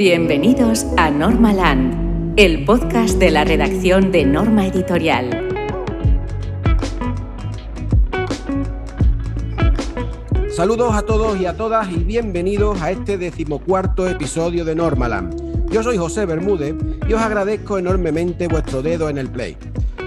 Bienvenidos 0.00 0.86
a 0.96 1.10
Normaland, 1.10 2.32
el 2.38 2.64
podcast 2.64 3.18
de 3.18 3.30
la 3.30 3.44
redacción 3.44 4.10
de 4.10 4.24
Norma 4.24 4.66
Editorial. 4.66 5.46
Saludos 10.56 10.94
a 10.94 11.02
todos 11.02 11.38
y 11.38 11.44
a 11.44 11.54
todas 11.54 11.92
y 11.92 11.96
bienvenidos 11.96 12.80
a 12.80 12.92
este 12.92 13.18
decimocuarto 13.18 14.08
episodio 14.08 14.64
de 14.64 14.74
Normaland. 14.74 15.68
Yo 15.70 15.82
soy 15.82 15.98
José 15.98 16.24
Bermúdez 16.24 16.76
y 17.06 17.12
os 17.12 17.20
agradezco 17.20 17.76
enormemente 17.76 18.48
vuestro 18.48 18.80
dedo 18.80 19.10
en 19.10 19.18
el 19.18 19.28
play. 19.28 19.58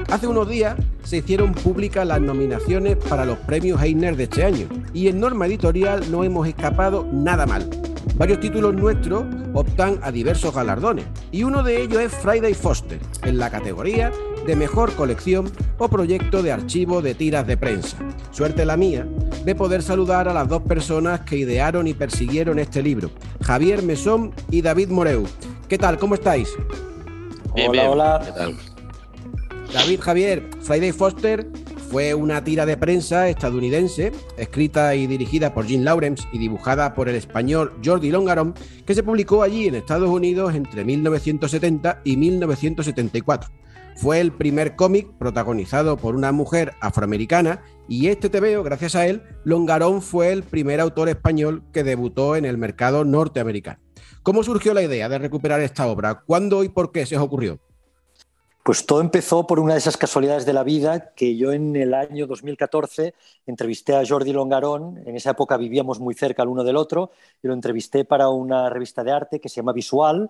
Hace 0.10 0.26
unos 0.26 0.50
días 0.50 0.76
se 1.04 1.18
hicieron 1.18 1.54
públicas 1.54 2.08
las 2.08 2.20
nominaciones 2.20 2.96
para 2.98 3.26
los 3.26 3.38
premios 3.38 3.80
Heiner 3.80 4.16
de 4.16 4.24
este 4.24 4.44
año 4.44 4.66
y 4.92 5.08
en 5.10 5.20
Norma 5.20 5.46
Editorial 5.46 6.10
no 6.10 6.24
hemos 6.24 6.48
escapado 6.48 7.08
nada 7.14 7.46
mal. 7.46 7.83
Varios 8.16 8.40
títulos 8.40 8.76
nuestros 8.76 9.26
optan 9.54 10.00
a 10.04 10.12
diversos 10.12 10.54
galardones 10.54 11.06
y 11.32 11.44
uno 11.44 11.64
de 11.64 11.82
ellos 11.82 12.00
es 12.00 12.14
Friday 12.14 12.54
Foster, 12.54 13.00
en 13.24 13.40
la 13.40 13.50
categoría 13.50 14.12
de 14.46 14.56
mejor 14.56 14.94
colección 14.94 15.52
o 15.80 15.90
proyecto 15.90 16.44
de 16.44 16.52
archivo 16.52 17.02
de 17.02 17.16
tiras 17.16 17.48
de 17.48 17.58
prensa. 17.58 17.98
Suerte 18.30 18.66
la 18.66 18.78
mía 18.78 19.08
de 19.44 19.56
poder 19.56 19.82
saludar 19.82 20.28
a 20.30 20.34
las 20.34 20.48
dos 20.48 20.62
personas 20.62 21.22
que 21.22 21.38
idearon 21.38 21.88
y 21.88 21.96
persiguieron 21.96 22.60
este 22.60 22.84
libro, 22.84 23.10
Javier 23.42 23.82
Mesón 23.82 24.32
y 24.52 24.62
David 24.62 24.90
Moreu. 24.90 25.26
¿Qué 25.68 25.80
tal? 25.80 25.98
¿Cómo 25.98 26.14
estáis? 26.14 26.50
hola, 27.68 27.90
hola. 27.90 28.22
¿Qué 28.24 28.32
tal? 28.32 28.56
David 29.74 30.00
Javier, 30.02 30.50
Friday 30.62 30.92
Foster 30.92 31.48
fue 31.90 32.14
una 32.14 32.44
tira 32.44 32.66
de 32.66 32.78
prensa 32.78 33.30
estadounidense, 33.30 34.12
escrita 34.38 34.96
y 34.96 35.08
dirigida 35.08 35.54
por 35.54 35.66
Jim 35.66 35.84
Lawrence 35.84 36.28
y 36.32 36.38
dibujada 36.38 36.94
por 36.94 37.10
el 37.10 37.16
español 37.16 37.74
Jordi 37.84 38.12
Longarón, 38.12 38.56
que 38.86 38.96
se 38.96 39.04
publicó 39.04 39.44
allí 39.44 39.68
en 39.68 39.76
Estados 39.76 40.10
Unidos 40.10 40.56
entre 40.56 40.84
1970 40.84 42.02
y 42.04 42.18
1974. 42.18 43.50
Fue 43.96 44.20
el 44.20 44.32
primer 44.32 44.76
cómic 44.76 45.08
protagonizado 45.20 45.98
por 45.98 46.16
una 46.16 46.32
mujer 46.32 46.74
afroamericana 46.82 47.62
y 47.88 48.08
este 48.08 48.30
veo, 48.40 48.64
gracias 48.64 48.96
a 48.96 49.06
él, 49.06 49.22
Longarón 49.44 50.02
fue 50.02 50.32
el 50.32 50.44
primer 50.44 50.80
autor 50.80 51.10
español 51.10 51.64
que 51.72 51.84
debutó 51.84 52.36
en 52.36 52.46
el 52.46 52.58
mercado 52.58 53.06
norteamericano. 53.06 53.80
¿Cómo 54.24 54.44
surgió 54.44 54.74
la 54.74 54.82
idea 54.82 55.10
de 55.10 55.20
recuperar 55.20 55.62
esta 55.62 55.86
obra? 55.88 56.24
¿Cuándo 56.26 56.64
y 56.64 56.70
por 56.70 56.92
qué 56.92 57.06
se 57.06 57.18
os 57.18 57.24
ocurrió? 57.24 57.60
Pues 58.64 58.86
todo 58.86 59.02
empezó 59.02 59.46
por 59.46 59.60
una 59.60 59.74
de 59.74 59.80
esas 59.80 59.98
casualidades 59.98 60.46
de 60.46 60.54
la 60.54 60.64
vida 60.64 61.14
que 61.16 61.36
yo 61.36 61.52
en 61.52 61.76
el 61.76 61.94
año 61.94 62.28
2014 62.28 63.14
entrevisté 63.46 63.94
a 63.94 64.06
Jordi 64.08 64.32
Longarón. 64.32 65.04
En 65.06 65.18
esa 65.18 65.32
época 65.32 65.58
vivíamos 65.58 66.00
muy 66.00 66.14
cerca 66.14 66.44
el 66.44 66.48
uno 66.48 66.64
del 66.64 66.78
otro 66.78 67.12
y 67.42 67.48
lo 67.48 67.54
entrevisté 67.54 68.06
para 68.06 68.30
una 68.30 68.70
revista 68.70 69.04
de 69.04 69.12
arte 69.12 69.42
que 69.42 69.50
se 69.50 69.58
llama 69.58 69.74
Visual. 69.74 70.30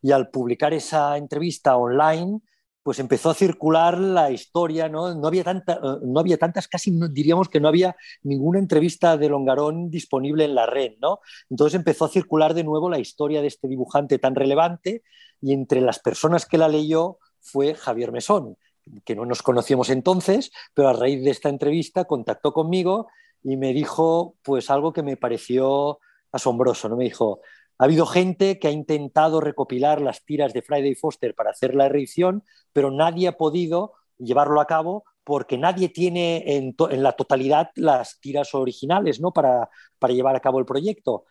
Y 0.00 0.12
al 0.12 0.30
publicar 0.30 0.72
esa 0.72 1.16
entrevista 1.16 1.76
online, 1.76 2.40
pues 2.84 3.00
empezó 3.00 3.30
a 3.30 3.34
circular 3.34 3.98
la 3.98 4.30
historia, 4.30 4.88
¿no? 4.88 5.12
No 5.16 5.26
había, 5.26 5.42
tanta, 5.42 5.80
no 6.02 6.20
había 6.20 6.38
tantas, 6.38 6.68
casi 6.68 6.92
diríamos 7.10 7.48
que 7.48 7.58
no 7.58 7.66
había 7.66 7.96
ninguna 8.22 8.60
entrevista 8.60 9.16
de 9.16 9.28
Longarón 9.28 9.90
disponible 9.90 10.44
en 10.44 10.54
la 10.54 10.66
red, 10.66 10.92
¿no? 11.00 11.18
Entonces 11.50 11.74
empezó 11.74 12.04
a 12.04 12.08
circular 12.08 12.54
de 12.54 12.62
nuevo 12.62 12.88
la 12.88 13.00
historia 13.00 13.40
de 13.40 13.48
este 13.48 13.66
dibujante 13.66 14.20
tan 14.20 14.36
relevante 14.36 15.02
y 15.40 15.52
entre 15.52 15.80
las 15.80 15.98
personas 15.98 16.46
que 16.46 16.58
la 16.58 16.68
leyó 16.68 17.18
fue 17.42 17.74
Javier 17.74 18.12
Mesón, 18.12 18.56
que 19.04 19.14
no 19.14 19.26
nos 19.26 19.42
conocíamos 19.42 19.90
entonces, 19.90 20.50
pero 20.74 20.88
a 20.88 20.92
raíz 20.92 21.22
de 21.22 21.30
esta 21.30 21.48
entrevista 21.48 22.04
contactó 22.04 22.52
conmigo 22.52 23.08
y 23.42 23.56
me 23.56 23.72
dijo 23.72 24.36
pues 24.42 24.70
algo 24.70 24.92
que 24.92 25.02
me 25.02 25.16
pareció 25.16 25.98
asombroso, 26.30 26.88
¿no? 26.88 26.96
Me 26.96 27.04
dijo, 27.04 27.40
ha 27.78 27.84
habido 27.84 28.06
gente 28.06 28.58
que 28.58 28.68
ha 28.68 28.70
intentado 28.70 29.40
recopilar 29.40 30.00
las 30.00 30.24
tiras 30.24 30.52
de 30.52 30.62
Friday 30.62 30.94
Foster 30.94 31.34
para 31.34 31.50
hacer 31.50 31.74
la 31.74 31.88
reedición, 31.88 32.44
pero 32.72 32.90
nadie 32.90 33.28
ha 33.28 33.36
podido 33.36 33.94
llevarlo 34.18 34.60
a 34.60 34.66
cabo 34.66 35.04
porque 35.24 35.58
nadie 35.58 35.88
tiene 35.88 36.56
en, 36.56 36.74
la 37.02 37.12
totalidad 37.12 37.70
las 37.76 38.18
tiras 38.20 38.54
originales 38.54 39.20
¿no? 39.20 39.32
para, 39.32 39.68
para 39.98 40.14
llevar 40.14 40.36
a 40.36 40.40
cabo 40.40 40.58
el 40.58 40.64
proyecto. 40.64 41.26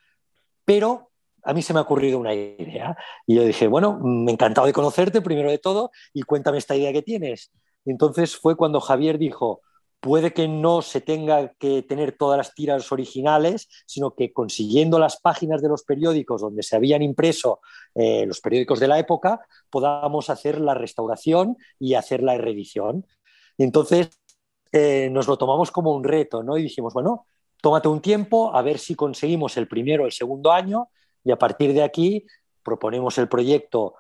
Pero 0.64 1.11
a 1.44 1.54
mí 1.54 1.62
se 1.62 1.74
me 1.74 1.80
ha 1.80 1.84
ocurrido 1.84 2.20
una 2.20 2.34
idea. 2.34 2.96
Y 3.26 3.36
yo 3.36 3.44
dije, 3.44 3.68
bueno, 3.68 4.00
me 4.02 4.32
encantado 4.32 4.68
de 4.68 4.74
conocerte, 4.74 5.22
primero 5.22 5.50
de 5.50 5.58
todo, 5.58 5.92
y 6.14 6.24
cuéntame 6.24 6.58
esta 6.58 6.76
idea 6.76 6.94
que 6.94 7.02
tienes. 7.02 7.52
Y 7.86 7.92
entonces 7.92 8.36
fue 8.36 8.56
cuando 8.56 8.80
Javier 8.80 9.18
dijo, 9.18 9.62
puede 10.00 10.34
que 10.34 10.48
no 10.48 10.82
se 10.82 11.00
tenga 11.00 11.54
que 11.60 11.84
tener 11.84 12.18
todas 12.18 12.38
las 12.38 12.54
tiras 12.54 12.92
originales, 12.92 13.70
sino 13.86 14.16
que 14.16 14.34
consiguiendo 14.34 15.00
las 15.00 15.22
páginas 15.22 15.62
de 15.62 15.70
los 15.70 15.84
periódicos 15.84 16.42
donde 16.42 16.64
se 16.64 16.76
habían 16.76 17.04
impreso 17.04 17.62
eh, 17.96 18.26
los 18.26 18.42
periódicos 18.42 18.80
de 18.80 18.88
la 18.88 19.00
época, 19.00 19.42
podamos 19.70 20.30
hacer 20.30 20.60
la 20.60 20.74
restauración 20.74 21.56
y 21.80 21.94
hacer 21.94 22.24
la 22.24 22.38
reedición. 22.38 23.06
Y 23.58 23.64
entonces 23.64 24.10
eh, 24.72 25.10
nos 25.12 25.28
lo 25.28 25.38
tomamos 25.38 25.70
como 25.72 25.92
un 25.92 26.04
reto, 26.04 26.44
¿no? 26.44 26.58
Y 26.58 26.64
dijimos, 26.64 26.94
bueno, 26.94 27.28
tómate 27.62 27.88
un 27.88 28.02
tiempo 28.02 28.56
a 28.56 28.62
ver 28.64 28.80
si 28.80 28.96
conseguimos 28.96 29.56
el 29.58 29.68
primero 29.68 30.04
o 30.04 30.06
el 30.08 30.12
segundo 30.12 30.52
año 30.52 30.90
y 31.24 31.32
a 31.32 31.38
partir 31.38 31.74
de 31.74 31.84
aquí 31.84 32.26
proponemos 32.64 33.18
el 33.18 33.28
proyecto. 33.28 33.96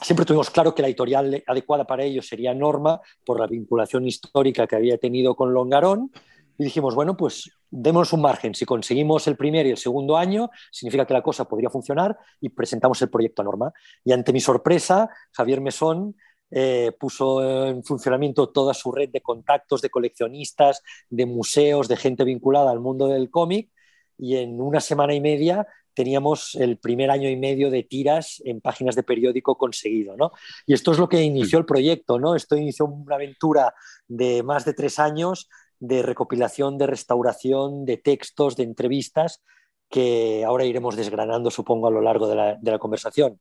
Siempre 0.00 0.24
tuvimos 0.26 0.50
claro 0.50 0.74
que 0.74 0.82
la 0.82 0.88
editorial 0.88 1.42
adecuada 1.46 1.86
para 1.86 2.04
ello 2.04 2.22
sería 2.22 2.54
Norma, 2.54 3.00
por 3.24 3.38
la 3.38 3.46
vinculación 3.46 4.06
histórica 4.06 4.66
que 4.66 4.76
había 4.76 4.98
tenido 4.98 5.34
con 5.34 5.52
Longarón. 5.52 6.10
Y 6.58 6.64
dijimos, 6.64 6.94
bueno, 6.94 7.16
pues 7.16 7.50
démonos 7.70 8.12
un 8.12 8.20
margen. 8.20 8.54
Si 8.54 8.64
conseguimos 8.64 9.26
el 9.26 9.36
primer 9.36 9.66
y 9.66 9.70
el 9.70 9.78
segundo 9.78 10.16
año, 10.16 10.50
significa 10.70 11.06
que 11.06 11.14
la 11.14 11.22
cosa 11.22 11.46
podría 11.46 11.70
funcionar 11.70 12.16
y 12.40 12.50
presentamos 12.50 13.00
el 13.02 13.10
proyecto 13.10 13.42
a 13.42 13.44
Norma. 13.44 13.72
Y 14.04 14.12
ante 14.12 14.32
mi 14.32 14.40
sorpresa, 14.40 15.08
Javier 15.32 15.60
Mesón 15.60 16.16
eh, 16.50 16.92
puso 16.98 17.66
en 17.66 17.82
funcionamiento 17.82 18.50
toda 18.50 18.74
su 18.74 18.92
red 18.92 19.08
de 19.08 19.22
contactos 19.22 19.80
de 19.80 19.88
coleccionistas, 19.88 20.82
de 21.08 21.24
museos, 21.24 21.88
de 21.88 21.96
gente 21.96 22.24
vinculada 22.24 22.70
al 22.70 22.80
mundo 22.80 23.08
del 23.08 23.30
cómic. 23.30 23.70
Y 24.18 24.36
en 24.36 24.60
una 24.60 24.80
semana 24.80 25.14
y 25.14 25.20
media 25.20 25.66
teníamos 25.94 26.54
el 26.54 26.78
primer 26.78 27.10
año 27.10 27.28
y 27.28 27.36
medio 27.36 27.70
de 27.70 27.82
tiras 27.82 28.42
en 28.44 28.60
páginas 28.60 28.94
de 28.94 29.02
periódico 29.02 29.56
conseguido. 29.56 30.16
¿no? 30.16 30.32
Y 30.66 30.74
esto 30.74 30.92
es 30.92 30.98
lo 30.98 31.08
que 31.08 31.22
inició 31.22 31.58
el 31.58 31.66
proyecto. 31.66 32.18
¿no? 32.18 32.34
Esto 32.34 32.56
inició 32.56 32.86
una 32.86 33.16
aventura 33.16 33.74
de 34.08 34.42
más 34.42 34.64
de 34.64 34.74
tres 34.74 34.98
años 34.98 35.48
de 35.78 36.02
recopilación, 36.02 36.78
de 36.78 36.86
restauración, 36.86 37.84
de 37.84 37.96
textos, 37.96 38.56
de 38.56 38.62
entrevistas, 38.62 39.42
que 39.88 40.44
ahora 40.44 40.64
iremos 40.64 40.96
desgranando, 40.96 41.50
supongo, 41.50 41.88
a 41.88 41.90
lo 41.90 42.00
largo 42.00 42.28
de 42.28 42.36
la, 42.36 42.54
de 42.54 42.70
la 42.70 42.78
conversación 42.78 43.40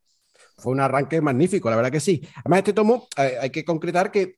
fue 0.61 0.73
un 0.73 0.79
arranque 0.79 1.19
magnífico, 1.21 1.69
la 1.69 1.75
verdad 1.75 1.91
que 1.91 1.99
sí. 1.99 2.21
Además, 2.37 2.59
este 2.59 2.73
tomo, 2.73 3.07
eh, 3.17 3.37
hay 3.41 3.49
que 3.49 3.65
concretar 3.65 4.11
que, 4.11 4.37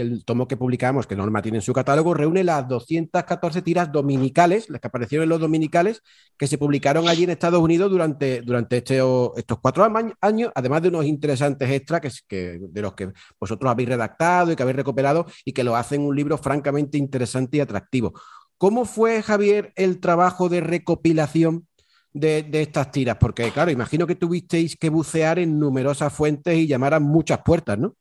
el 0.00 0.24
tomo 0.24 0.46
que 0.46 0.56
publicamos, 0.56 1.06
que 1.06 1.16
Norma 1.16 1.42
tiene 1.42 1.58
en 1.58 1.62
su 1.62 1.72
catálogo, 1.72 2.14
reúne 2.14 2.44
las 2.44 2.68
214 2.68 3.62
tiras 3.62 3.90
dominicales, 3.90 4.68
las 4.68 4.80
que 4.80 4.88
aparecieron 4.88 5.24
en 5.24 5.30
los 5.30 5.40
dominicales, 5.40 6.02
que 6.36 6.46
se 6.46 6.58
publicaron 6.58 7.08
allí 7.08 7.24
en 7.24 7.30
Estados 7.30 7.60
Unidos 7.60 7.90
durante, 7.90 8.42
durante 8.42 8.78
este, 8.78 9.00
estos 9.36 9.58
cuatro 9.60 9.84
años, 10.20 10.52
además 10.54 10.82
de 10.82 10.88
unos 10.88 11.06
interesantes 11.06 11.70
extras 11.70 12.22
que, 12.28 12.60
de 12.60 12.82
los 12.82 12.94
que 12.94 13.12
vosotros 13.40 13.70
habéis 13.70 13.88
redactado 13.88 14.52
y 14.52 14.56
que 14.56 14.62
habéis 14.62 14.76
recuperado 14.76 15.26
y 15.44 15.52
que 15.52 15.64
lo 15.64 15.76
hacen 15.76 16.02
un 16.02 16.14
libro 16.14 16.36
francamente 16.38 16.98
interesante 16.98 17.56
y 17.56 17.60
atractivo. 17.60 18.12
¿Cómo 18.58 18.84
fue, 18.84 19.22
Javier, 19.22 19.72
el 19.76 20.00
trabajo 20.00 20.48
de 20.48 20.60
recopilación 20.60 21.66
de, 22.14 22.48
estas 22.62 22.90
tiras? 22.90 23.18
Porque, 23.20 23.50
claro, 23.50 23.70
imagino 23.70 24.06
que 24.06 24.14
tuvisteis 24.14 24.76
que 24.76 24.88
bucear 24.88 25.38
en 25.38 25.58
numerosas 25.58 26.12
fuentes 26.12 26.56
y 26.56 26.66
llamar 26.66 26.94
a 26.94 27.00
muchas 27.00 27.40
puertas, 27.44 27.78
¿no? 27.78 27.96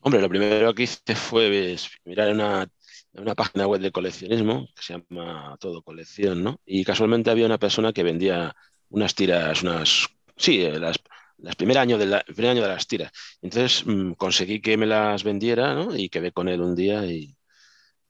Hombre, 0.00 0.20
lo 0.20 0.28
primero 0.28 0.74
que 0.74 0.84
hice 0.84 1.14
fue 1.14 1.76
mirar 2.04 2.28
en 2.28 2.34
una, 2.34 2.68
una, 3.14 3.34
página 3.34 3.66
web 3.66 3.80
de 3.80 3.92
coleccionismo 3.92 4.68
que 4.74 4.82
se 4.82 4.94
llama 4.94 5.56
Todo 5.60 5.82
Colección, 5.82 6.42
¿no? 6.42 6.60
Y 6.66 6.84
casualmente 6.84 7.30
había 7.30 7.46
una 7.46 7.58
persona 7.58 7.92
que 7.92 8.02
vendía 8.02 8.54
unas 8.90 9.14
tiras, 9.14 9.62
unas, 9.62 10.08
sí, 10.36 10.62
eh, 10.62 10.78
las, 10.78 10.98
las 11.38 11.56
primer 11.56 11.78
año 11.78 11.98
de 11.98 12.06
la, 12.06 12.20
primer 12.24 12.50
año 12.50 12.62
de 12.62 12.68
las 12.68 12.86
tiras. 12.86 13.12
Entonces 13.40 13.86
mm, 13.86 14.12
conseguí 14.14 14.60
que 14.60 14.76
me 14.76 14.86
las 14.86 15.22
vendiera, 15.22 15.74
¿no? 15.74 15.96
Y 15.96 16.08
quedé 16.08 16.32
con 16.32 16.48
él 16.48 16.60
un 16.60 16.74
día 16.74 17.06
y, 17.06 17.36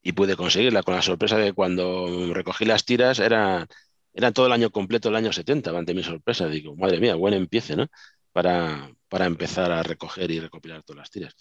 y 0.02 0.12
pude 0.12 0.36
conseguirla, 0.36 0.82
con 0.82 0.94
la 0.94 1.02
sorpresa 1.02 1.36
de 1.38 1.52
cuando 1.52 2.32
recogí 2.34 2.64
las 2.64 2.84
tiras 2.84 3.18
eran 3.20 3.66
era 4.14 4.32
todo 4.32 4.46
el 4.46 4.52
año 4.52 4.70
completo, 4.70 5.08
el 5.08 5.16
año 5.16 5.32
70, 5.32 5.70
ante 5.70 5.94
mi 5.94 6.02
sorpresa. 6.02 6.48
Digo, 6.48 6.76
madre 6.76 7.00
mía, 7.00 7.14
buen 7.14 7.34
empiece, 7.34 7.76
¿no? 7.76 7.86
Para, 8.32 8.90
para 9.08 9.26
empezar 9.26 9.72
a 9.72 9.82
recoger 9.82 10.30
y 10.30 10.40
recopilar 10.40 10.82
todas 10.82 10.98
las 10.98 11.10
tiras. 11.10 11.34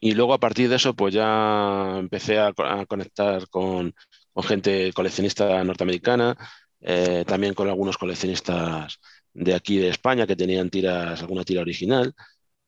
Y 0.00 0.12
luego 0.12 0.34
a 0.34 0.40
partir 0.40 0.68
de 0.68 0.76
eso, 0.76 0.94
pues 0.94 1.14
ya 1.14 1.96
empecé 1.98 2.38
a, 2.38 2.52
conectar 2.86 3.48
con, 3.48 3.94
con, 4.32 4.44
gente 4.44 4.92
coleccionista 4.92 5.62
norteamericana, 5.64 6.36
eh, 6.80 7.24
también 7.26 7.54
con 7.54 7.68
algunos 7.68 7.96
coleccionistas 7.98 9.00
de 9.32 9.54
aquí 9.54 9.78
de 9.78 9.88
España 9.88 10.26
que 10.26 10.36
tenían 10.36 10.70
tiras, 10.70 11.20
alguna 11.22 11.44
tira 11.44 11.62
original. 11.62 12.14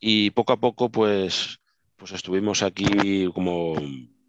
Y 0.01 0.31
poco 0.31 0.53
a 0.55 0.61
poco, 0.61 0.91
pues, 0.91 1.59
pues 1.97 2.13
estuvimos 2.13 2.63
aquí 2.63 3.27
como 3.35 3.75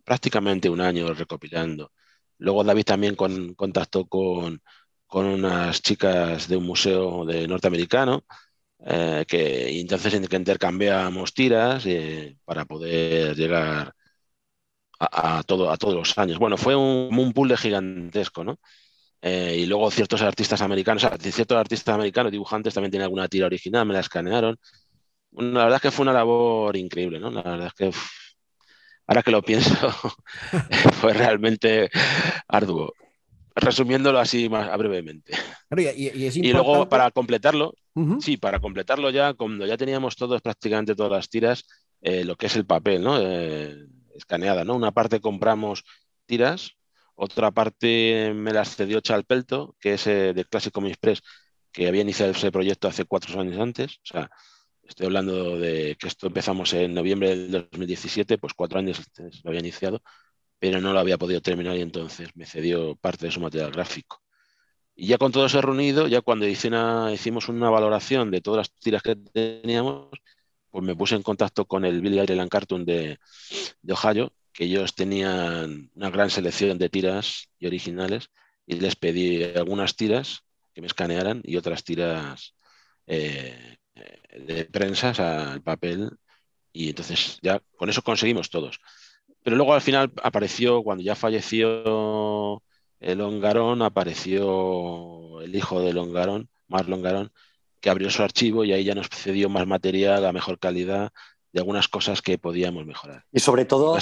prácticamente 0.04 0.70
un 0.70 0.82
año 0.82 1.14
recopilando. 1.14 1.92
Luego 2.38 2.64
David 2.64 2.84
también 2.86 3.16
con, 3.16 3.54
contactó 3.56 4.08
con, 4.08 4.62
con 5.10 5.26
unas 5.26 5.82
chicas 5.82 6.48
de 6.48 6.58
un 6.58 6.66
museo 6.66 7.26
de 7.26 7.48
norteamericano, 7.48 8.24
eh, 8.86 9.26
que 9.28 9.72
y 9.72 9.82
entonces 9.82 10.14
intercambiamos 10.14 11.34
tiras 11.34 11.86
eh, 11.88 12.38
para 12.46 12.66
poder 12.66 13.36
llegar 13.36 13.94
a, 15.00 15.44
todo, 15.44 15.72
a 15.72 15.78
todos 15.78 15.96
los 15.96 16.18
años. 16.18 16.38
Bueno, 16.40 16.58
fue 16.58 16.76
un, 16.76 17.10
un 17.18 17.48
de 17.48 17.58
gigantesco, 17.58 18.44
¿no? 18.44 18.60
Eh, 19.22 19.58
y 19.62 19.66
luego 19.66 19.92
ciertos 19.92 20.22
artistas 20.22 20.62
americanos, 20.62 21.08
ciertos 21.22 21.58
artistas 21.58 21.96
americanos, 21.96 22.32
dibujantes, 22.32 22.74
también 22.74 22.92
tienen 22.92 23.06
alguna 23.06 23.28
tira 23.28 23.48
original, 23.48 23.86
me 23.88 23.94
la 23.96 24.02
escanearon. 24.02 24.58
la 25.32 25.64
verdad 25.66 25.78
es 25.78 25.82
que 25.84 25.92
fue 25.92 26.04
una 26.04 26.14
labor 26.14 26.78
increíble, 26.78 27.20
¿no? 27.20 27.32
La 27.32 27.44
verdad 27.44 27.68
es 27.68 27.74
que, 27.74 27.92
ahora 29.08 29.24
que 29.24 29.32
lo 29.32 29.42
pienso, 29.42 29.92
fue 31.02 31.14
realmente 31.14 31.90
arduo 32.48 32.94
resumiéndolo 33.60 34.20
así 34.20 34.50
más 34.50 34.76
brevemente. 34.78 35.34
y, 35.96 36.52
luego 36.52 36.88
para 36.90 37.12
completarlo, 37.12 37.74
sí, 38.20 38.38
para 38.38 38.60
completarlo 38.60 39.10
ya, 39.10 39.34
cuando 39.34 39.66
ya 39.66 39.78
teníamos 39.78 40.16
todos 40.16 40.42
prácticamente 40.42 40.96
todas 40.96 41.12
las 41.12 41.30
tiras, 41.30 41.66
eh, 42.02 42.24
lo 42.24 42.36
que 42.36 42.48
es 42.48 42.56
el 42.56 42.66
papel, 42.66 43.04
¿no? 43.04 43.20
Eh, 43.20 43.86
escaneada, 44.16 44.64
¿no? 44.64 44.76
Una 44.76 44.92
parte 44.92 45.20
compramos 45.20 45.84
tiras, 46.26 46.72
otra 47.16 47.52
parte 47.52 48.34
me 48.34 48.54
las 48.54 48.76
cedió 48.76 49.02
Chalpelto, 49.02 49.76
que 49.80 49.94
es 49.94 50.08
eh, 50.08 50.34
de 50.34 50.46
Classic 50.46 50.72
Comics 50.72 50.98
Press, 50.98 51.22
que 51.72 51.88
había 51.88 52.02
iniciado 52.02 52.32
ese 52.32 52.52
proyecto 52.52 52.88
hace 52.88 53.06
cuatro 53.06 53.40
años 53.40 53.60
antes. 53.60 53.98
O 54.04 54.06
sea, 54.06 54.30
estoy 54.84 55.08
hablando 55.08 55.60
de 55.60 55.96
que 56.00 56.08
esto 56.08 56.28
empezamos 56.28 56.74
en 56.74 56.94
noviembre 56.94 57.36
del 57.36 57.52
2017, 57.52 58.38
pues 58.38 58.54
cuatro 58.54 58.80
años 58.80 59.02
lo 59.44 59.50
había 59.50 59.60
iniciado 59.60 60.02
pero 60.60 60.82
no 60.82 60.94
lo 60.94 61.00
había 61.00 61.18
podido 61.18 61.42
terminar 61.42 61.76
y 61.78 61.82
entonces 61.82 62.30
me 62.36 62.46
cedió 62.46 62.96
parte 62.96 63.26
de 63.26 63.32
su 63.32 63.40
material 63.40 63.72
gráfico. 63.72 64.22
Y 64.96 65.08
ya 65.08 65.18
con 65.18 65.32
todo 65.32 65.46
eso 65.46 65.62
reunido, 65.62 66.08
ya 66.08 66.22
cuando 66.22 66.46
hicimos 66.46 67.48
una 67.48 67.70
valoración 67.70 68.32
de 68.32 68.42
todas 68.42 68.58
las 68.58 68.72
tiras 68.72 69.02
que 69.02 69.16
teníamos, 69.16 70.10
pues 70.70 70.84
me 70.84 70.96
puse 70.96 71.16
en 71.16 71.24
contacto 71.24 71.66
con 71.66 71.86
el 71.86 72.02
Billy 72.02 72.20
Ireland 72.20 72.50
Cartoon 72.50 72.84
de, 72.84 73.18
Ohio, 73.90 74.34
que 74.52 74.66
ellos 74.66 74.96
tenían 74.96 75.90
una 75.96 76.10
gran 76.10 76.30
selección 76.30 76.78
de 76.78 76.90
tiras 76.90 77.48
y 77.60 77.68
originales, 77.68 78.30
y 78.66 78.76
les 78.76 78.98
pedí 78.98 79.44
algunas 79.44 79.96
tiras 79.96 80.44
que 80.74 80.82
me 80.82 80.88
escanearan 80.88 81.42
y 81.46 81.56
otras 81.56 81.84
tiras 81.86 82.56
eh, 83.08 83.78
de 84.38 84.66
prensa, 84.66 85.54
al 85.54 85.62
papel, 85.62 86.12
y 86.74 86.90
entonces 86.90 87.40
ya 87.42 87.62
con 87.78 87.90
eso 87.90 88.02
conseguimos 88.02 88.50
todos. 88.50 88.80
Pero 89.44 89.56
luego 89.56 89.74
al 89.74 89.82
final 89.82 90.12
apareció, 90.22 90.84
cuando 90.84 91.04
ya 91.04 91.16
falleció 91.16 92.62
el 93.00 93.18
Longarón, 93.18 93.82
apareció 93.82 95.42
el 95.42 95.56
hijo 95.56 95.82
de 95.82 95.94
Longarón, 95.94 96.50
Mar 96.68 96.88
Longarón, 96.88 97.32
que 97.80 97.90
abrió 97.90 98.10
su 98.10 98.24
archivo 98.24 98.64
y 98.64 98.74
ahí 98.74 98.84
ya 98.84 98.96
nos 98.96 99.10
cedió 99.10 99.50
más 99.50 99.66
material 99.66 100.26
a 100.26 100.34
mejor 100.34 100.60
calidad 100.60 101.12
de 101.52 101.60
algunas 101.60 101.88
cosas 101.88 102.22
que 102.22 102.38
podíamos 102.38 102.86
mejorar. 102.86 103.24
Y 103.32 103.40
sobre 103.40 103.66
todo, 103.66 103.98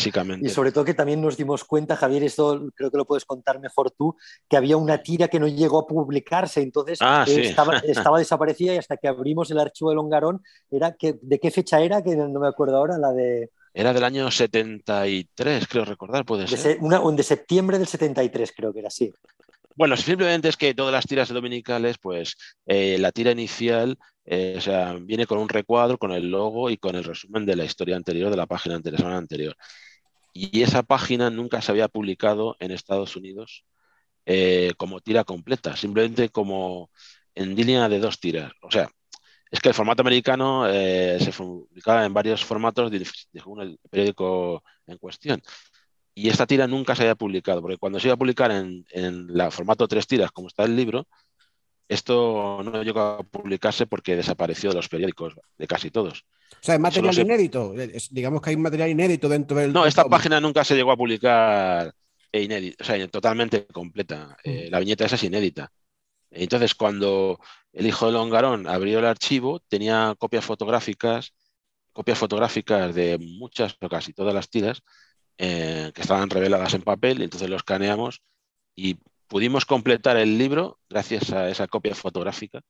Y 0.46 0.50
sobre 0.50 0.72
todo 0.72 0.84
que 0.84 0.94
también 0.94 1.22
nos 1.22 1.38
dimos 1.38 1.64
cuenta, 1.64 1.96
Javier, 1.96 2.24
esto 2.24 2.70
creo 2.76 2.92
que 2.92 2.98
lo 2.98 3.06
puedes 3.06 3.24
contar 3.24 3.60
mejor 3.60 3.92
tú, 3.92 4.16
que 4.50 4.58
había 4.58 4.76
una 4.76 5.02
tira 5.02 5.30
que 5.30 5.40
no 5.40 5.48
llegó 5.48 5.80
a 5.80 5.88
publicarse, 5.88 6.62
entonces 6.62 7.00
ah, 7.02 7.26
estaba, 7.26 7.78
estaba, 7.86 8.20
desaparecida 8.20 8.74
y 8.74 8.78
hasta 8.78 8.98
que 8.98 9.08
abrimos 9.08 9.50
el 9.52 9.60
archivo 9.60 9.92
de 9.92 9.96
Longarón, 9.96 10.42
era 10.70 10.94
que, 10.94 11.18
¿de 11.22 11.40
qué 11.40 11.52
fecha 11.52 11.80
era? 11.80 12.04
Que 12.04 12.16
no 12.16 12.40
me 12.40 12.48
acuerdo 12.48 12.78
ahora, 12.78 12.98
la 12.98 13.14
de... 13.14 13.52
Era 13.74 13.94
del 13.94 14.04
año 14.04 14.32
73, 14.32 15.68
creo 15.68 15.86
recordar, 15.86 16.26
puede 16.26 16.48
ser. 16.48 16.80
De, 16.80 17.16
de 17.16 17.24
septiembre 17.24 17.78
del 17.78 17.88
73, 17.88 18.54
creo 18.56 18.74
que 18.74 18.80
era 18.80 18.88
así. 18.88 19.14
Bueno, 19.76 19.96
simplemente 19.96 20.50
es 20.50 20.58
que 20.58 20.74
todas 20.74 20.92
las 20.92 21.06
tiras 21.06 21.30
dominicales, 21.30 21.98
pues 22.00 22.36
eh, 22.66 22.98
la 23.00 23.12
tira 23.12 23.32
inicial 23.32 23.98
eh, 24.30 24.56
o 24.58 24.62
sea, 24.62 24.94
viene 25.00 25.26
con 25.26 25.38
un 25.40 25.48
recuadro, 25.48 25.98
con 25.98 26.12
el 26.12 26.30
logo 26.30 26.70
y 26.70 26.78
con 26.78 26.96
el 26.96 27.06
resumen 27.06 27.46
de 27.46 27.56
la 27.56 27.64
historia 27.64 27.96
anterior, 27.96 28.30
de 28.30 28.36
la 28.36 28.46
página 28.46 28.76
anterior, 28.76 29.06
anterior. 29.06 29.56
Y 30.34 30.62
esa 30.64 30.84
página 30.84 31.30
nunca 31.30 31.62
se 31.62 31.72
había 31.72 31.88
publicado 31.88 32.58
en 32.60 32.72
Estados 32.72 33.16
Unidos 33.16 33.64
eh, 34.26 34.74
como 34.78 35.00
tira 35.00 35.24
completa, 35.24 35.78
simplemente 35.78 36.28
como 36.28 36.92
en 37.36 37.56
línea 37.56 37.88
de 37.88 38.00
dos 38.00 38.20
tiras. 38.20 38.52
O 38.62 38.70
sea, 38.70 38.90
es 39.52 39.60
que 39.60 39.70
el 39.70 39.76
formato 39.76 40.02
americano 40.02 40.68
eh, 40.68 41.18
se 41.20 41.32
publicaba 41.32 42.06
en 42.06 42.14
varios 42.14 42.44
formatos 42.44 42.92
según 43.34 43.62
el 43.62 43.80
periódico 43.90 44.64
en 44.86 44.98
cuestión. 44.98 45.42
Y 46.14 46.30
esta 46.30 46.48
tira 46.48 46.66
nunca 46.68 46.96
se 46.96 47.04
había 47.04 47.16
publicado, 47.16 47.62
porque 47.62 47.78
cuando 47.78 48.00
se 48.00 48.08
iba 48.08 48.16
a 48.16 48.18
publicar 48.18 48.52
en, 48.52 48.86
en 48.92 49.28
la 49.38 49.52
formato 49.52 49.88
tres 49.88 50.08
tiras, 50.08 50.32
como 50.32 50.48
está 50.48 50.64
el 50.64 50.76
libro, 50.76 51.08
esto 51.88 52.62
no 52.64 52.84
llegó 52.84 53.00
a 53.00 53.24
publicarse 53.24 53.88
porque 53.88 54.16
desapareció 54.16 54.70
de 54.72 54.76
los 54.76 54.90
periódicos 54.90 55.36
de 55.58 55.68
casi 55.68 55.90
todos. 55.90 56.26
O 56.54 56.64
sea, 56.64 56.76
es 56.76 56.82
material 56.82 57.18
inédito. 57.18 57.74
digamos 58.12 58.42
que 58.42 58.50
hay 58.50 58.58
material 58.58 58.90
inédito 58.90 59.30
dentro 59.30 59.58
del. 59.58 59.72
No, 59.72 59.86
esta 59.86 60.06
página 60.06 60.42
nunca 60.42 60.64
se 60.64 60.76
llegó 60.76 60.92
a 60.92 60.98
publicar 60.98 61.94
inédito, 62.32 62.84
o 62.84 62.86
sea, 62.86 63.08
totalmente 63.08 63.66
completa. 63.68 64.38
Eh, 64.44 64.68
mm. 64.68 64.72
la 64.72 64.80
viñeta 64.80 65.06
esa 65.06 65.16
es 65.16 65.24
inédita. 65.24 65.72
Entonces, 66.32 66.76
cuando 66.76 67.40
el 67.74 67.88
hijo 67.88 68.08
de 68.08 68.12
Longarón 68.14 68.68
abrió 68.68 69.00
el 69.00 69.06
archivo, 69.06 69.62
tenía 69.68 70.16
copias 70.18 70.46
fotográficas, 70.46 71.34
copias 71.94 72.18
fotográficas 72.18 72.94
de 72.94 73.18
muchas 73.18 73.76
o 73.82 73.90
casi 73.90 74.14
todas 74.14 74.34
las 74.34 74.50
tiras 74.50 74.82
eh, 75.38 75.92
que 75.94 76.02
estaban 76.02 76.30
reveladas 76.30 76.74
en 76.74 76.82
papel, 76.82 77.22
y 77.22 77.24
entonces 77.26 77.50
los 77.50 77.60
escaneamos 77.60 78.22
y 78.76 78.98
pudimos 79.28 79.66
completar 79.66 80.18
el 80.18 80.38
libro 80.38 80.80
gracias 80.90 81.32
a 81.32 81.50
esa 81.50 81.68
copia 81.68 81.96
fotográfica. 81.96 82.62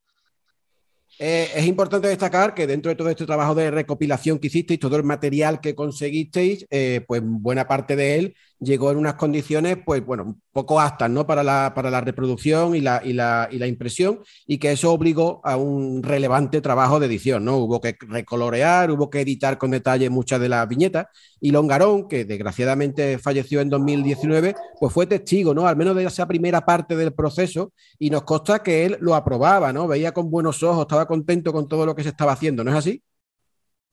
Eh, 1.18 1.50
es 1.54 1.66
importante 1.66 2.06
destacar 2.06 2.54
que 2.54 2.66
dentro 2.66 2.90
de 2.90 2.96
todo 2.96 3.10
este 3.10 3.26
trabajo 3.26 3.54
de 3.54 3.70
recopilación 3.70 4.38
que 4.38 4.46
hicisteis, 4.46 4.78
todo 4.78 4.96
el 4.96 5.02
material 5.02 5.60
que 5.60 5.74
conseguisteis, 5.74 6.64
eh, 6.70 7.04
pues 7.08 7.22
buena 7.24 7.66
parte 7.66 7.96
de 7.96 8.18
él 8.18 8.36
llegó 8.60 8.90
en 8.90 8.98
unas 8.98 9.14
condiciones, 9.14 9.78
pues 9.84 10.04
bueno, 10.04 10.38
poco 10.52 10.80
aptas, 10.80 11.10
¿no? 11.10 11.26
Para 11.26 11.42
la, 11.42 11.72
para 11.74 11.90
la 11.90 12.00
reproducción 12.00 12.74
y 12.74 12.80
la, 12.80 13.00
y, 13.04 13.12
la, 13.12 13.48
y 13.50 13.58
la, 13.58 13.66
impresión, 13.66 14.20
y 14.46 14.58
que 14.58 14.72
eso 14.72 14.92
obligó 14.92 15.40
a 15.44 15.56
un 15.56 16.02
relevante 16.02 16.60
trabajo 16.60 16.98
de 16.98 17.06
edición, 17.06 17.44
¿no? 17.44 17.56
Hubo 17.58 17.80
que 17.80 17.96
recolorear, 18.00 18.90
hubo 18.90 19.10
que 19.10 19.20
editar 19.20 19.58
con 19.58 19.70
detalle 19.70 20.10
muchas 20.10 20.40
de 20.40 20.48
las 20.48 20.68
viñetas, 20.68 21.06
y 21.40 21.50
Longarón, 21.50 22.08
que 22.08 22.24
desgraciadamente 22.24 23.18
falleció 23.18 23.60
en 23.60 23.70
2019, 23.70 24.54
pues 24.80 24.92
fue 24.92 25.06
testigo, 25.06 25.54
¿no? 25.54 25.66
Al 25.66 25.76
menos 25.76 25.94
de 25.94 26.04
esa 26.04 26.26
primera 26.26 26.64
parte 26.64 26.96
del 26.96 27.12
proceso, 27.12 27.72
y 27.98 28.10
nos 28.10 28.22
consta 28.22 28.62
que 28.62 28.84
él 28.84 28.96
lo 29.00 29.14
aprobaba, 29.14 29.72
¿no? 29.72 29.86
Veía 29.86 30.12
con 30.12 30.30
buenos 30.30 30.62
ojos, 30.62 30.82
estaba 30.82 31.06
contento 31.06 31.52
con 31.52 31.68
todo 31.68 31.86
lo 31.86 31.94
que 31.94 32.02
se 32.02 32.10
estaba 32.10 32.32
haciendo, 32.32 32.64
¿no 32.64 32.70
es 32.72 32.76
así? 32.76 33.02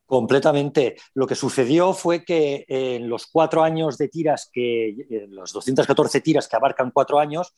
Completamente. 0.06 0.96
Lo 1.16 1.26
que 1.26 1.36
sucedió 1.36 1.94
fue 1.94 2.24
que 2.24 2.66
en 2.68 3.10
los 3.10 3.26
cuatro 3.28 3.64
años 3.64 3.98
de 3.98 4.08
tiras, 4.08 4.50
que, 4.52 5.28
los 5.30 5.52
214 5.52 6.22
tiras 6.22 6.48
que 6.48 6.56
abarcan 6.56 6.92
cuatro 6.92 7.20
años, 7.20 7.56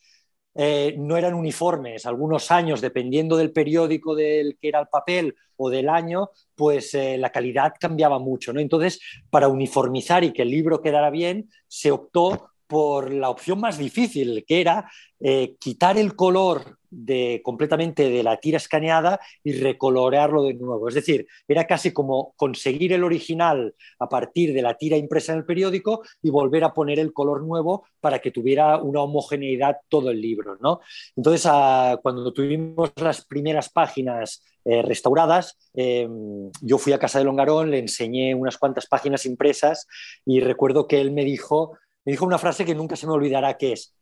eh, 0.54 0.96
no 0.98 1.16
eran 1.16 1.34
uniformes. 1.34 2.06
Algunos 2.06 2.50
años, 2.50 2.80
dependiendo 2.80 3.36
del 3.36 3.52
periódico 3.52 4.14
del 4.14 4.58
que 4.58 4.68
era 4.68 4.80
el 4.80 4.88
papel 4.88 5.36
o 5.56 5.70
del 5.70 5.88
año, 5.88 6.30
pues 6.54 6.94
eh, 6.94 7.18
la 7.18 7.30
calidad 7.30 7.74
cambiaba 7.78 8.18
mucho. 8.18 8.52
¿no? 8.52 8.60
Entonces, 8.60 9.00
para 9.30 9.48
uniformizar 9.48 10.24
y 10.24 10.32
que 10.32 10.42
el 10.42 10.50
libro 10.50 10.80
quedara 10.80 11.10
bien, 11.10 11.50
se 11.68 11.92
optó 11.92 12.50
por 12.68 13.12
la 13.12 13.30
opción 13.30 13.58
más 13.60 13.78
difícil, 13.78 14.44
que 14.46 14.60
era 14.60 14.90
eh, 15.20 15.56
quitar 15.58 15.98
el 15.98 16.14
color 16.14 16.78
de, 16.90 17.40
completamente 17.44 18.08
de 18.08 18.22
la 18.22 18.38
tira 18.38 18.56
escaneada 18.58 19.20
y 19.42 19.52
recolorearlo 19.52 20.42
de 20.44 20.54
nuevo. 20.54 20.88
Es 20.88 20.94
decir, 20.94 21.26
era 21.46 21.66
casi 21.66 21.92
como 21.92 22.34
conseguir 22.36 22.92
el 22.92 23.04
original 23.04 23.74
a 23.98 24.08
partir 24.08 24.54
de 24.54 24.62
la 24.62 24.74
tira 24.74 24.96
impresa 24.96 25.32
en 25.32 25.38
el 25.38 25.44
periódico 25.44 26.02
y 26.22 26.30
volver 26.30 26.64
a 26.64 26.72
poner 26.72 26.98
el 26.98 27.12
color 27.12 27.42
nuevo 27.42 27.86
para 28.00 28.20
que 28.20 28.30
tuviera 28.30 28.78
una 28.78 29.02
homogeneidad 29.02 29.78
todo 29.88 30.10
el 30.10 30.20
libro. 30.20 30.56
¿no? 30.60 30.80
Entonces, 31.16 31.46
ah, 31.46 31.98
cuando 32.02 32.32
tuvimos 32.32 32.92
las 32.96 33.24
primeras 33.24 33.70
páginas 33.70 34.42
eh, 34.64 34.82
restauradas, 34.82 35.56
em, 35.74 36.50
yo 36.60 36.78
fui 36.78 36.92
a 36.92 36.98
casa 36.98 37.18
de 37.18 37.24
Longarón, 37.24 37.70
le 37.70 37.78
enseñé 37.78 38.34
unas 38.34 38.58
cuantas 38.58 38.86
páginas 38.86 39.24
impresas 39.24 39.86
y 40.26 40.40
recuerdo 40.40 40.86
que 40.86 41.00
él 41.00 41.10
me 41.10 41.24
dijo, 41.24 41.78
me 42.08 42.12
dijo 42.12 42.24
una 42.24 42.38
frase 42.38 42.64
que 42.64 42.74
nunca 42.74 42.96
se 42.96 43.06
me 43.06 43.12
olvidará, 43.12 43.58
que 43.58 43.72
es, 43.72 43.94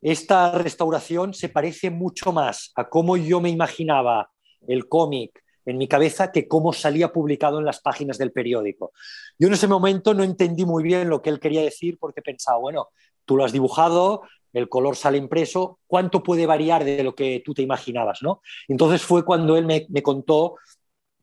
esta 0.00 0.52
restauración 0.52 1.34
se 1.34 1.50
parece 1.50 1.90
mucho 1.90 2.32
más 2.32 2.72
a 2.74 2.88
cómo 2.88 3.18
yo 3.18 3.38
me 3.42 3.50
imaginaba 3.50 4.30
el 4.66 4.88
cómic 4.88 5.44
en 5.66 5.76
mi 5.76 5.86
cabeza 5.86 6.32
que 6.32 6.48
cómo 6.48 6.72
salía 6.72 7.12
publicado 7.12 7.58
en 7.58 7.66
las 7.66 7.82
páginas 7.82 8.16
del 8.16 8.32
periódico. 8.32 8.92
Yo 9.38 9.48
en 9.48 9.52
ese 9.52 9.68
momento 9.68 10.14
no 10.14 10.24
entendí 10.24 10.64
muy 10.64 10.82
bien 10.82 11.10
lo 11.10 11.20
que 11.20 11.28
él 11.28 11.38
quería 11.38 11.60
decir 11.60 11.98
porque 12.00 12.22
pensaba, 12.22 12.56
bueno, 12.56 12.88
tú 13.26 13.36
lo 13.36 13.44
has 13.44 13.52
dibujado, 13.52 14.22
el 14.54 14.70
color 14.70 14.96
sale 14.96 15.18
impreso, 15.18 15.80
¿cuánto 15.86 16.22
puede 16.22 16.46
variar 16.46 16.82
de 16.82 17.04
lo 17.04 17.14
que 17.14 17.42
tú 17.44 17.52
te 17.52 17.60
imaginabas? 17.60 18.22
¿no? 18.22 18.40
Entonces 18.68 19.02
fue 19.02 19.22
cuando 19.22 19.58
él 19.58 19.66
me, 19.66 20.02
contó 20.02 20.56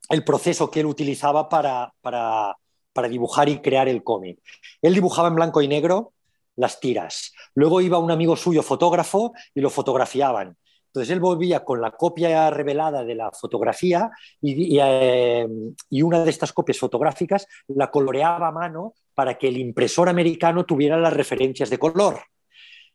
el 0.07 0.23
proceso 0.23 0.69
que 0.69 0.81
él 0.81 0.85
utilizaba 0.85 1.49
para, 1.49 1.91
para, 1.99 2.55
para 2.93 3.07
dibujar 3.07 3.49
y 3.49 3.59
crear 3.59 3.87
el 3.87 4.03
cómic. 4.03 4.39
Él 4.81 4.93
dibujaba 4.93 5.27
en 5.27 5.35
blanco 5.35 5.61
y 5.61 5.67
negro, 5.67 6.13
las 6.55 6.79
tiras. 6.79 7.33
Luego 7.55 7.81
iba 7.81 7.97
un 7.97 8.11
amigo 8.11 8.35
suyo 8.35 8.63
fotógrafo 8.63 9.33
y 9.53 9.61
lo 9.61 9.69
fotografiaban. 9.69 10.57
Entonces 10.87 11.11
él 11.11 11.21
volvía 11.21 11.63
con 11.63 11.79
la 11.79 11.91
copia 11.91 12.49
revelada 12.49 13.05
de 13.05 13.15
la 13.15 13.31
fotografía 13.31 14.11
y, 14.41 14.77
eh, 14.81 15.47
y, 15.89 16.01
una 16.01 16.25
de 16.25 16.29
estas 16.29 16.51
copias 16.51 16.79
fotográficas 16.79 17.47
la 17.67 17.89
coloreaba 17.89 18.49
a 18.49 18.51
mano 18.51 18.95
para 19.13 19.37
que 19.37 19.47
el 19.47 19.57
impresor 19.57 20.09
americano 20.09 20.65
tuviera 20.65 20.97
las 20.97 21.13
referencias 21.13 21.69
de 21.69 21.79
color. 21.79 22.19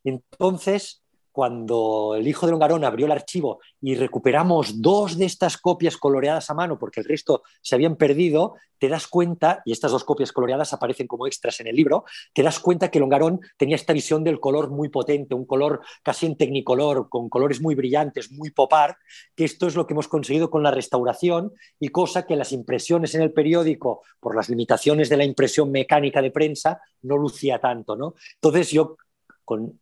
Entonces 0.04 1.02
cuando 1.36 2.14
el 2.16 2.26
hijo 2.26 2.46
de 2.46 2.52
Longarón 2.52 2.82
abrió 2.82 3.04
el 3.04 3.12
archivo 3.12 3.60
y 3.82 3.94
recuperamos 3.94 4.80
dos 4.80 5.18
de 5.18 5.26
estas 5.26 5.58
copias 5.58 5.98
coloreadas 5.98 6.48
a 6.48 6.54
mano, 6.54 6.78
porque 6.78 7.00
el 7.00 7.06
resto 7.06 7.42
se 7.60 7.74
habían 7.74 7.96
perdido, 7.96 8.54
te 8.78 8.88
das 8.88 9.06
cuenta, 9.06 9.60
y 9.66 9.72
estas 9.72 9.90
dos 9.90 10.02
copias 10.02 10.32
coloreadas 10.32 10.72
aparecen 10.72 11.06
como 11.06 11.26
extras 11.26 11.60
en 11.60 11.66
el 11.66 11.76
libro, 11.76 12.06
te 12.32 12.42
das 12.42 12.58
cuenta 12.58 12.90
que 12.90 13.00
Longarón 13.00 13.40
tenía 13.58 13.76
esta 13.76 13.92
visión 13.92 14.24
del 14.24 14.40
color 14.40 14.70
muy 14.70 14.88
potente, 14.88 15.34
un 15.34 15.44
color 15.44 15.82
casi 16.02 16.24
en 16.24 16.38
tecnicolor, 16.38 17.10
con 17.10 17.28
colores 17.28 17.60
muy 17.60 17.74
brillantes, 17.74 18.32
muy 18.32 18.50
pop 18.50 18.72
art, 18.72 18.96
que 19.34 19.44
esto 19.44 19.66
es 19.66 19.74
lo 19.74 19.86
que 19.86 19.92
hemos 19.92 20.08
conseguido 20.08 20.48
con 20.48 20.62
la 20.62 20.70
restauración 20.70 21.52
y 21.78 21.88
cosa 21.88 22.24
que 22.24 22.36
las 22.36 22.52
impresiones 22.52 23.14
en 23.14 23.20
el 23.20 23.34
periódico, 23.34 24.00
por 24.20 24.34
las 24.34 24.48
limitaciones 24.48 25.10
de 25.10 25.18
la 25.18 25.24
impresión 25.24 25.70
mecánica 25.70 26.22
de 26.22 26.30
prensa, 26.30 26.80
no 27.02 27.18
lucía 27.18 27.58
tanto. 27.58 27.94
¿no? 27.94 28.14
Entonces 28.36 28.70
yo 28.70 28.96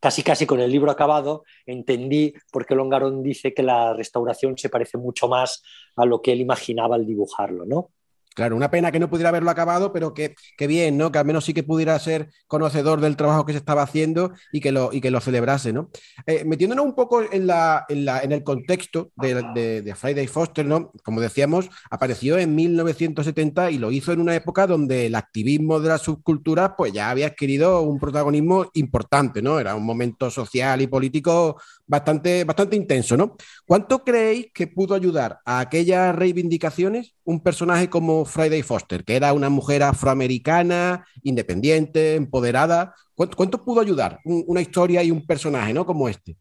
casi 0.00 0.22
casi 0.22 0.46
con 0.46 0.60
el 0.60 0.70
libro 0.70 0.90
acabado, 0.90 1.44
entendí 1.66 2.34
por 2.52 2.66
qué 2.66 2.74
Longarón 2.74 3.22
dice 3.22 3.54
que 3.54 3.62
la 3.62 3.94
restauración 3.94 4.56
se 4.58 4.68
parece 4.68 4.98
mucho 4.98 5.28
más 5.28 5.62
a 5.96 6.04
lo 6.04 6.22
que 6.22 6.32
él 6.32 6.40
imaginaba 6.40 6.96
al 6.96 7.06
dibujarlo, 7.06 7.64
¿no? 7.64 7.90
Claro, 8.34 8.56
una 8.56 8.70
pena 8.70 8.90
que 8.90 8.98
no 8.98 9.08
pudiera 9.08 9.28
haberlo 9.28 9.48
acabado, 9.50 9.92
pero 9.92 10.12
que, 10.12 10.34
bien, 10.58 10.98
¿no? 10.98 11.12
Que 11.12 11.18
al 11.18 11.24
menos 11.24 11.44
sí 11.44 11.54
que 11.54 11.62
pudiera 11.62 11.96
ser 12.00 12.30
conocedor 12.48 13.00
del 13.00 13.16
trabajo 13.16 13.44
que 13.46 13.52
se 13.52 13.58
estaba 13.58 13.82
haciendo 13.82 14.32
y 14.52 14.60
que 14.60 14.72
lo, 14.72 14.92
y 14.92 15.00
que 15.00 15.12
lo 15.12 15.20
celebrase, 15.20 15.72
¿no? 15.72 15.90
Eh, 16.26 16.44
metiéndonos 16.44 16.84
un 16.84 16.96
poco 16.96 17.22
en, 17.22 17.46
la, 17.46 17.86
en, 17.88 18.32
el 18.32 18.42
contexto 18.42 19.12
de, 19.14 19.82
de, 19.82 19.94
Friday 19.94 20.26
Foster, 20.26 20.66
¿no? 20.66 20.90
Como 21.04 21.20
decíamos, 21.20 21.70
apareció 21.90 22.36
en 22.36 22.56
1970 22.56 23.70
y 23.70 23.78
lo 23.78 23.92
hizo 23.92 24.12
en 24.12 24.20
una 24.20 24.34
época 24.34 24.66
donde 24.66 25.06
el 25.06 25.14
activismo 25.14 25.78
de 25.78 25.90
las 25.90 26.02
subculturas 26.02 26.72
pues 26.76 26.92
ya 26.92 27.10
había 27.10 27.28
adquirido 27.28 27.82
un 27.82 28.00
protagonismo 28.00 28.68
importante, 28.74 29.42
¿no? 29.42 29.60
Era 29.60 29.76
un 29.76 29.84
momento 29.84 30.28
social 30.28 30.82
y 30.82 30.88
político 30.88 31.56
bastante, 31.86 32.42
bastante 32.42 32.74
intenso, 32.74 33.16
¿no? 33.16 33.36
¿Cuánto 33.64 34.02
creéis 34.02 34.48
que 34.52 34.66
pudo 34.66 34.96
ayudar 34.96 35.38
a 35.44 35.60
aquellas 35.60 36.14
reivindicaciones 36.16 37.14
un 37.24 37.40
personaje 37.40 37.88
como 37.88 38.23
Friday 38.24 38.62
Foster, 38.62 39.04
que 39.04 39.16
era 39.16 39.32
una 39.32 39.48
mujer 39.48 39.82
afroamericana, 39.82 41.06
independiente, 41.22 42.14
empoderada. 42.16 42.94
¿Cuánto, 43.14 43.64
pudo 43.64 43.80
ayudar 43.80 44.20
una 44.24 44.60
historia 44.60 45.02
y 45.02 45.10
un 45.10 45.26
personaje 45.26 45.72
¿no? 45.72 45.86
como 45.86 46.08
este? 46.08 46.36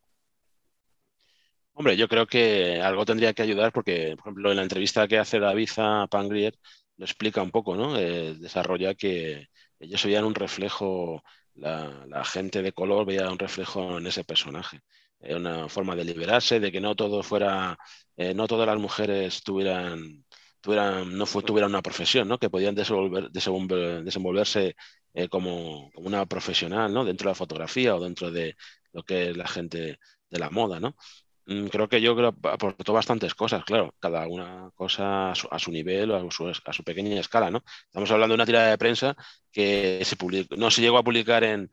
Hombre, 1.76 1.98
yo 1.98 2.08
creo 2.08 2.28
que 2.28 2.82
algo 2.82 3.06
tendría 3.06 3.34
que 3.34 3.42
ayudar 3.42 3.72
porque, 3.72 4.16
por 4.16 4.28
ejemplo, 4.28 4.52
en 4.52 4.58
la 4.58 4.64
entrevista 4.64 5.08
que 5.08 5.18
hace 5.18 5.40
David 5.40 5.70
a 5.78 6.08
Pangrier, 6.08 6.56
lo 6.98 7.06
explica 7.06 7.42
un 7.42 7.52
poco, 7.52 7.76
¿no? 7.76 7.98
Eh, 7.98 8.36
desarrolla 8.36 8.94
que 8.94 9.48
ellos 9.80 10.06
veían 10.06 10.26
un 10.26 10.36
reflejo, 10.36 11.24
la, 11.56 12.24
gente 12.26 12.62
de 12.62 12.74
color 12.74 13.06
veía 13.06 13.30
un 13.30 13.40
reflejo 13.40 13.98
en 13.98 14.08
ese 14.08 14.24
personaje. 14.24 14.82
una 15.20 15.70
forma 15.70 15.96
de 15.96 16.04
liberarse, 16.06 16.60
de 16.60 16.72
que 16.72 16.82
no 16.82 16.96
todo 16.96 17.24
fuera, 17.24 17.78
eh, 18.18 18.34
no 18.34 18.48
todas 18.48 18.68
las 18.68 18.80
mujeres 18.80 19.42
tuvieran 19.44 20.26
no 20.66 21.26
fue, 21.26 21.44
tuvieran 21.44 21.72
una 21.72 21.82
profesión, 21.82 22.28
¿no? 22.28 22.40
que 22.40 22.50
podían 22.50 22.76
desenvolverse 22.76 24.76
eh, 25.14 25.30
como, 25.30 25.92
una 25.96 26.26
profesional 26.26 26.94
¿no? 26.94 27.06
dentro 27.06 27.28
de 27.28 27.32
la 27.32 27.36
fotografía 27.36 27.96
o 27.96 28.04
dentro 28.04 28.32
de 28.32 28.56
lo 28.94 29.04
que 29.04 29.32
es 29.32 29.38
la 29.38 29.48
gente 29.48 30.00
de 30.30 30.40
la 30.40 30.50
moda. 30.50 30.80
¿no? 30.80 30.96
Mm, 31.46 31.68
creo 31.68 31.90
que 31.90 32.02
yo 32.02 32.16
creo, 32.16 32.36
aportó 32.44 32.94
bastantes 32.94 33.36
cosas, 33.36 33.66
claro, 33.66 33.94
cada 34.00 34.28
una 34.28 34.72
cosa 34.76 35.32
a 35.32 35.60
su, 35.60 35.72
nivel 35.72 36.12
o 36.12 36.30
a 36.30 36.74
su, 36.74 36.84
pequeña 36.84 37.20
escala. 37.20 37.52
¿no? 37.52 37.64
Estamos 37.86 38.10
hablando 38.12 38.34
de 38.34 38.36
una 38.36 38.46
tirada 38.46 38.70
de 38.70 38.78
prensa 38.78 39.16
que 39.52 40.02
no 40.58 40.72
se 40.72 40.82
llegó 40.82 40.98
a 40.98 41.04
publicar 41.04 41.44
en, 41.44 41.70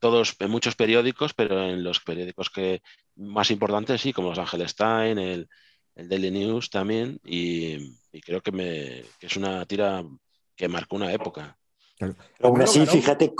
todos, 0.00 0.36
en 0.40 0.50
muchos 0.50 0.74
periódicos, 0.74 1.34
pero 1.34 1.64
en 1.64 1.84
los 1.84 2.00
periódicos 2.00 2.50
que 2.50 2.82
más 3.16 3.50
importantes, 3.50 4.00
sí, 4.00 4.12
como 4.12 4.30
los 4.30 4.38
Angeles 4.38 4.74
Times, 4.74 5.18
el, 5.18 5.48
el 5.94 6.08
Daily 6.08 6.30
News 6.30 6.70
también, 6.70 7.20
y, 7.24 7.94
creo 8.24 8.40
que, 8.40 8.52
me, 8.52 9.00
es 9.20 9.36
una 9.36 9.64
tira 9.66 10.04
que 10.56 10.68
marcó 10.68 10.96
una 10.96 11.12
época. 11.12 11.56
aún 12.42 12.62
así, 12.62 12.86
fíjate, 12.86 13.32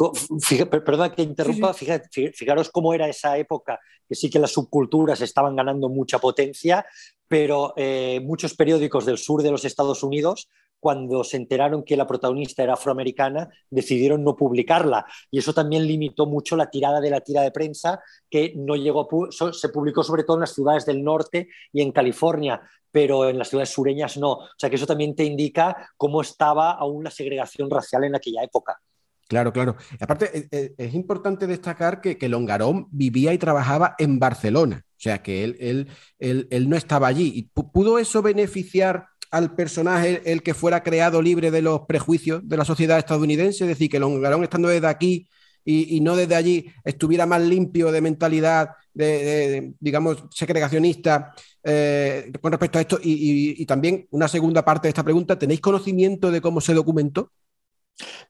perdón 0.68 1.12
que 1.12 1.22
interrumpa, 1.22 1.74
fijaros 1.74 2.70
cómo 2.70 2.92
era 2.94 3.08
esa 3.08 3.36
época, 3.38 3.78
que 4.08 4.14
sí 4.14 4.28
que 4.28 4.38
las 4.38 4.52
subculturas 4.52 5.20
estaban 5.20 5.56
ganando 5.56 5.88
mucha 5.88 6.18
potencia, 6.18 6.84
pero 7.28 7.72
eh, 7.76 8.20
muchos 8.22 8.54
periódicos 8.54 9.06
del 9.06 9.18
sur 9.18 9.42
de 9.42 9.50
los 9.50 9.64
Estados 9.64 10.02
Unidos 10.02 10.48
cuando 10.80 11.22
se 11.22 11.36
enteraron 11.36 11.84
que 11.84 11.96
la 11.96 12.06
protagonista 12.06 12.62
era 12.62 12.72
afroamericana, 12.72 13.48
decidieron 13.68 14.24
no 14.24 14.34
publicarla. 14.34 15.06
Y 15.30 15.38
eso 15.38 15.52
también 15.52 15.86
limitó 15.86 16.26
mucho 16.26 16.56
la 16.56 16.70
tirada 16.70 17.00
de 17.00 17.10
la 17.10 17.20
tira 17.20 17.42
de 17.42 17.52
prensa, 17.52 18.02
que 18.28 18.54
no 18.56 18.74
llegó 18.74 19.08
se 19.30 19.68
publicó 19.68 20.02
sobre 20.02 20.24
todo 20.24 20.38
en 20.38 20.42
las 20.42 20.54
ciudades 20.54 20.86
del 20.86 21.04
norte 21.04 21.48
y 21.72 21.82
en 21.82 21.92
California, 21.92 22.62
pero 22.90 23.28
en 23.28 23.38
las 23.38 23.48
ciudades 23.48 23.70
sureñas 23.70 24.16
no. 24.16 24.32
O 24.32 24.48
sea 24.56 24.70
que 24.70 24.76
eso 24.76 24.86
también 24.86 25.14
te 25.14 25.24
indica 25.24 25.90
cómo 25.96 26.22
estaba 26.22 26.72
aún 26.72 27.04
la 27.04 27.10
segregación 27.10 27.70
racial 27.70 28.04
en 28.04 28.16
aquella 28.16 28.42
época. 28.42 28.80
Claro, 29.28 29.52
claro. 29.52 29.76
Aparte, 30.00 30.28
e, 30.36 30.48
e, 30.50 30.74
es, 30.76 30.92
importante 30.92 31.46
destacar 31.46 32.00
que, 32.00 32.18
que, 32.18 32.28
Longarón 32.28 32.88
vivía 32.90 33.32
y 33.32 33.38
trabajaba 33.38 33.94
en 33.98 34.18
Barcelona, 34.18 34.84
o 34.84 35.00
sea 35.00 35.22
que 35.22 35.44
él, 35.44 35.88
él, 36.18 36.68
no 36.68 36.76
estaba 36.76 37.06
allí. 37.06 37.30
¿Y 37.36 37.42
¿Pudo 37.42 38.00
eso 38.00 38.22
beneficiar 38.22 39.06
al 39.30 39.54
personaje 39.54 40.22
el 40.24 40.42
que 40.42 40.54
fuera 40.54 40.82
creado 40.82 41.22
libre 41.22 41.50
de 41.50 41.62
los 41.62 41.82
prejuicios 41.82 42.48
de 42.48 42.56
la 42.56 42.64
sociedad 42.64 42.98
estadounidense, 42.98 43.64
es 43.64 43.68
decir, 43.68 43.90
que 43.90 44.00
Longarón 44.00 44.42
estando 44.42 44.68
desde 44.68 44.88
aquí 44.88 45.28
y, 45.64 46.00
no 46.00 46.16
desde 46.16 46.34
allí 46.34 46.66
estuviera 46.84 47.26
más 47.26 47.42
limpio 47.42 47.92
de 47.92 48.00
mentalidad, 48.00 48.70
de, 48.92 49.72
digamos, 49.78 50.24
segregacionista 50.30 51.32
eh, 51.62 52.32
con 52.40 52.50
respecto 52.50 52.78
a 52.78 52.80
esto. 52.80 52.98
Y, 53.02 53.64
también 53.66 54.08
una 54.10 54.26
segunda 54.26 54.64
parte 54.64 54.88
de 54.88 54.90
esta 54.90 55.04
pregunta, 55.04 55.38
¿tenéis 55.38 55.60
conocimiento 55.60 56.30
de 56.30 56.40
cómo 56.40 56.60
se 56.60 56.74
documentó? 56.74 57.30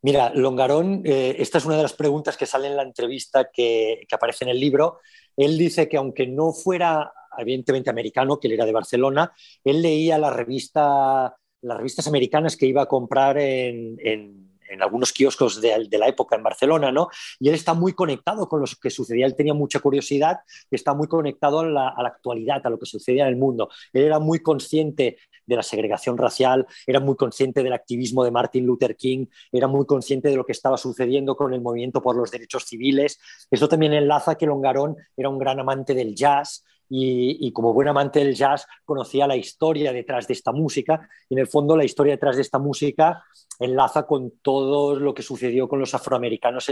Mira, 0.03 0.33
Longarón, 0.35 1.03
eh, 1.05 1.37
esta 1.39 1.59
es 1.59 1.65
una 1.65 1.77
de 1.77 1.83
las 1.83 1.93
preguntas 1.93 2.37
que 2.37 2.47
sale 2.47 2.67
en 2.67 2.77
la 2.77 2.83
entrevista 2.83 3.49
que, 3.53 4.03
que 4.09 4.15
aparece 4.15 4.45
en 4.45 4.51
el 4.51 4.59
libro. 4.59 4.99
Él 5.37 5.57
dice 5.57 5.89
que 5.89 5.97
aunque 5.97 6.27
no 6.27 6.53
fuera 6.53 7.13
evidentemente 7.41 7.91
americano, 7.91 8.39
que 8.39 8.49
él 8.49 8.55
era 8.55 8.67
de 8.67 8.73
Barcelona, 8.73 9.33
él 9.65 9.83
leía 9.83 10.19
la 10.19 10.31
revista, 10.31 11.37
las 11.63 11.77
revistas 11.77 12.07
americanas 12.07 12.57
que 12.57 12.67
iba 12.67 12.83
a 12.83 12.87
comprar 12.87 13.39
en, 13.39 14.49
algunos 14.81 15.13
kioscos 15.13 15.61
de, 15.61 15.99
la 15.99 16.07
época 16.07 16.37
en 16.37 16.45
Barcelona, 16.45 16.93
¿no? 16.93 17.09
Y 17.41 17.49
él 17.49 17.57
está 17.57 17.75
muy 17.75 17.93
conectado 17.93 18.49
con 18.49 18.61
lo 18.61 18.67
que 18.81 18.91
sucedía, 18.91 19.27
él 19.27 19.35
tenía 19.35 19.53
mucha 19.53 19.81
curiosidad 19.81 20.39
está 20.71 20.95
muy 20.95 21.09
conectado 21.09 21.61
a 21.61 21.67
la, 21.67 21.89
a 21.89 22.03
la, 22.05 22.09
actualidad, 22.09 22.65
a 22.65 22.71
lo 22.71 22.79
que 22.79 22.87
sucedía 22.87 23.25
en 23.25 23.31
el 23.31 23.37
mundo. 23.37 23.69
Él 23.93 24.05
era 24.05 24.21
muy 24.21 24.39
consciente 24.39 25.19
de 25.51 25.57
la 25.57 25.63
segregación 25.63 26.17
racial, 26.17 26.67
era 26.87 27.01
muy 27.01 27.17
consciente 27.17 27.63
del 27.63 27.73
activismo 27.73 28.25
de 28.25 28.31
Martin 28.31 28.65
Luther 28.65 28.97
King, 28.97 29.27
era 29.51 29.67
muy 29.67 29.85
consciente 29.85 30.29
de 30.29 30.37
lo 30.37 30.47
que 30.47 30.53
estaba 30.53 30.79
sucediendo 30.79 31.37
con 31.37 31.53
el 31.53 31.61
movimiento 31.61 32.01
por 32.01 32.17
los 32.17 32.31
derechos 32.31 32.65
civiles. 32.65 33.19
Eso 33.51 33.69
también 33.69 33.93
enlaza 33.93 34.37
que 34.37 34.47
Longarón 34.47 34.97
era 35.17 35.29
un 35.29 35.39
gran 35.39 35.59
amante 35.59 35.93
del 35.93 36.15
jazz, 36.15 36.65
y, 36.91 37.53
como 37.53 37.73
buen 37.73 37.89
amante 37.89 38.19
del 38.19 38.35
jazz 38.35 38.67
conocía 38.85 39.27
la 39.27 39.37
historia 39.37 39.93
detrás 39.93 40.27
de 40.27 40.35
esta 40.35 40.53
música 40.53 41.09
y 41.29 41.35
en 41.35 41.41
el 41.41 41.47
fondo 41.47 41.77
la 41.77 41.85
historia 41.85 42.15
detrás 42.15 42.37
de 42.37 42.43
esta 42.43 42.59
música 42.59 43.23
enlaza 43.61 44.07
con 44.07 44.33
todo 44.43 44.97
lo 44.97 45.15
que 45.15 45.23
sucedió 45.23 45.69
con 45.69 45.79
los 45.79 45.95
afroamericanos, 45.95 46.67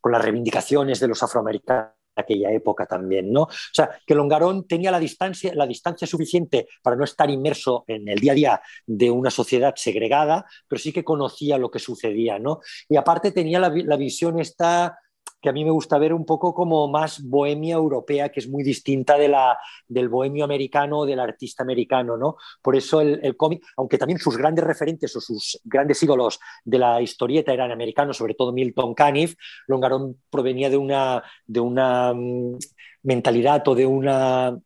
con 0.00 0.12
las 0.12 0.22
reivindicaciones 0.22 0.98
de 0.98 1.08
los 1.08 1.22
afroamericanos 1.22 1.92
aquella 2.14 2.52
época 2.52 2.86
también, 2.86 3.32
¿no? 3.32 3.42
O 3.42 3.72
sea, 3.72 3.90
que 4.06 4.14
Longarón 4.14 4.66
tenía 4.66 4.90
la 4.90 4.98
distancia, 4.98 5.54
la 5.54 5.66
distancia 5.66 6.06
suficiente 6.06 6.68
para 6.82 6.96
no 6.96 7.04
estar 7.04 7.30
inmerso 7.30 7.84
en 7.86 8.08
el 8.08 8.18
día 8.18 8.32
a 8.32 8.34
día 8.34 8.62
de 8.86 9.10
una 9.10 9.30
sociedad 9.30 9.74
segregada, 9.76 10.44
pero 10.68 10.78
sí 10.78 10.92
que 10.92 11.04
conocía 11.04 11.58
lo 11.58 11.70
que 11.70 11.78
sucedía, 11.78 12.38
¿no? 12.38 12.60
Y 12.88 12.96
aparte 12.96 13.32
tenía 13.32 13.58
la, 13.58 13.72
la 13.74 13.96
visión 13.96 14.38
esta 14.40 14.98
que 15.42 15.48
a 15.48 15.52
mí 15.52 15.64
me 15.64 15.72
gusta 15.72 15.98
ver 15.98 16.14
un 16.14 16.24
poco 16.24 16.54
como 16.54 16.88
más 16.88 17.20
bohemia 17.22 17.74
europea, 17.74 18.30
que 18.30 18.38
es 18.38 18.48
muy 18.48 18.62
distinta 18.62 19.18
de 19.18 19.28
la, 19.28 19.58
del 19.88 20.08
bohemio 20.08 20.44
americano 20.44 21.00
o 21.00 21.06
del 21.06 21.18
artista 21.18 21.64
americano, 21.64 22.16
¿no? 22.16 22.36
Por 22.62 22.76
eso 22.76 23.00
el, 23.00 23.36
cómic, 23.36 23.64
aunque 23.76 23.98
también 23.98 24.20
sus 24.20 24.36
grandes 24.36 24.64
referentes 24.64 25.14
o 25.16 25.20
sus 25.20 25.60
grandes 25.64 26.00
ídolos 26.02 26.38
de 26.64 26.78
la 26.78 27.02
historieta 27.02 27.52
eran 27.52 27.72
americanos, 27.72 28.16
sobre 28.16 28.34
todo 28.34 28.52
Milton 28.52 28.94
Caniff, 28.94 29.34
Longarón 29.66 30.22
provenía 30.30 30.70
de 30.70 30.76
una, 30.76 31.24
de 31.44 31.60
una 31.60 32.14
mm, 32.14 32.58
mentalidad 33.02 33.66
o 33.66 33.74
de 33.74 33.86
una 33.86 34.56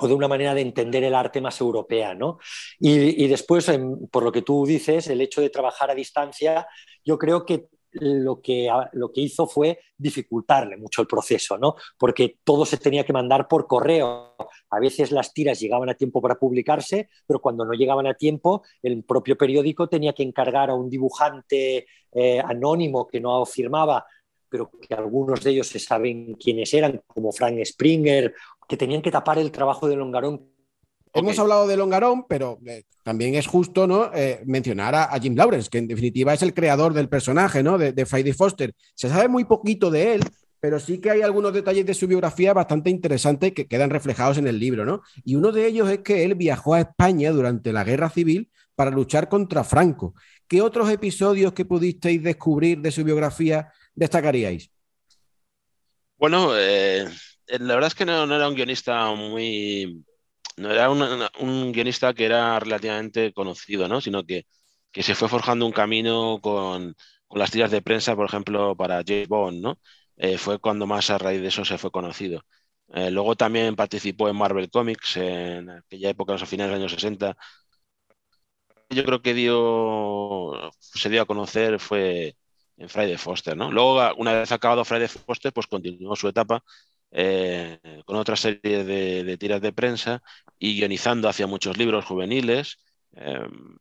o 0.00 0.08
de 0.08 0.14
una 0.14 0.26
manera 0.26 0.54
de 0.54 0.60
entender 0.60 1.04
el 1.04 1.14
arte 1.14 1.40
más 1.40 1.60
europea, 1.60 2.14
¿no? 2.16 2.38
Y, 2.80 3.28
después, 3.28 3.70
por 4.10 4.24
lo 4.24 4.32
que 4.32 4.42
tú 4.42 4.66
dices, 4.66 5.06
el 5.06 5.20
hecho 5.20 5.40
de 5.40 5.50
trabajar 5.50 5.88
a 5.88 5.94
distancia, 5.94 6.66
yo 7.04 7.16
creo 7.16 7.46
que 7.46 7.68
lo 7.94 8.40
que, 8.40 8.68
lo 8.92 9.12
que 9.12 9.20
hizo 9.20 9.46
fue 9.46 9.78
dificultarle 9.96 10.76
mucho 10.76 11.02
el 11.02 11.08
proceso, 11.08 11.56
¿no? 11.58 11.76
Porque 11.98 12.38
todo 12.44 12.66
se 12.66 12.76
tenía 12.76 13.04
que 13.04 13.12
mandar 13.12 13.48
por 13.48 13.66
correo. 13.66 14.36
A 14.70 14.80
veces 14.80 15.12
las 15.12 15.32
tiras 15.32 15.60
llegaban 15.60 15.88
a 15.88 15.94
tiempo 15.94 16.20
para 16.20 16.36
publicarse, 16.36 17.08
pero 17.26 17.40
cuando 17.40 17.64
no 17.64 17.72
llegaban 17.72 18.06
a 18.06 18.14
tiempo, 18.14 18.62
el 18.82 19.02
propio 19.04 19.36
periódico 19.36 19.88
tenía 19.88 20.12
que 20.12 20.22
encargar 20.22 20.70
a 20.70 20.74
un 20.74 20.90
dibujante 20.90 21.86
eh, 22.12 22.40
anónimo 22.40 23.06
que 23.06 23.20
no 23.20 23.44
firmaba 23.46 24.04
pero 24.46 24.70
que 24.70 24.94
algunos 24.94 25.42
de 25.42 25.50
ellos 25.50 25.66
se 25.66 25.80
saben 25.80 26.34
quiénes 26.34 26.72
eran, 26.74 27.02
como 27.08 27.32
Frank 27.32 27.58
Springer, 27.64 28.32
que 28.68 28.76
tenían 28.76 29.02
que 29.02 29.10
tapar 29.10 29.36
el 29.38 29.50
trabajo 29.50 29.88
de 29.88 29.96
Longarón 29.96 30.53
Hemos 31.16 31.38
hablado 31.38 31.68
de 31.68 31.76
Longarón, 31.76 32.26
pero 32.28 32.58
eh, 32.66 32.82
también 33.04 33.36
es 33.36 33.46
justo 33.46 33.86
¿no? 33.86 34.10
Eh, 34.12 34.42
mencionar 34.46 34.96
a, 34.96 35.16
Jim 35.20 35.36
Lawrence, 35.36 35.70
que 35.70 35.78
en 35.78 35.86
definitiva 35.86 36.34
es 36.34 36.42
el 36.42 36.52
creador 36.52 36.92
del 36.92 37.08
personaje 37.08 37.62
¿no? 37.62 37.78
de, 37.78 38.04
Friday 38.04 38.32
Foster. 38.32 38.74
Se 38.96 39.08
sabe 39.08 39.28
muy 39.28 39.44
poquito 39.44 39.92
de 39.92 40.14
él, 40.14 40.24
pero 40.58 40.80
sí 40.80 40.98
que 40.98 41.10
hay 41.10 41.22
algunos 41.22 41.52
detalles 41.52 41.86
de 41.86 41.94
su 41.94 42.08
biografía 42.08 42.52
bastante 42.52 42.90
interesantes 42.90 43.52
que 43.52 43.68
quedan 43.68 43.90
reflejados 43.90 44.38
en 44.38 44.48
el 44.48 44.58
libro. 44.58 44.84
¿no? 44.84 45.02
Y 45.24 45.36
uno 45.36 45.52
de 45.52 45.68
ellos 45.68 45.88
es 45.88 45.98
que 46.00 46.24
él 46.24 46.34
viajó 46.34 46.74
a 46.74 46.80
España 46.80 47.30
durante 47.30 47.72
la 47.72 47.84
Guerra 47.84 48.10
Civil 48.10 48.50
para 48.74 48.90
luchar 48.90 49.28
contra 49.28 49.62
Franco. 49.62 50.14
¿Qué 50.48 50.62
otros 50.62 50.90
episodios 50.90 51.52
que 51.52 51.64
pudisteis 51.64 52.24
descubrir 52.24 52.80
de 52.80 52.90
su 52.90 53.04
biografía 53.04 53.72
destacaríais? 53.94 54.68
Bueno, 56.16 56.56
eh, 56.56 57.06
la 57.46 57.74
verdad 57.74 57.88
es 57.88 57.94
que 57.94 58.04
no 58.04 58.24
era 58.24 58.48
un 58.48 58.54
guionista 58.56 59.14
muy 59.14 60.04
no 60.56 60.70
era 60.70 60.90
un 60.90 61.72
guionista 61.72 62.14
que 62.14 62.24
era 62.26 62.58
relativamente 62.60 63.32
conocido, 63.32 63.88
¿no? 63.88 64.00
sino 64.00 64.24
que, 64.24 64.46
que 64.92 65.02
se 65.02 65.14
fue 65.14 65.28
forjando 65.28 65.66
un 65.66 65.72
camino 65.72 66.40
con, 66.42 66.94
con, 67.26 67.38
las 67.40 67.50
tiras 67.50 67.70
de 67.70 67.82
prensa, 67.82 68.16
por 68.16 68.26
ejemplo, 68.26 68.76
para 68.76 69.02
James 69.06 69.28
Bond, 69.28 69.60
¿no? 69.62 69.78
Eh, 70.16 70.38
fue 70.38 70.58
cuando 70.60 70.86
más 70.86 71.10
a 71.10 71.18
raíz 71.18 71.40
de 71.42 71.48
eso 71.48 71.64
se 71.64 71.78
fue 71.78 71.90
conocido. 71.90 72.42
Eh, 72.94 73.10
luego 73.10 73.36
también 73.36 73.76
participó 73.76 74.28
en 74.28 74.36
Marvel 74.36 74.70
Comics 74.70 75.16
en 75.16 75.70
aquella 75.70 76.10
época, 76.10 76.34
a 76.34 76.46
finales 76.46 76.74
de 76.74 76.82
los 76.82 76.92
años 76.92 76.92
60. 76.92 77.36
Yo 78.90 79.04
creo 79.04 79.22
que 79.22 79.34
dio, 79.34 80.70
se 80.78 81.08
dio 81.10 81.22
a 81.22 81.26
conocer 81.26 81.80
fue 81.80 82.36
en 82.76 82.88
Friday 82.88 83.16
Foster, 83.16 83.56
¿no? 83.56 83.70
Luego, 83.72 84.14
una 84.16 84.34
vez 84.34 84.52
acabado 84.52 84.84
Friday 84.84 85.08
Foster, 85.08 85.52
pues 85.52 85.66
continuó 85.66 86.14
su 86.16 86.28
etapa 86.28 86.62
eh, 87.16 87.78
con 88.04 88.16
otra 88.16 88.34
serie 88.36 88.84
de, 88.84 89.36
tiras 89.38 89.60
de 89.62 89.72
prensa 89.72 90.22
y 90.58 90.76
guionizando 90.76 91.28
hacia 91.28 91.46
muchos 91.46 91.78
libros 91.78 92.04
juveniles 92.04 92.78
em, 93.12 93.76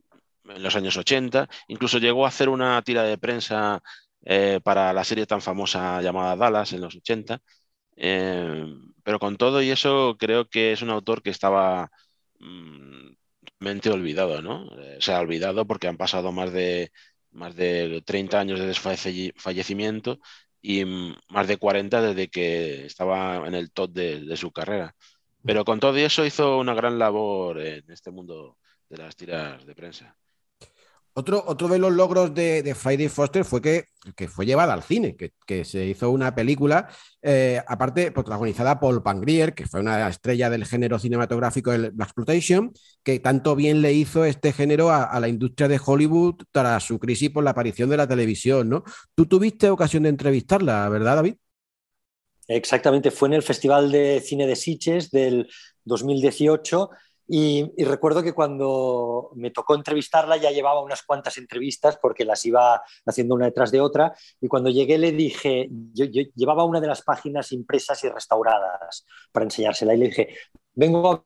en 0.45 0.63
los 0.63 0.75
años 0.75 0.95
80. 0.97 1.49
Incluso 1.67 1.97
llegó 1.97 2.25
a 2.25 2.29
hacer 2.29 2.49
una 2.49 2.81
tira 2.83 3.03
de 3.03 3.17
prensa 3.17 3.81
eh, 4.23 4.59
para 4.63 4.93
la 4.93 5.03
serie 5.03 5.25
tan 5.25 5.41
famosa 5.41 6.01
llamada 6.01 6.35
Dallas 6.35 6.73
en 6.73 6.81
los 6.81 6.95
80. 6.95 7.39
Em, 7.95 8.93
pero 9.03 9.19
con 9.19 9.37
todo 9.37 9.61
y 9.61 9.71
eso 9.71 10.15
creo 10.19 10.47
que 10.49 10.71
es 10.73 10.81
un 10.83 10.89
autor 10.91 11.21
que 11.23 11.29
estaba 11.31 11.91
mm, 12.39 13.13
mente 13.59 13.89
olvidado, 13.89 14.41
¿no? 14.41 14.67
Eh, 14.79 14.97
se 15.01 15.13
ha 15.13 15.19
olvidado 15.19 15.65
porque 15.67 15.87
han 15.87 15.97
pasado 15.97 16.31
más 16.31 16.51
de, 16.53 16.91
más 17.31 17.55
de 17.55 18.01
30 18.05 18.39
años 18.39 18.59
de 18.59 18.67
desfallecimiento 18.67 20.19
y 20.63 20.85
más 20.85 21.47
de 21.47 21.57
40 21.57 22.01
desde 22.01 22.29
que 22.29 22.85
estaba 22.85 23.45
en 23.47 23.53
el 23.53 23.71
top 23.71 23.91
de, 23.91 24.37
su 24.37 24.51
carrera. 24.51 24.95
Pero 25.45 25.65
con 25.65 25.79
todo 25.79 25.97
eso 25.97 26.25
hizo 26.25 26.57
una 26.57 26.73
gran 26.73 26.97
labor 26.97 27.59
en 27.61 27.91
este 27.91 28.11
mundo 28.11 28.57
de 28.89 28.97
las 28.97 29.15
tiras 29.15 29.65
de 29.65 29.75
prensa. 29.75 30.17
Otro, 31.15 31.43
otro 31.45 31.67
de 31.67 31.77
los 31.77 31.93
logros 31.93 32.33
de, 32.33 32.73
Friday 32.75 33.07
Foster 33.07 33.45
fue 33.45 33.61
que, 33.61 33.85
fue 34.27 34.47
llevada 34.47 34.73
al 34.73 34.81
cine, 34.81 35.15
que, 35.15 35.63
se 35.63 35.85
hizo 35.85 36.09
una 36.09 36.33
película, 36.33 36.89
eh, 37.21 37.61
aparte 37.67 38.11
protagonizada 38.11 38.79
por 38.79 39.03
Pangrier, 39.03 39.53
que 39.53 39.67
fue 39.67 39.81
una 39.81 40.07
estrella 40.07 40.49
del 40.49 40.65
género 40.65 40.97
cinematográfico 40.97 41.69
del 41.69 41.91
Black 41.91 42.09
Exploitation, 42.09 42.73
que 43.03 43.19
tanto 43.19 43.55
bien 43.55 43.83
le 43.83 43.93
hizo 43.93 44.25
este 44.25 44.53
género 44.53 44.89
a, 44.91 45.19
la 45.19 45.27
industria 45.27 45.67
de 45.67 45.79
Hollywood 45.83 46.35
tras 46.51 46.83
su 46.83 46.97
crisis 46.97 47.29
por 47.29 47.43
la 47.43 47.51
aparición 47.51 47.91
de 47.91 47.97
la 47.97 48.07
televisión. 48.07 48.69
¿no? 48.69 48.83
Tú 49.13 49.27
tuviste 49.27 49.69
ocasión 49.69 50.03
de 50.03 50.09
entrevistarla, 50.09 50.89
¿verdad, 50.89 51.17
David? 51.17 51.35
Exactamente, 52.47 53.11
fue 53.11 53.27
en 53.29 53.35
el 53.35 53.43
Festival 53.43 53.91
de 53.91 54.19
Cine 54.19 54.47
de 54.47 54.55
Sitges 54.55 55.11
del 55.11 55.47
2018 55.85 56.89
y, 57.27 57.71
recuerdo 57.83 58.21
que 58.21 58.33
cuando 58.33 59.31
me 59.35 59.51
tocó 59.51 59.75
entrevistarla 59.75 60.37
ya 60.37 60.51
llevaba 60.51 60.83
unas 60.83 61.03
cuantas 61.03 61.37
entrevistas 61.37 61.97
porque 62.01 62.25
las 62.25 62.45
iba 62.45 62.81
haciendo 63.05 63.35
una 63.35 63.45
detrás 63.45 63.71
de 63.71 63.81
otra 63.81 64.13
y 64.41 64.47
cuando 64.47 64.69
llegué 64.69 64.97
le 64.97 65.11
dije, 65.11 65.67
yo, 65.93 66.05
llevaba 66.35 66.65
una 66.65 66.81
de 66.81 66.87
las 66.87 67.01
páginas 67.01 67.51
impresas 67.51 68.03
y 68.03 68.09
restauradas 68.09 69.05
para 69.31 69.45
enseñársela 69.45 69.93
y 69.93 69.97
le 69.97 70.05
dije, 70.07 70.35
vengo 70.73 71.11
a 71.11 71.23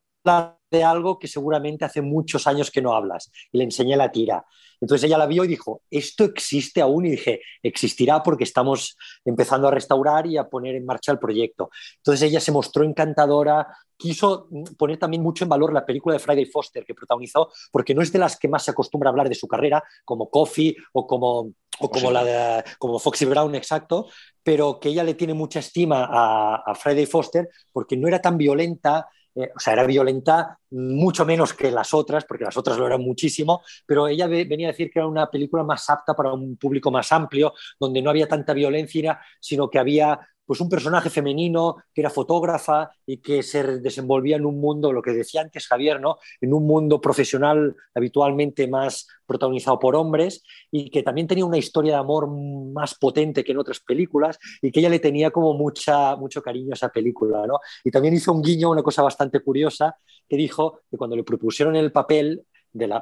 de 0.70 0.84
algo 0.84 1.18
que 1.18 1.28
seguramente 1.28 1.86
hace 1.86 2.02
muchos 2.02 2.48
años 2.48 2.72
que 2.72 2.82
no 2.82 2.94
hablas 2.94 3.32
y 3.52 3.58
le 3.58 3.64
enseñé 3.64 3.96
la 3.96 4.12
tira. 4.12 4.46
Entonces 4.80 5.06
ella 5.06 5.18
la 5.18 5.26
vio 5.26 5.44
y 5.44 5.48
dijo, 5.48 5.82
¿esto 5.90 6.24
existe 6.24 6.82
aún? 6.82 7.06
Y 7.06 7.12
dije, 7.12 7.42
existirá 7.64 8.22
porque 8.22 8.44
estamos 8.44 8.96
empezando 9.26 9.68
a 9.68 9.72
restaurar 9.72 10.28
y 10.28 10.38
a 10.38 10.48
poner 10.48 10.76
en 10.76 10.86
marcha 10.86 11.12
el 11.12 11.20
proyecto. 11.20 11.70
Entonces 11.98 12.30
ella 12.30 12.40
se 12.40 12.52
mostró 12.52 12.84
encantadora, 12.84 13.68
quiso 13.96 14.48
poner 14.78 14.98
también 14.98 15.24
mucho 15.24 15.46
en 15.46 15.50
valor 15.50 15.74
la 15.74 15.86
película 15.86 16.14
de 16.14 16.20
Friday 16.20 16.46
Foster 16.46 16.86
que 16.86 16.94
protagonizó, 16.94 17.50
porque 17.72 17.96
no 17.96 18.02
es 18.02 18.12
de 18.12 18.20
las 18.20 18.38
que 18.38 18.48
más 18.48 18.64
se 18.64 18.72
acostumbra 18.72 19.10
a 19.10 19.12
hablar 19.12 19.30
de 19.30 19.36
su 19.36 19.48
carrera, 19.48 19.84
como 20.06 20.30
Coffee 20.30 20.76
o 20.94 21.08
como, 21.08 21.54
o 21.80 21.90
como, 21.90 22.12
la 22.12 22.24
de, 22.24 22.64
como 22.78 23.00
Foxy 23.00 23.26
Brown, 23.26 23.56
exacto, 23.56 24.08
pero 24.44 24.80
que 24.80 24.90
ella 24.90 25.04
le 25.04 25.16
tiene 25.16 25.34
mucha 25.34 25.60
estima 25.60 26.08
a, 26.10 26.58
a 26.58 26.76
Friday 26.76 27.08
Foster 27.08 27.50
porque 27.72 27.98
no 27.98 28.08
era 28.08 28.22
tan 28.22 28.38
violenta, 28.38 29.08
eh, 29.38 29.52
o 29.56 29.60
sea, 29.60 29.74
era 29.74 29.86
violenta 29.86 30.60
mucho 30.72 31.26
menos 31.26 31.54
que 31.54 31.72
las 31.72 31.94
otras, 31.94 32.26
porque 32.26 32.46
las 32.46 32.58
otras 32.58 32.78
lo 32.78 32.88
eran 32.88 33.02
muchísimo, 33.02 33.62
pero 33.86 34.08
ella 34.08 34.28
venía 34.28 34.68
a 34.68 34.72
decir 34.72 34.90
que 34.92 35.00
era 35.00 35.08
una 35.08 35.30
película 35.30 35.64
más 35.64 35.90
apta 35.90 36.14
para 36.16 36.34
un 36.34 36.58
público 36.58 36.92
más 36.92 37.12
amplio, 37.12 37.54
donde 37.80 38.02
no 38.02 38.10
había 38.10 38.28
tanta 38.28 38.54
violencia, 38.54 39.20
sino 39.40 39.70
que 39.70 39.80
había 39.80 40.20
pues 40.48 40.62
un 40.62 40.70
personaje 40.70 41.10
femenino 41.10 41.76
que 41.94 42.02
era 42.02 42.10
fotógrafa 42.10 42.90
y 43.06 43.18
que 43.18 43.44
se 43.44 43.80
desenvolvía 43.80 44.38
en 44.38 44.46
un 44.46 44.60
mundo, 44.60 44.94
lo 44.94 45.02
que 45.02 45.12
decía 45.12 45.42
antes 45.42 45.68
Javier, 45.68 46.00
¿no? 46.00 46.18
en 46.40 46.54
un 46.54 46.66
mundo 46.66 47.02
profesional 47.02 47.76
habitualmente 47.94 48.68
más 48.68 49.08
protagonizado 49.26 49.78
por 49.78 49.96
hombres 49.96 50.42
y 50.72 50.90
que 50.90 51.04
también 51.04 51.28
tenía 51.28 51.46
una 51.46 51.58
historia 51.58 51.94
de 51.94 52.00
amor 52.00 52.30
más 52.30 52.96
potente 52.96 53.44
que 53.44 53.52
en 53.52 53.58
otras 53.58 53.82
películas 53.82 54.40
y 54.62 54.72
que 54.72 54.80
ella 54.80 54.90
le 54.90 55.00
tenía 55.00 55.32
como 55.32 55.54
mucha, 55.54 56.16
mucho 56.16 56.42
cariño 56.42 56.72
a 56.72 56.76
esa 56.76 56.90
película. 56.90 57.46
¿no? 57.46 57.60
Y 57.84 57.92
también 57.92 58.14
hizo 58.14 58.32
un 58.32 58.42
guiño, 58.42 58.72
una 58.72 58.84
cosa 58.84 59.04
bastante 59.04 59.42
curiosa, 59.42 59.98
que 60.30 60.38
dijo 60.38 60.80
que 60.90 60.98
cuando 60.98 61.18
le 61.18 61.24
propusieron 61.24 61.76
el 61.76 61.92
papel, 61.92 62.46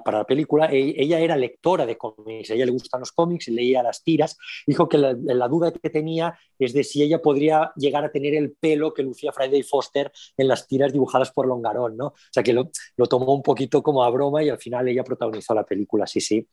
para 0.04 0.20
la 0.20 0.24
película, 0.26 0.68
e, 0.72 0.96
ella 0.98 1.20
era 1.20 1.36
lectora 1.36 1.86
de 1.86 1.98
cómics, 1.98 2.50
ella 2.50 2.66
le 2.66 2.72
gustan 2.72 3.00
los 3.02 3.12
cómics, 3.12 3.48
leía 3.48 3.84
las 3.84 4.04
tiras, 4.04 4.38
dijo 4.66 4.88
que 4.88 4.98
la, 4.98 5.48
duda 5.48 5.72
que 5.72 5.90
tenía 5.90 6.38
es 6.58 6.74
de 6.74 6.84
si 6.84 7.04
ella 7.04 7.22
podría 7.22 7.72
llegar 7.76 8.04
a 8.06 8.12
tener 8.12 8.34
el 8.34 8.54
pelo 8.54 8.94
que 8.94 9.04
lucía 9.04 9.32
Friday 9.32 9.64
Foster 9.64 10.12
en 10.38 10.48
las 10.48 10.68
tiras 10.68 10.94
dibujadas 10.94 11.32
por 11.32 11.48
Longarón, 11.48 11.98
¿no? 11.98 12.08
O 12.08 12.14
sea 12.32 12.44
que 12.44 12.54
lo, 12.54 12.72
lo 12.98 13.06
tomó 13.08 13.34
un 13.34 13.44
poquito 13.44 13.84
como 13.84 14.04
a 14.04 14.10
broma 14.10 14.44
y 14.44 14.50
al 14.50 14.58
final 14.58 14.88
ella 14.88 15.04
protagonizó 15.04 15.54
la 15.54 15.66
película, 15.66 16.08
sí, 16.08 16.22
sí. 16.22 16.48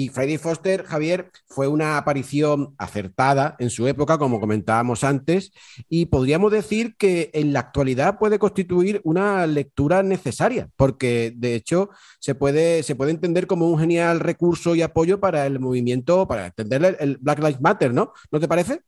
Y 0.00 0.08
Friday 0.08 0.38
Foster, 0.38 0.84
Javier, 0.86 1.30
fue 1.46 1.68
una 1.68 1.98
aparición 1.98 2.74
acertada 2.78 3.54
en 3.58 3.68
su 3.68 3.86
época, 3.86 4.16
como 4.16 4.40
comentábamos 4.40 5.04
antes, 5.04 5.52
y 5.90 6.06
podríamos 6.06 6.50
decir 6.50 6.96
que 6.96 7.30
en 7.34 7.52
la 7.52 7.60
actualidad 7.60 8.18
puede 8.18 8.38
constituir 8.38 9.02
una 9.04 9.46
lectura 9.46 10.02
necesaria, 10.02 10.70
porque 10.76 11.34
de 11.36 11.54
hecho 11.54 11.90
se 12.18 12.34
puede, 12.34 12.82
se 12.82 12.94
puede 12.94 13.10
entender 13.10 13.46
como 13.46 13.68
un 13.68 13.78
genial 13.78 14.20
recurso 14.20 14.74
y 14.74 14.80
apoyo 14.80 15.20
para 15.20 15.44
el 15.44 15.60
movimiento, 15.60 16.26
para 16.26 16.46
entender 16.46 16.96
el 16.98 17.18
Black 17.18 17.40
Lives 17.40 17.60
Matter, 17.60 17.92
¿no? 17.92 18.14
¿No 18.30 18.40
te 18.40 18.48
parece? 18.48 18.80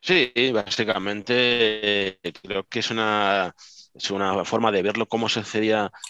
Sí, 0.00 0.32
básicamente 0.54 2.20
creo 2.40 2.62
que 2.68 2.78
es 2.78 2.90
una 2.92 3.52
es 3.98 4.10
una 4.10 4.44
forma 4.44 4.70
de 4.72 4.82
verlo 4.82 5.06
cómo 5.08 5.28
se 5.28 5.42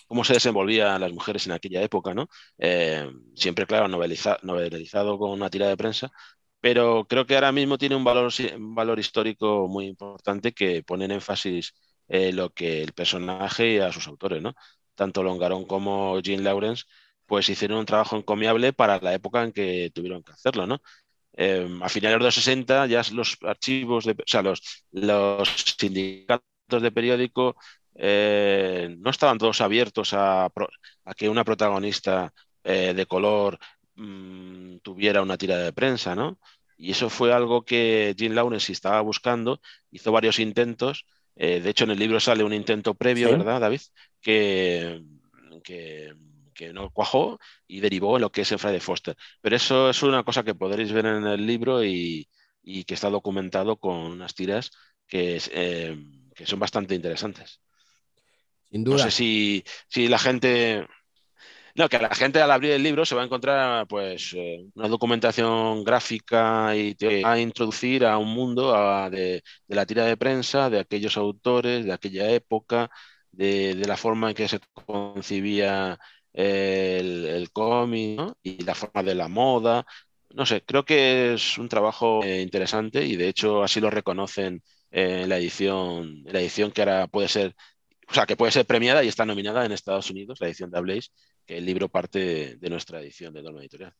cómo 0.06 0.24
se 0.24 0.34
desenvolvían 0.34 1.00
las 1.00 1.12
mujeres 1.12 1.46
en 1.46 1.52
aquella 1.52 1.82
época, 1.82 2.14
¿no? 2.14 2.28
Eh, 2.58 3.10
siempre, 3.34 3.66
claro, 3.66 3.88
novelizado 3.88 5.18
con 5.18 5.30
una 5.30 5.50
tira 5.50 5.68
de 5.68 5.76
prensa, 5.76 6.10
pero 6.60 7.06
creo 7.08 7.26
que 7.26 7.34
ahora 7.34 7.52
mismo 7.52 7.78
tiene 7.78 7.96
un 7.96 8.04
valor, 8.04 8.30
un 8.56 8.74
valor 8.74 8.98
histórico 8.98 9.68
muy 9.68 9.86
importante 9.86 10.52
que 10.52 10.82
pone 10.82 11.04
en 11.06 11.12
énfasis 11.12 11.74
eh, 12.08 12.32
lo 12.32 12.50
que 12.50 12.82
el 12.82 12.92
personaje 12.92 13.74
y 13.74 13.78
a 13.78 13.92
sus 13.92 14.08
autores, 14.08 14.42
¿no? 14.42 14.54
Tanto 14.94 15.22
Longarón 15.22 15.64
como 15.66 16.18
Jean 16.20 16.42
Lawrence, 16.44 16.84
pues 17.26 17.48
hicieron 17.48 17.78
un 17.78 17.86
trabajo 17.86 18.16
encomiable 18.16 18.72
para 18.72 18.98
la 19.00 19.14
época 19.14 19.44
en 19.44 19.52
que 19.52 19.90
tuvieron 19.94 20.22
que 20.22 20.32
hacerlo, 20.32 20.66
¿no? 20.66 20.80
Eh, 21.34 21.68
a 21.82 21.88
finales 21.88 22.18
de 22.18 22.24
los 22.24 22.34
60 22.34 22.86
ya 22.86 23.02
los 23.12 23.36
archivos, 23.42 24.04
de, 24.04 24.12
o 24.12 24.16
sea, 24.26 24.42
los, 24.42 24.84
los 24.90 25.48
sindicatos 25.78 26.42
de 26.82 26.90
periódico 26.92 27.56
eh, 28.00 28.94
no 29.00 29.10
estaban 29.10 29.38
todos 29.38 29.60
abiertos 29.60 30.10
a, 30.14 30.48
que 31.16 31.28
una 31.28 31.44
protagonista 31.44 32.32
eh, 32.62 32.94
de 32.94 33.06
color 33.06 33.58
mm, 33.96 34.78
tuviera 34.78 35.20
una 35.20 35.36
tira 35.36 35.58
de 35.58 35.72
prensa, 35.72 36.14
¿no? 36.14 36.38
Y 36.76 36.92
eso 36.92 37.10
fue 37.10 37.32
algo 37.32 37.64
que 37.64 38.14
Jim 38.16 38.32
Lawrence 38.34 38.72
estaba 38.72 39.00
buscando, 39.00 39.60
hizo 39.90 40.12
varios 40.12 40.38
intentos. 40.38 41.06
Eh, 41.34 41.60
de 41.60 41.70
hecho, 41.70 41.84
en 41.84 41.90
el 41.90 41.98
libro 41.98 42.20
sale 42.20 42.44
un 42.44 42.52
intento 42.52 42.94
previo, 42.94 43.30
¿verdad, 43.30 43.60
David? 43.60 43.80
Que, 44.20 45.02
que, 45.64 46.14
no 46.72 46.90
cuajó 46.90 47.38
y 47.66 47.80
derivó 47.80 48.16
en 48.16 48.22
lo 48.22 48.30
que 48.30 48.42
es 48.42 48.52
el 48.52 48.58
Friday 48.58 48.80
Foster. 48.80 49.16
Pero 49.40 49.56
eso 49.56 49.90
es 49.90 50.02
una 50.02 50.22
cosa 50.22 50.44
que 50.44 50.54
podréis 50.54 50.92
ver 50.92 51.06
en 51.06 51.26
el 51.26 51.46
libro 51.46 51.84
y, 51.84 52.28
que 52.86 52.94
está 52.94 53.10
documentado 53.10 53.76
con 53.76 53.96
unas 53.96 54.34
tiras 54.34 54.70
que, 55.06 55.40
eh, 55.52 55.96
que 56.34 56.46
son 56.46 56.58
bastante 56.60 56.94
interesantes. 56.94 57.60
Sin 58.70 58.84
duda. 58.84 58.96
No 58.96 59.02
sé 59.04 59.10
si, 59.10 59.64
si 59.88 60.08
la 60.08 60.18
gente 60.18 60.86
no, 61.78 61.88
que 61.88 62.00
la 62.00 62.12
gente 62.12 62.40
al 62.42 62.50
abrir 62.50 62.72
el 62.72 62.82
libro 62.82 63.06
se 63.06 63.14
va 63.14 63.22
a 63.22 63.24
encontrar 63.24 63.86
pues 63.86 64.34
eh, 64.36 64.66
una 64.74 64.88
documentación 64.88 65.84
gráfica 65.84 66.74
y 66.74 66.96
te 66.96 67.22
va 67.22 67.34
a 67.34 67.38
introducir 67.40 68.04
a 68.04 68.18
un 68.18 68.34
mundo 68.34 68.72
de, 69.10 69.44
la 69.68 69.86
tira 69.86 70.04
de 70.04 70.16
prensa, 70.16 70.70
de 70.70 70.80
aquellos 70.80 71.16
autores, 71.16 71.84
de 71.84 71.92
aquella 71.92 72.30
época, 72.32 72.90
de, 73.30 73.76
la 73.86 73.96
forma 73.96 74.30
en 74.30 74.34
que 74.34 74.48
se 74.48 74.58
concibía 74.74 75.96
el, 76.32 77.26
el 77.26 77.52
cómic 77.52 78.20
y 78.42 78.64
la 78.64 78.74
forma 78.74 79.04
de 79.04 79.14
la 79.14 79.28
moda. 79.28 79.86
No 80.30 80.46
sé, 80.46 80.62
creo 80.64 80.84
que 80.84 81.34
es 81.34 81.58
un 81.58 81.68
trabajo 81.68 82.24
eh, 82.24 82.40
interesante 82.42 83.04
y 83.04 83.14
de 83.14 83.28
hecho 83.28 83.62
así 83.62 83.80
lo 83.80 83.90
reconocen 83.90 84.64
en 84.90 85.28
la 85.28 85.38
edición, 85.38 86.24
en 86.26 86.32
la 86.32 86.40
edición 86.40 86.72
que 86.72 86.82
ahora 86.82 87.06
puede 87.06 87.28
ser 87.28 87.54
o 88.10 88.14
sea, 88.14 88.24
que 88.24 88.36
puede 88.36 88.52
ser 88.52 88.66
premiada 88.66 89.04
y 89.04 89.08
está 89.08 89.26
nominada 89.26 89.64
en 89.64 89.72
Estados 89.72 90.10
Unidos, 90.10 90.38
la 90.40 90.46
edición 90.46 90.70
de 90.70 90.78
Ablaze, 90.78 91.10
que 91.44 91.58
el 91.58 91.66
libro 91.66 91.88
parte 91.88 92.56
de, 92.56 92.70
nuestra 92.70 93.00
edición 93.00 93.34
de 93.34 93.42
Norma 93.42 93.60
Editorial. 93.60 93.92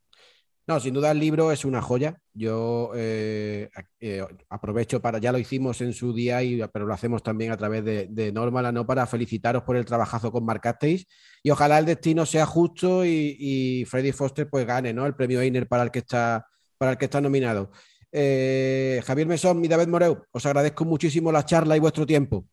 No, 0.67 0.81
sin 0.81 0.95
duda 0.95 1.11
el 1.11 1.19
libro 1.19 1.51
es 1.51 1.65
una 1.65 1.81
joya. 1.81 2.19
Yo 2.35 2.93
eh, 2.95 3.71
eh, 4.01 4.23
aprovecho 4.51 5.01
para, 5.01 5.19
ya 5.19 5.33
lo 5.33 5.39
hicimos 5.39 5.81
en 5.81 5.93
su 5.93 6.13
día, 6.13 6.43
y, 6.43 6.61
pero 6.73 6.87
lo 6.87 6.93
hacemos 6.93 7.23
también 7.23 7.53
a 7.53 7.57
través 7.57 7.85
de, 7.85 8.07
de 8.11 8.33
Norma, 8.33 8.71
¿no? 8.71 8.87
Para 8.87 9.07
felicitaros 9.07 9.63
por 9.63 9.77
el 9.77 9.85
trabajazo 9.87 10.31
con 10.31 10.45
marcasteis 10.45 11.07
y 11.43 11.51
ojalá 11.51 11.79
el 11.79 11.87
destino 11.87 12.27
sea 12.27 12.45
justo 12.45 13.05
y, 13.05 13.85
Freddy 13.89 14.13
Foster 14.13 14.49
pues 14.49 14.67
gane, 14.67 14.93
¿no? 14.93 15.07
El 15.07 15.15
premio 15.15 15.41
Einer 15.41 15.69
para 15.69 15.83
el 15.83 15.91
que 15.91 16.01
está, 16.01 16.47
para 16.77 16.93
el 16.93 16.99
que 16.99 17.07
está 17.07 17.21
nominado. 17.21 17.71
Eh, 18.13 19.03
Javier 19.07 19.27
Mesón 19.27 19.65
y 19.65 19.69
David 19.69 19.89
Moreu, 19.89 20.23
os 20.33 20.47
agradezco 20.47 20.85
muchísimo 20.85 21.31
la 21.33 21.45
charla 21.45 21.77
y 21.77 21.81
vuestro 21.81 22.07
tiempo. 22.07 22.47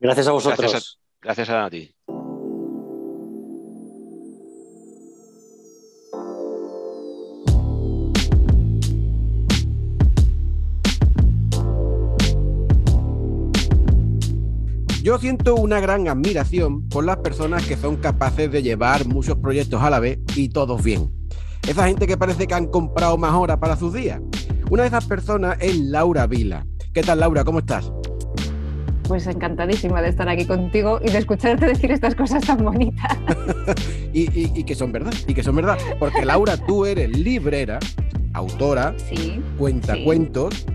Gracias 0.00 0.28
a 0.28 0.32
vosotros. 0.32 0.98
Gracias 1.20 1.48
a, 1.48 1.70
ti. 1.70 1.94
Yo 15.02 15.18
siento 15.18 15.54
una 15.54 15.80
gran 15.80 16.08
admiración 16.08 16.88
por 16.88 17.04
las 17.04 17.18
personas 17.18 17.66
que 17.66 17.76
son 17.76 17.96
capaces 17.96 18.50
de 18.50 18.62
llevar 18.62 19.06
muchos 19.06 19.36
proyectos 19.36 19.82
a 19.82 19.90
la 19.90 20.00
vez 20.00 20.18
y 20.34 20.48
todos 20.48 20.82
bien. 20.82 21.10
Esa 21.68 21.86
gente 21.86 22.06
que 22.06 22.16
parece 22.16 22.46
que 22.46 22.54
han 22.54 22.66
comprado 22.66 23.18
más 23.18 23.32
horas 23.34 23.58
para 23.58 23.76
sus 23.76 23.92
días. 23.92 24.20
Una 24.70 24.82
de 24.82 24.88
esas 24.88 25.04
personas 25.06 25.56
es 25.60 25.78
Laura 25.78 26.26
Vila. 26.26 26.66
¿Qué 26.92 27.02
tal, 27.02 27.20
Laura? 27.20 27.44
¿Cómo 27.44 27.58
estás? 27.58 27.90
Pues 29.06 29.26
encantadísima 29.26 30.00
de 30.00 30.08
estar 30.08 30.28
aquí 30.28 30.46
contigo 30.46 30.98
y 31.02 31.10
de 31.10 31.18
escucharte 31.18 31.66
decir 31.66 31.92
estas 31.92 32.14
cosas 32.14 32.44
tan 32.44 32.64
bonitas. 32.64 33.18
y, 34.12 34.64
que 34.64 34.74
son 34.74 34.92
verdad, 34.92 35.12
y 35.26 35.34
que 35.34 35.42
son 35.42 35.56
verdad. 35.56 35.78
Porque 35.98 36.24
Laura, 36.24 36.56
tú 36.56 36.86
eres 36.86 37.10
librera, 37.10 37.78
autora, 38.32 38.94
sí, 38.96 39.42
cuentacuentos, 39.58 40.66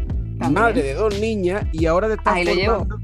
madre 0.51 0.83
de 0.83 0.93
dos 0.93 1.19
niñas 1.19 1.65
y 1.71 1.87
ahora 1.87 2.07
te 2.07 2.13
estás 2.13 2.43
formando. 2.45 2.99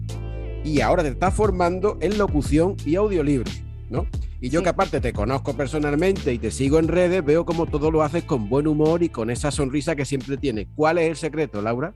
Y 0.63 0.81
ahora 0.81 1.03
te 1.03 1.09
estás 1.09 1.33
formando 1.33 1.97
en 2.01 2.17
locución 2.17 2.75
y 2.85 2.95
audiolibros, 2.95 3.63
¿no? 3.89 4.07
Y 4.41 4.49
yo 4.49 4.61
que 4.61 4.69
aparte 4.69 5.01
te 5.01 5.13
conozco 5.13 5.53
personalmente 5.53 6.33
y 6.33 6.37
te 6.37 6.51
sigo 6.51 6.77
en 6.77 6.87
redes, 6.87 7.23
veo 7.25 7.45
como 7.45 7.65
todo 7.65 7.89
lo 7.89 8.03
haces 8.03 8.23
con 8.25 8.49
buen 8.49 8.67
humor 8.67 9.01
y 9.01 9.09
con 9.09 9.31
esa 9.31 9.49
sonrisa 9.49 9.95
que 9.95 10.05
siempre 10.05 10.37
tienes. 10.37 10.67
¿Cuál 10.75 10.99
es 10.99 11.09
el 11.09 11.15
secreto, 11.15 11.61
Laura? 11.61 11.93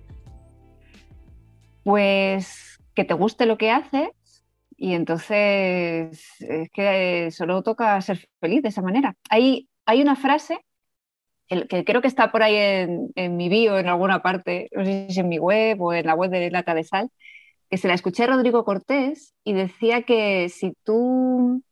Pues 1.84 2.69
que 3.00 3.06
te 3.06 3.14
guste 3.14 3.46
lo 3.46 3.58
que 3.58 3.72
haces 3.72 4.10
y 4.76 4.94
entonces 4.94 6.22
es 6.42 6.70
que 6.70 7.32
solo 7.32 7.64
toca 7.64 8.02
ser 8.02 8.28
feliz 8.42 8.62
de 8.62 8.68
esa 8.68 8.82
manera. 8.82 9.16
Hay, 9.30 9.70
hay 9.86 10.02
una 10.02 10.18
frase 10.18 10.60
que 11.48 11.86
creo 11.86 12.02
que 12.02 12.10
está 12.10 12.30
por 12.30 12.44
ahí 12.44 12.58
en, 13.16 13.38
mi 13.38 13.48
bio, 13.48 13.80
en 13.80 13.88
alguna 13.88 14.22
parte, 14.22 14.68
no 14.74 14.84
sé 14.84 15.08
si 15.12 15.22
en 15.22 15.30
mi 15.30 15.40
web 15.40 15.82
o 15.82 15.94
en 15.94 16.08
la 16.08 16.14
web 16.14 16.30
de 16.30 16.52
Lata 16.52 16.74
de 16.74 16.84
Sal, 16.84 17.10
que 17.70 17.78
se 17.78 17.88
la 17.88 17.94
escuché 17.94 18.28
Rodrigo 18.28 18.66
Cortés 18.66 19.34
y 19.46 19.54
decía 19.54 20.02
que 20.02 20.50
si 20.50 20.74
tú 20.84 21.64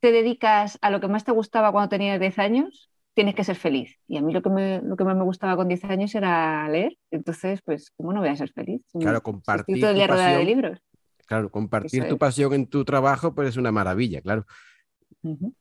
te 0.00 0.12
dedicas 0.12 0.78
a 0.82 0.90
lo 0.90 1.00
que 1.00 1.08
más 1.08 1.24
te 1.24 1.32
gustaba 1.32 1.72
cuando 1.72 1.88
tenías 1.88 2.20
10 2.20 2.38
años, 2.38 2.90
tienes 3.16 3.34
que 3.34 3.44
ser 3.44 3.56
feliz. 3.56 3.98
Y 4.06 4.18
a 4.18 4.20
mí 4.20 4.30
lo 4.30 4.42
que, 4.42 4.50
lo 4.84 4.94
que 4.94 5.04
más 5.04 5.16
me 5.16 5.24
gustaba 5.24 5.56
con 5.56 5.68
10 5.68 5.84
años 5.84 6.14
era 6.14 6.68
leer. 6.68 6.98
Entonces, 7.10 7.62
pues, 7.64 7.90
¿cómo 7.96 8.12
no 8.12 8.20
voy 8.20 8.28
a 8.28 8.36
ser 8.36 8.52
feliz? 8.52 8.82
Claro, 8.92 9.22
compartir. 9.22 9.76
tu 9.76 9.80
pasión, 9.80 10.38
de 10.38 10.44
libros. 10.44 10.78
Claro, 11.26 11.50
compartir 11.50 12.06
tu 12.08 12.18
pasión 12.18 12.52
en 12.52 12.66
tu 12.66 12.84
trabajo, 12.84 13.34
pues 13.34 13.48
es 13.48 13.56
una 13.56 13.72
maravilla, 13.72 14.20
claro. 14.20 14.44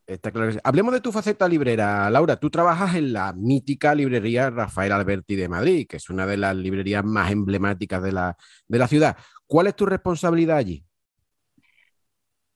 Está 0.06 0.32
claro 0.32 0.52
Hablemos 0.64 0.94
de 0.94 1.02
tu 1.02 1.14
faceta 1.14 1.48
librera, 1.48 2.10
Laura. 2.10 2.36
Tú 2.36 2.50
trabajas 2.50 2.94
en 2.96 3.14
la 3.14 3.34
mítica 3.34 3.96
librería 3.96 4.50
Rafael 4.50 4.92
Alberti 4.92 5.36
de 5.36 5.48
Madrid, 5.48 5.88
que 5.88 5.98
es 5.98 6.10
una 6.10 6.28
de 6.28 6.38
las 6.38 6.56
librerías 6.56 7.06
más 7.06 7.32
emblemáticas 7.32 8.04
de 8.04 8.12
la, 8.12 8.38
de 8.68 8.78
la 8.78 8.88
ciudad. 8.88 9.18
¿Cuál 9.48 9.68
es 9.68 9.76
tu 9.76 9.86
responsabilidad 9.86 10.58
allí? 10.58 10.84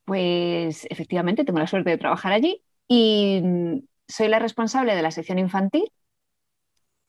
Pues 0.03 0.85
efectivamente 0.89 1.45
tengo 1.45 1.59
la 1.59 1.67
suerte 1.67 1.89
de 1.89 1.97
trabajar 1.97 2.33
allí 2.33 2.61
y 2.87 3.81
soy 4.09 4.27
la 4.27 4.39
responsable 4.39 4.95
de 4.95 5.01
la 5.01 5.11
sección 5.11 5.39
infantil 5.39 5.89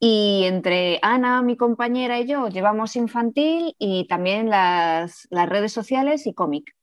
y 0.02 0.44
entre 0.44 0.98
Ana, 1.02 1.42
mi 1.42 1.58
compañera 1.58 2.18
y 2.18 2.26
yo 2.26 2.48
llevamos 2.48 2.96
infantil 2.96 3.74
y 3.78 4.06
también 4.08 4.48
las, 4.48 5.28
redes 5.30 5.72
sociales 5.72 6.26
y 6.26 6.32
cómic. 6.32 6.74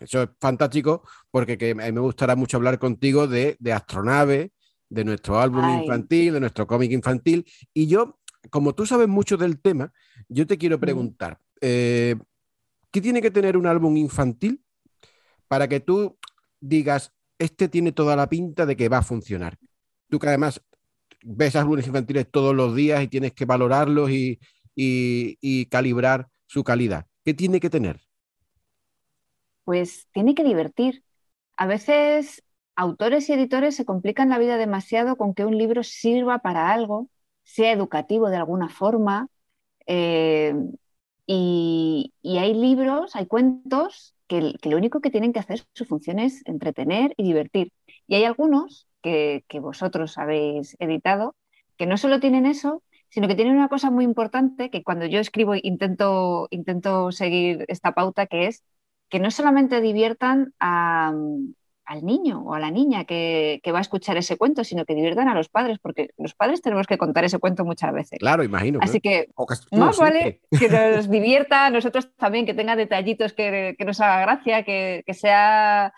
eso 0.00 0.22
es 0.22 0.28
fantástico 0.40 1.02
porque 1.30 1.74
me 1.74 1.90
gustará 2.00 2.36
mucho 2.36 2.56
hablar 2.56 2.78
contigo 2.78 3.26
de, 3.26 3.58
Astronave, 3.70 4.52
de 4.88 5.04
nuestro 5.04 5.38
álbum 5.38 5.82
infantil, 5.82 6.32
de 6.32 6.40
nuestro 6.40 6.66
cómic 6.66 6.90
infantil. 6.90 7.44
Y 7.74 7.86
yo, 7.86 8.18
como 8.48 8.74
tú 8.74 8.86
sabes 8.86 9.08
mucho 9.08 9.36
del 9.36 9.60
tema, 9.60 9.92
yo 10.26 10.46
te 10.46 10.56
quiero 10.56 10.80
preguntar, 10.80 11.38
eh, 11.60 12.16
¿qué 12.90 13.02
tiene 13.02 13.20
que 13.20 13.30
tener 13.30 13.58
un 13.58 13.66
álbum 13.66 13.94
infantil 13.98 14.64
para 15.48 15.68
que 15.68 15.80
tú 15.80 16.16
digas, 16.60 17.12
este 17.38 17.68
tiene 17.68 17.92
toda 17.92 18.16
la 18.16 18.28
pinta 18.28 18.66
de 18.66 18.76
que 18.76 18.88
va 18.88 18.98
a 18.98 19.02
funcionar. 19.02 19.58
Tú 20.08 20.18
que 20.18 20.28
además 20.28 20.62
ves 21.22 21.56
álbumes 21.56 21.86
infantiles 21.86 22.30
todos 22.30 22.54
los 22.54 22.74
días 22.74 23.02
y 23.02 23.08
tienes 23.08 23.32
que 23.32 23.44
valorarlos 23.44 24.10
y, 24.10 24.38
calibrar 25.70 26.28
su 26.46 26.64
calidad. 26.64 27.06
¿Qué 27.24 27.34
tiene 27.34 27.60
que 27.60 27.70
tener? 27.70 28.00
Pues 29.64 30.08
tiene 30.12 30.34
que 30.34 30.44
divertir. 30.44 31.02
A 31.56 31.66
veces 31.66 32.42
autores 32.76 33.28
y 33.28 33.32
editores 33.32 33.74
se 33.74 33.84
complican 33.84 34.28
la 34.28 34.38
vida 34.38 34.56
demasiado 34.56 35.16
con 35.16 35.34
que 35.34 35.44
un 35.44 35.58
libro 35.58 35.82
sirva 35.82 36.38
para 36.38 36.72
algo, 36.72 37.10
sea 37.42 37.72
educativo 37.72 38.30
de 38.30 38.36
alguna 38.36 38.68
forma. 38.68 39.28
Eh, 39.86 40.54
y, 41.26 42.14
hay 42.24 42.54
libros, 42.54 43.14
hay 43.14 43.26
cuentos 43.26 44.14
que, 44.28 44.54
lo 44.62 44.76
único 44.76 45.00
que 45.00 45.10
tienen 45.10 45.32
que 45.32 45.40
hacer, 45.40 45.64
su 45.72 45.84
función 45.84 46.18
es 46.18 46.42
entretener 46.46 47.14
y 47.16 47.24
divertir. 47.24 47.72
Y 48.06 48.16
hay 48.16 48.24
algunos 48.24 48.86
que, 49.02 49.44
vosotros 49.60 50.18
habéis 50.18 50.76
editado 50.80 51.34
que 51.76 51.86
no 51.86 51.96
solo 51.96 52.20
tienen 52.20 52.46
eso, 52.46 52.82
sino 53.08 53.28
que 53.28 53.34
tienen 53.34 53.56
una 53.56 53.68
cosa 53.68 53.90
muy 53.90 54.04
importante 54.04 54.70
que 54.70 54.82
cuando 54.82 55.06
yo 55.06 55.20
escribo 55.20 55.54
intento, 55.54 56.48
intento 56.50 57.12
seguir 57.12 57.64
esta 57.68 57.92
pauta, 57.94 58.26
que 58.26 58.46
es 58.48 58.64
que 59.08 59.20
no 59.20 59.30
solamente 59.30 59.80
diviertan 59.80 60.52
a, 60.60 61.14
al 61.88 62.04
niño 62.04 62.42
o 62.44 62.52
a 62.52 62.60
la 62.60 62.70
niña 62.70 63.04
que, 63.04 63.62
va 63.72 63.78
a 63.78 63.80
escuchar 63.80 64.18
ese 64.18 64.36
cuento, 64.36 64.62
sino 64.62 64.84
que 64.84 64.94
diviertan 64.94 65.28
a 65.28 65.34
los 65.34 65.48
padres, 65.48 65.78
porque 65.78 66.10
los 66.18 66.34
padres 66.34 66.60
tenemos 66.60 66.86
que 66.86 66.98
contar 66.98 67.24
ese 67.24 67.38
cuento 67.38 67.64
muchas 67.64 67.94
veces. 67.94 68.18
Claro, 68.18 68.44
imagino. 68.44 68.78
Así 68.82 69.00
que 69.00 69.30
más 69.72 69.96
vale 69.96 70.42
que 70.58 70.68
nos 70.68 71.08
divierta, 71.08 71.70
nosotros 71.70 72.14
también, 72.16 72.44
que 72.44 72.52
tenga 72.52 72.76
detallitos 72.76 73.32
que, 73.32 73.74
nos 73.86 74.00
haga 74.02 74.20
gracia, 74.20 74.64
que, 74.64 75.02
sea 75.14 75.94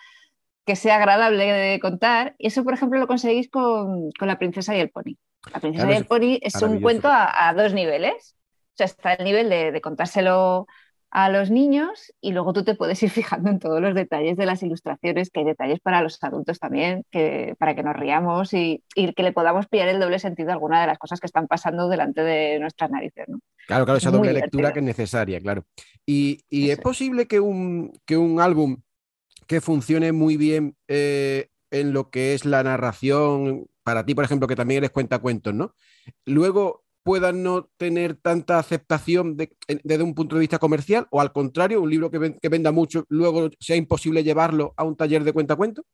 que 0.64 0.76
sea 0.76 0.96
agradable 0.96 1.44
de 1.53 1.81
contar. 1.81 2.37
Y 2.38 2.46
eso, 2.46 2.62
por 2.62 2.74
ejemplo, 2.74 3.00
lo 3.00 3.09
conseguís 3.09 3.50
con, 3.50 4.11
La 4.20 4.38
princesa 4.38 4.76
y 4.76 4.81
el 4.81 4.90
pony. 4.90 5.16
La 5.53 5.59
princesa 5.59 5.90
y 5.90 5.96
el 5.96 6.07
pony 6.07 6.38
es 6.40 6.55
un 6.62 6.81
cuento 6.81 7.09
a, 7.11 7.53
dos 7.57 7.74
niveles. 7.74 8.37
O 8.74 8.76
sea, 8.76 8.87
está 8.87 9.14
el 9.14 9.24
nivel 9.24 9.48
de, 9.50 9.81
contárselo 9.81 10.68
a 11.10 11.28
los 11.28 11.50
niños 11.50 12.12
y 12.20 12.32
luego 12.32 12.52
tú 12.52 12.62
te 12.62 12.74
puedes 12.74 13.02
ir 13.02 13.10
fijando 13.10 13.50
en 13.50 13.58
todos 13.58 13.80
los 13.80 13.94
detalles 13.94 14.36
de 14.36 14.46
las 14.46 14.62
ilustraciones, 14.62 15.30
que 15.30 15.40
hay 15.40 15.46
detalles 15.46 15.80
para 15.80 16.02
los 16.02 16.22
adultos 16.22 16.58
también, 16.58 17.04
que, 17.10 17.54
para 17.58 17.74
que 17.74 17.82
nos 17.82 17.96
riamos 17.96 18.54
y, 18.54 18.84
que 18.94 19.22
le 19.22 19.32
podamos 19.32 19.66
pillar 19.66 19.88
el 19.88 20.00
doble 20.00 20.18
sentido 20.18 20.50
a 20.50 20.52
alguna 20.54 20.80
de 20.80 20.86
las 20.86 20.98
cosas 20.98 21.20
que 21.20 21.26
están 21.26 21.48
pasando 21.48 21.88
delante 21.88 22.22
de 22.22 22.58
nuestras 22.60 22.90
narices. 22.90 23.28
¿no? 23.28 23.40
Claro, 23.66 23.84
claro, 23.84 23.98
esa 23.98 24.10
doble 24.10 24.32
lectura 24.32 24.72
que 24.72 24.78
es 24.78 24.84
necesaria, 24.84 25.40
claro. 25.40 25.64
Y, 26.06 26.44
es 26.50 26.78
posible 26.78 27.26
que 27.26 27.40
un, 27.40 27.92
que 28.04 28.16
un 28.16 28.40
álbum 28.40 28.78
que 29.46 29.60
funcione 29.60 30.12
muy 30.12 30.36
bien 30.36 30.76
eh, 30.86 31.48
en 31.70 31.92
lo 31.92 32.10
que 32.10 32.34
es 32.34 32.44
la 32.44 32.62
narración, 32.62 33.66
para 33.82 34.04
ti, 34.04 34.14
por 34.14 34.24
ejemplo, 34.24 34.46
que 34.46 34.56
también 34.56 34.78
eres 34.78 34.90
cuentacuentos, 34.90 35.54
¿no? 35.54 35.74
Luego 36.24 36.84
puedan 37.02 37.42
no 37.42 37.68
tener 37.76 38.14
tanta 38.16 38.58
aceptación 38.58 39.36
desde 39.36 40.02
un 40.02 40.14
punto 40.14 40.36
de 40.36 40.40
vista 40.40 40.58
comercial 40.58 41.06
o 41.10 41.20
al 41.20 41.32
contrario, 41.32 41.80
un 41.80 41.90
libro 41.90 42.10
que, 42.10 42.48
venda 42.48 42.72
mucho, 42.72 43.04
luego 43.08 43.50
sea 43.58 43.76
imposible 43.76 44.22
llevarlo 44.22 44.74
a 44.76 44.84
un 44.84 44.96
taller 44.96 45.24
de 45.24 45.32
cuentacuentos? 45.32 45.84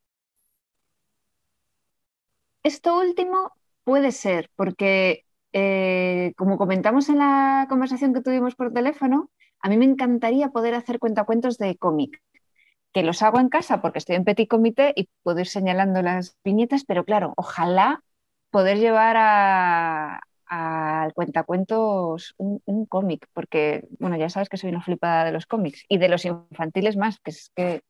Esto 2.62 2.98
último 2.98 3.52
puede 3.84 4.10
ser, 4.10 4.50
porque 4.56 5.24
eh, 5.52 6.32
como 6.36 6.58
comentamos 6.58 7.08
en 7.08 7.18
la 7.18 7.66
conversación 7.68 8.12
que 8.12 8.22
tuvimos 8.22 8.56
por 8.56 8.72
teléfono, 8.72 9.30
a 9.60 9.68
mí 9.68 9.76
me 9.76 9.84
encantaría 9.84 10.48
poder 10.48 10.74
hacer 10.74 10.98
cuentacuentos 10.98 11.58
de 11.58 11.76
cómic, 11.76 12.20
que 12.92 13.04
los 13.04 13.22
hago 13.22 13.38
en 13.38 13.48
casa 13.48 13.80
porque 13.80 13.98
estoy 13.98 14.16
en 14.16 14.24
petit 14.24 14.48
comité 14.48 14.92
y 14.96 15.08
puedo 15.22 15.38
ir 15.38 15.46
señalando 15.46 16.02
las 16.02 16.36
viñetas, 16.42 16.84
pero 16.84 17.04
claro, 17.04 17.34
ojalá 17.36 18.02
poder 18.50 18.78
llevar 18.78 19.16
a, 19.18 20.20
al 20.46 21.12
cuentacuentos 21.14 22.34
un, 22.36 22.60
un 22.64 22.86
cómic, 22.86 23.26
porque, 23.32 23.84
bueno, 23.98 24.16
ya 24.16 24.28
sabes 24.28 24.48
que 24.48 24.56
soy 24.56 24.70
una 24.70 24.82
flipada 24.82 25.24
de 25.24 25.32
los 25.32 25.46
cómics 25.46 25.84
y 25.88 25.98
de 25.98 26.08
los 26.08 26.24
infantiles 26.24 26.96
más, 26.96 27.18
que 27.20 27.30
es 27.30 27.50
que 27.54 27.82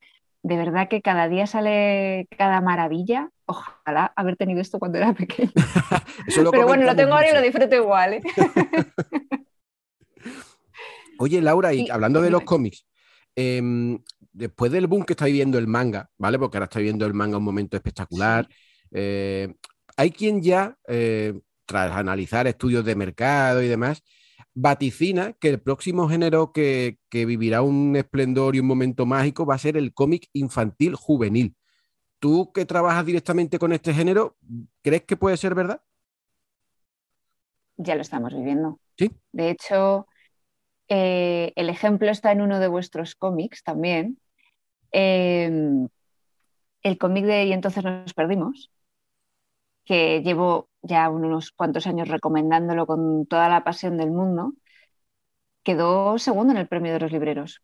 de 0.46 0.56
verdad 0.56 0.88
que 0.88 1.02
cada 1.02 1.28
día 1.28 1.46
sale 1.48 2.28
cada 2.38 2.60
maravilla. 2.60 3.30
Ojalá 3.46 4.12
haber 4.14 4.36
tenido 4.36 4.60
esto 4.60 4.78
cuando 4.78 4.98
era 4.98 5.12
pequeño. 5.12 5.50
Pero 6.52 6.66
bueno, 6.66 6.84
lo 6.84 6.94
tengo 6.94 7.14
ahora 7.14 7.30
y 7.30 7.34
lo 7.34 7.42
disfruto 7.42 7.74
igual. 7.74 8.14
¿eh? 8.14 8.22
Oye, 11.18 11.42
Laura, 11.42 11.74
y, 11.74 11.90
hablando 11.90 12.20
de 12.20 12.30
los 12.30 12.42
cómics, 12.42 12.86
em, 13.34 13.98
después 14.32 14.70
del 14.70 14.86
boom 14.86 15.04
que 15.04 15.14
está 15.14 15.24
viviendo 15.24 15.58
el 15.58 15.66
manga, 15.66 16.10
¿vale? 16.16 16.38
Porque 16.38 16.58
ahora 16.58 16.66
está 16.66 16.78
viviendo 16.78 17.06
el 17.06 17.14
manga 17.14 17.38
un 17.38 17.44
momento 17.44 17.76
espectacular. 17.76 18.48
Eh, 18.92 19.52
hay 19.96 20.10
quien 20.12 20.42
ya 20.42 20.76
eh, 20.86 21.34
tras 21.66 21.92
analizar 21.92 22.46
estudios 22.46 22.84
de 22.84 22.94
mercado 22.94 23.62
y 23.62 23.68
demás, 23.68 24.02
vaticina 24.54 25.34
que 25.34 25.50
el 25.50 25.60
próximo 25.60 26.08
género 26.08 26.52
que, 26.52 26.98
vivirá 27.10 27.62
un 27.62 27.94
esplendor 27.96 28.56
y 28.56 28.60
un 28.60 28.66
momento 28.66 29.04
mágico 29.04 29.44
va 29.44 29.54
a 29.54 29.58
ser 29.58 29.76
el 29.76 29.92
cómic 29.92 30.28
infantil 30.32 30.94
juvenil. 30.94 31.54
Tú 32.18 32.52
que 32.52 32.64
trabajas 32.64 33.04
directamente 33.04 33.58
con 33.58 33.72
este 33.72 33.92
género, 33.92 34.36
¿crees 34.82 35.04
que 35.04 35.16
puede 35.16 35.36
ser 35.36 35.54
verdad? 35.54 35.82
Ya 37.76 37.94
lo 37.94 38.00
estamos 38.00 38.32
viviendo. 38.32 38.80
Sí. 38.96 39.10
De 39.32 39.50
hecho, 39.50 40.06
eh, 40.88 41.52
el 41.56 41.68
ejemplo 41.68 42.10
está 42.10 42.32
en 42.32 42.40
uno 42.40 42.58
de 42.58 42.68
vuestros 42.68 43.14
cómics 43.14 43.62
también. 43.62 44.18
Em, 44.90 45.88
el 46.82 46.98
cómic 46.98 47.26
de 47.26 47.44
Y 47.44 47.52
entonces 47.52 47.84
nos 47.84 48.14
perdimos, 48.14 48.70
que 49.84 50.22
llevo 50.22 50.70
ya 50.86 51.08
unos 51.10 51.52
cuantos 51.52 51.86
años 51.86 52.08
recomendándolo 52.08 52.86
con 52.86 53.26
toda 53.26 53.48
la 53.48 53.64
pasión 53.64 53.96
del 53.98 54.10
mundo, 54.10 54.54
quedó 55.62 56.18
segundo 56.18 56.52
en 56.52 56.58
el 56.58 56.68
premio 56.68 56.92
de 56.92 57.00
los 57.00 57.12
libreros, 57.12 57.62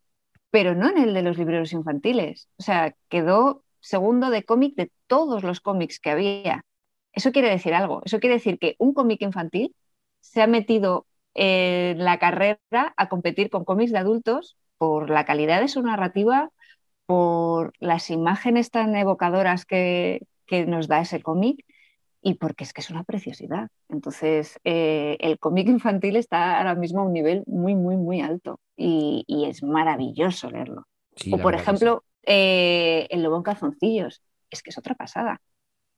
pero 0.51 0.75
no 0.75 0.89
en 0.91 0.99
el 0.99 1.15
de 1.15 1.23
los 1.23 1.39
libreros 1.39 1.73
infantiles. 1.73 2.49
O 2.59 2.63
sea, 2.63 2.95
quedó 3.09 3.65
segundo 3.81 4.31
de 4.31 4.45
cómic 4.45 4.75
de 4.77 4.91
todos 5.07 5.43
los 5.45 5.61
cómics 5.61 6.01
que 6.01 6.11
había. 6.11 6.65
Eso 7.13 7.33
quiere 7.33 7.51
decir 7.51 7.75
algo. 7.75 8.03
Eso 8.05 8.21
quiere 8.21 8.37
decir 8.37 8.59
que 8.59 8.77
un 8.79 8.95
cómic 8.95 9.23
infantil 9.23 9.75
se 10.21 10.43
ha 10.43 10.47
metido 10.47 11.07
en 11.35 11.99
la 12.05 12.19
carrera 12.19 12.59
a 12.97 13.09
competir 13.09 13.51
con 13.51 13.65
cómics 13.65 13.93
de 13.93 13.99
adultos 13.99 14.57
por 14.79 15.11
la 15.11 15.25
calidad 15.25 15.61
de 15.61 15.69
su 15.69 15.83
narrativa, 15.83 16.51
por 17.07 17.73
las 17.79 18.11
imágenes 18.11 18.71
tan 18.71 18.97
evocadoras 18.97 19.65
que, 19.65 20.27
que 20.47 20.67
nos 20.67 20.89
da 20.89 21.01
ese 21.01 21.23
cómic 21.23 21.65
y 22.23 22.35
porque 22.35 22.65
es 22.65 22.73
que 22.73 22.81
es 22.81 22.91
una 22.91 23.03
preciosidad. 23.03 23.69
Entonces, 23.89 24.59
eh, 24.65 25.17
el 25.21 25.39
cómic 25.39 25.69
infantil 25.69 26.17
está 26.17 26.59
ahora 26.59 26.77
mismo 26.77 27.01
a 27.01 27.05
un 27.05 27.13
nivel 27.13 27.43
muy, 27.47 27.75
muy, 27.75 27.97
muy 27.97 28.21
alto 28.21 28.61
y, 28.77 29.25
es 29.49 29.63
maravilloso 29.63 30.51
leerlo. 30.51 30.87
o, 31.31 31.39
por 31.39 31.55
ejemplo, 31.55 32.05
eh, 32.25 33.09
El 33.11 33.23
lobo 33.23 33.37
en 33.37 33.43
calzoncillos, 33.43 34.23
es 34.51 34.63
que 34.63 34.71
es 34.71 34.79
otra 34.79 34.95
pasada. 34.95 35.41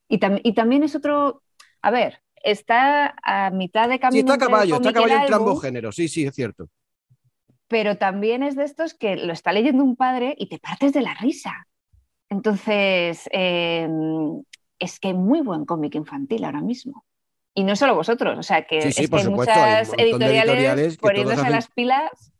Y, 0.08 0.18
y, 0.42 0.54
también 0.54 0.82
es 0.82 0.94
otro, 0.94 1.42
a 1.82 1.90
ver, 1.90 2.20
está 2.42 3.14
a 3.22 3.50
mitad 3.50 3.88
de 3.88 4.00
camino. 4.00 4.26
Sí, 4.26 4.32
está 4.32 4.34
a 4.34 4.48
caballo, 4.48 4.76
está 4.76 4.88
a 4.88 4.92
caballo 4.92 5.16
entre 5.16 5.34
ambos 5.34 5.60
géneros, 5.62 5.94
sí, 5.94 6.08
sí, 6.08 6.24
es 6.24 6.34
cierto. 6.34 6.68
Pero 7.68 7.98
también 7.98 8.42
es 8.42 8.56
de 8.56 8.64
estos 8.64 8.94
que 8.94 9.16
lo 9.16 9.32
está 9.32 9.52
leyendo 9.52 9.84
un 9.84 9.96
padre 9.96 10.34
y 10.38 10.48
te 10.48 10.58
partes 10.58 10.92
de 10.92 11.02
la 11.02 11.14
risa. 11.14 11.66
Entonces, 12.30 13.28
em, 13.32 14.42
es 14.84 15.00
que 15.00 15.08
hay 15.08 15.14
muy 15.14 15.40
buen 15.40 15.64
cómic 15.64 15.94
infantil 15.94 16.44
ahora 16.44 16.60
mismo. 16.60 17.04
Y 17.54 17.64
no 17.64 17.76
solo 17.76 17.94
vosotros, 17.94 18.38
o 18.38 18.42
sea 18.42 18.66
que, 18.66 18.78
es 18.78 18.96
que 18.96 19.08
hay 19.10 19.28
muchas 19.28 19.92
editoriales, 19.96 20.96
poniéndose 20.96 21.50
las 21.50 21.68
pilas. 21.68 22.32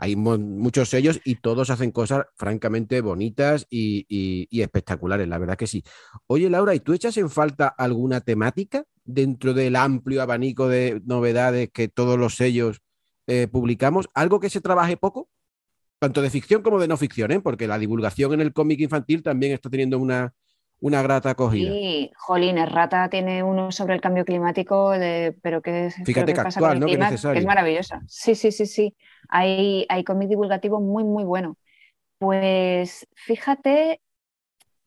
Hay 0.00 0.14
muchos 0.14 0.90
sellos 0.90 1.20
y 1.24 1.36
todos 1.36 1.70
hacen 1.70 1.90
cosas 1.90 2.26
francamente 2.36 3.00
bonitas 3.00 3.66
y, 3.68 4.46
espectaculares, 4.52 5.26
la 5.26 5.38
verdad 5.38 5.56
que 5.56 5.66
sí. 5.66 5.82
Oye, 6.28 6.48
Laura, 6.48 6.72
¿y 6.74 6.80
tú 6.80 6.92
echas 6.92 7.16
en 7.16 7.28
falta 7.28 7.66
alguna 7.66 8.20
temática 8.20 8.84
dentro 9.04 9.54
del 9.54 9.74
amplio 9.74 10.22
abanico 10.22 10.68
de 10.68 11.02
novedades 11.04 11.70
que 11.72 11.88
todos 11.88 12.16
los 12.16 12.36
sellos 12.36 12.80
eh, 13.26 13.48
publicamos? 13.50 14.08
¿Algo 14.14 14.38
que 14.38 14.50
se 14.50 14.60
trabaje 14.60 14.96
poco? 14.96 15.28
Tanto 15.98 16.22
de 16.22 16.30
ficción 16.30 16.62
como 16.62 16.78
de 16.78 16.86
no 16.86 16.96
ficción, 16.96 17.32
¿eh? 17.32 17.40
porque 17.40 17.66
la 17.66 17.76
divulgación 17.76 18.34
en 18.34 18.40
el 18.40 18.52
cómic 18.52 18.78
infantil 18.78 19.24
también 19.24 19.52
está 19.52 19.68
teniendo 19.68 19.98
una, 19.98 20.32
una 20.80 21.02
grata 21.02 21.30
acogida. 21.30 21.70
Sí, 21.70 22.10
Jolín, 22.16 22.56
Rata 22.66 23.08
tiene 23.08 23.42
uno 23.42 23.72
sobre 23.72 23.94
el 23.94 24.00
cambio 24.00 24.24
climático, 24.24 24.92
pero 25.42 25.60
que, 25.60 25.90
Fíjate 26.04 26.32
que, 26.32 26.40
actual, 26.40 26.80
¿no? 26.80 26.86
que, 26.86 26.92
es 26.94 27.44
maravillosa. 27.44 28.02
Sí, 28.06 28.34
sí, 28.34 28.52
sí, 28.52 28.66
sí. 28.66 28.96
Hay, 29.28 29.86
hay 29.88 30.04
cómic 30.04 30.28
divulgativo 30.28 30.80
muy, 30.80 31.04
muy 31.04 31.24
bueno. 31.24 31.56
Pues 32.18 33.06
fíjate 33.14 34.00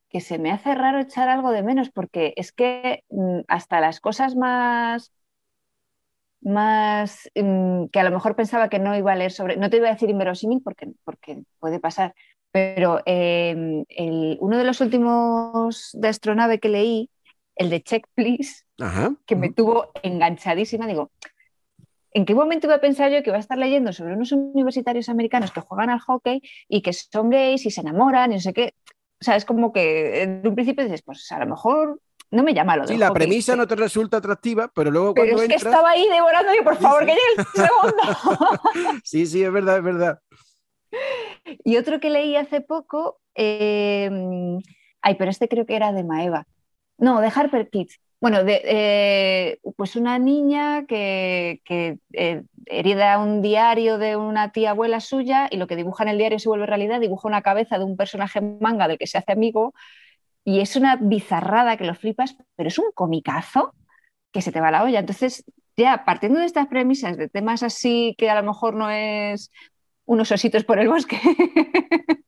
que 0.08 0.20
se 0.20 0.38
me 0.38 0.50
hace 0.50 0.74
raro 0.74 1.00
echar 1.00 1.28
algo 1.28 1.50
de 1.50 1.62
menos, 1.62 1.90
porque 1.90 2.34
es 2.36 2.52
que 2.52 3.04
mm, 3.10 3.40
hasta 3.48 3.80
las 3.80 4.00
cosas 4.00 4.36
más 4.36 5.12
más 6.42 7.30
mm, 7.34 7.86
que 7.86 8.00
a 8.00 8.04
lo 8.04 8.10
mejor 8.10 8.36
pensaba 8.36 8.68
que 8.68 8.78
no 8.78 8.96
iba 8.96 9.12
a 9.12 9.16
leer 9.16 9.32
sobre, 9.32 9.56
no 9.56 9.70
te 9.70 9.76
iba 9.78 9.88
a 9.88 9.92
decir 9.92 10.10
inverosímil 10.10 10.60
porque, 10.62 10.92
porque 11.04 11.42
puede 11.58 11.80
pasar, 11.80 12.14
pero 12.52 13.00
em, 13.06 13.84
uno 14.40 14.58
de 14.58 14.64
los 14.64 14.80
últimos 14.82 15.90
de 15.94 16.08
astronave 16.08 16.60
que 16.60 16.68
leí, 16.68 17.10
el 17.56 17.70
de 17.70 17.82
Check 17.82 18.06
Please, 18.14 18.64
que 19.26 19.36
me 19.36 19.50
tuvo 19.50 19.90
enganchadísima, 20.02 20.86
digo, 20.86 21.10
¿en 22.12 22.26
qué 22.26 22.34
momento 22.34 22.66
iba 22.66 22.76
a 22.76 22.80
pensar 22.80 23.10
yo 23.10 23.22
que 23.22 23.30
iba 23.30 23.38
a 23.38 23.40
estar 23.40 23.56
leyendo 23.56 23.92
sobre 23.92 24.14
unos 24.14 24.32
universitarios 24.32 25.08
americanos 25.08 25.50
que 25.50 25.62
juegan 25.62 25.88
al 25.88 26.00
hockey 26.00 26.42
y 26.68 26.82
que 26.82 26.92
son 26.92 27.30
gays 27.30 27.64
y 27.64 27.70
se 27.70 27.80
enamoran 27.80 28.32
y 28.32 28.34
no 28.34 28.40
sé 28.40 28.52
qué? 28.52 28.74
O 29.20 29.24
sea, 29.24 29.36
es 29.36 29.44
como 29.44 29.72
que 29.72 30.22
en 30.22 30.46
un 30.46 30.54
principio 30.54 30.84
dices, 30.84 31.02
pues 31.02 31.30
a 31.32 31.38
lo 31.38 31.46
mejor 31.46 32.00
no 32.30 32.42
me 32.42 32.52
llama 32.52 32.76
lo 32.76 32.82
de 32.82 32.88
Sí, 32.88 32.98
la 32.98 33.12
premisa 33.12 33.56
no 33.56 33.66
te 33.66 33.76
resulta 33.76 34.18
atractiva, 34.18 34.70
pero 34.74 34.90
luego 34.90 35.14
cuando 35.14 35.36
pero 35.36 35.42
es 35.42 35.48
que 35.48 35.54
estaba 35.54 35.90
ahí 35.90 36.06
devorando 36.08 36.52
y 36.54 36.62
por 36.62 36.76
favor, 36.76 37.06
que 37.06 37.12
llegue 37.12 37.20
el 37.36 37.44
segundo. 37.54 39.00
sí, 39.04 39.26
sí, 39.26 39.42
es 39.42 39.52
verdad, 39.52 39.78
es 39.78 39.84
verdad. 39.84 40.18
Y 41.64 41.76
otro 41.76 42.00
que 42.00 42.10
leí 42.10 42.36
hace 42.36 42.60
poco, 42.60 43.20
em, 43.34 44.58
ay, 45.00 45.14
pero 45.18 45.30
este 45.30 45.48
creo 45.48 45.66
que 45.66 45.76
era 45.76 45.92
de 45.92 46.04
Maeva. 46.04 46.46
No, 46.98 47.20
de 47.20 47.32
Harper 47.34 47.68
Kids. 47.70 48.00
Bueno, 48.20 48.44
de, 48.44 48.62
eh, 48.64 49.58
pues 49.76 49.96
una 49.96 50.18
niña 50.20 50.86
que, 50.86 51.60
eh, 52.12 52.42
herida 52.66 53.18
un 53.18 53.42
diario 53.42 53.98
de 53.98 54.16
una 54.16 54.52
tía 54.52 54.70
abuela 54.70 55.00
suya 55.00 55.48
y 55.50 55.56
lo 55.56 55.66
que 55.66 55.74
dibuja 55.74 56.04
en 56.04 56.10
el 56.10 56.18
diario 56.18 56.38
se 56.38 56.48
vuelve 56.48 56.66
realidad, 56.66 57.00
dibuja 57.00 57.26
una 57.26 57.42
cabeza 57.42 57.78
de 57.78 57.84
un 57.84 57.96
personaje 57.96 58.40
manga 58.40 58.86
del 58.86 58.98
que 58.98 59.08
se 59.08 59.18
hace 59.18 59.32
amigo 59.32 59.74
y 60.44 60.60
es 60.60 60.76
una 60.76 60.96
bizarrada 60.96 61.76
que 61.76 61.84
lo 61.84 61.94
flipas, 61.96 62.36
pero 62.56 62.68
es 62.68 62.78
un 62.78 62.92
comicazo 62.94 63.74
que 64.32 64.42
se 64.42 64.52
te 64.52 64.60
va 64.60 64.70
la 64.70 64.84
olla. 64.84 65.00
Entonces, 65.00 65.44
ya 65.76 66.04
partiendo 66.04 66.40
de 66.40 66.46
estas 66.46 66.68
premisas, 66.68 67.16
de 67.16 67.28
temas 67.28 67.62
así 67.62 68.14
que 68.18 68.30
a 68.30 68.34
lo 68.40 68.42
mejor 68.46 68.74
no 68.74 68.90
es 68.90 69.50
unos 70.12 70.30
ositos 70.32 70.64
por 70.64 70.78
el 70.78 70.88
bosque. 70.88 71.18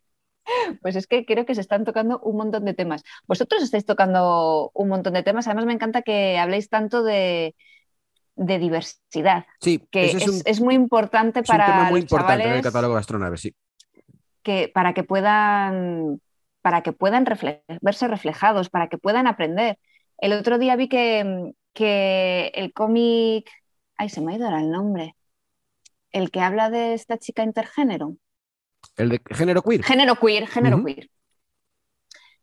Pues 0.82 0.94
es 0.96 1.06
que 1.06 1.24
creo 1.24 1.46
que 1.46 1.54
se 1.54 1.62
están 1.62 1.84
tocando 1.84 2.18
un 2.20 2.36
montón 2.36 2.64
de 2.66 2.74
temas. 2.74 3.02
Vosotros 3.26 3.62
estáis 3.62 3.86
tocando 3.86 4.70
un 4.74 4.88
montón 4.88 5.14
de 5.14 5.22
temas. 5.22 5.46
Además, 5.46 5.64
me 5.64 5.72
encanta 5.72 6.02
que 6.02 6.38
habléis 6.38 6.68
tanto 6.68 7.02
de, 7.02 7.54
de 8.36 8.58
diversidad. 8.58 9.46
Sí, 9.60 9.80
que 9.90 10.10
es, 10.10 10.58
un- 10.60 10.66
muy 10.66 10.74
importante 10.74 11.40
Es 11.40 11.48
un 11.48 11.56
para 11.56 11.66
tema 11.66 11.84
muy 11.84 12.00
los 12.02 12.12
importante 12.12 12.44
en 12.46 12.52
el 12.56 12.62
catálogo 12.62 12.92
de 12.94 13.00
astronaves, 13.00 13.40
sí. 13.40 13.54
que, 14.42 14.70
para 14.72 14.92
que 14.92 15.02
puedan, 15.02 16.20
para 16.60 16.82
que 16.82 16.92
puedan 16.92 17.24
refle- 17.24 17.62
verse 17.80 18.06
reflejados, 18.06 18.68
para 18.68 18.88
que 18.88 18.98
puedan 18.98 19.26
aprender. 19.26 19.78
El 20.18 20.34
otro 20.34 20.58
día 20.58 20.76
vi 20.76 20.88
que, 20.88 21.52
que 21.72 22.52
el 22.54 22.74
cómic, 22.74 23.48
ay, 23.96 24.10
se 24.10 24.20
me 24.20 24.32
ha 24.32 24.36
ido 24.36 24.44
ahora 24.44 24.60
el 24.60 24.70
nombre, 24.70 25.16
el 26.14 26.30
que 26.30 26.40
habla 26.40 26.70
de 26.70 26.94
esta 26.94 27.18
chica 27.18 27.42
intergénero, 27.42 28.16
El 28.96 29.08
de 29.10 29.20
género 29.30 29.62
queer. 29.62 29.82
género 29.82 30.14
queer, 30.16 30.46
género 30.46 30.82
queer, 30.84 31.10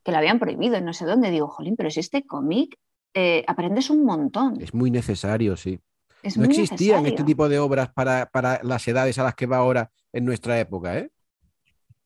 que 0.04 0.12
lo 0.12 0.18
habían 0.18 0.38
prohibido 0.38 0.76
en 0.76 0.84
no 0.84 0.92
sé 0.92 1.06
dónde. 1.06 1.30
Digo, 1.30 1.48
jolín, 1.48 1.74
pero 1.76 1.90
si 1.90 2.00
este 2.00 2.26
cómic 2.26 2.76
eh, 3.14 3.44
aprendes 3.46 3.88
un 3.88 4.04
montón. 4.04 4.60
Es 4.60 4.74
muy 4.74 4.90
necesario, 4.90 5.56
sí. 5.56 5.80
Es 6.22 6.36
no 6.36 6.44
existían 6.44 7.06
este 7.06 7.24
tipo 7.24 7.48
de 7.48 7.58
obras 7.58 7.90
para, 7.92 8.26
para 8.26 8.60
las 8.62 8.86
edades 8.86 9.18
a 9.18 9.24
las 9.24 9.34
que 9.34 9.46
va 9.46 9.56
ahora 9.56 9.90
en 10.12 10.24
nuestra 10.24 10.60
época, 10.60 10.98
¿eh? 10.98 11.10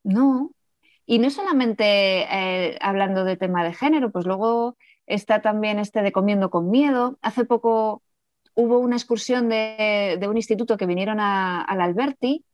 No. 0.05 0.53
Y 1.05 1.19
no 1.19 1.31
solamente 1.31 1.85
eh, 1.85 2.79
hablando 2.81 3.25
de 3.25 3.37
tema 3.37 3.65
de 3.65 3.75
género, 3.75 4.11
pues 4.11 4.25
luego 4.25 4.77
está 5.07 5.43
también 5.43 5.79
este 5.79 6.03
de 6.03 6.13
Comiendo 6.13 6.49
con 6.49 6.71
Miedo. 6.71 7.19
Hace 7.23 7.45
poco 7.45 8.03
hubo 8.57 8.81
una 8.81 8.97
excursión 8.97 9.51
de, 9.51 10.19
de 10.21 10.29
un 10.29 10.39
instituto 10.39 10.79
que 10.79 10.87
vinieron 10.87 11.21
a- 11.21 11.63
al 11.63 11.83
Alberti 11.83 12.45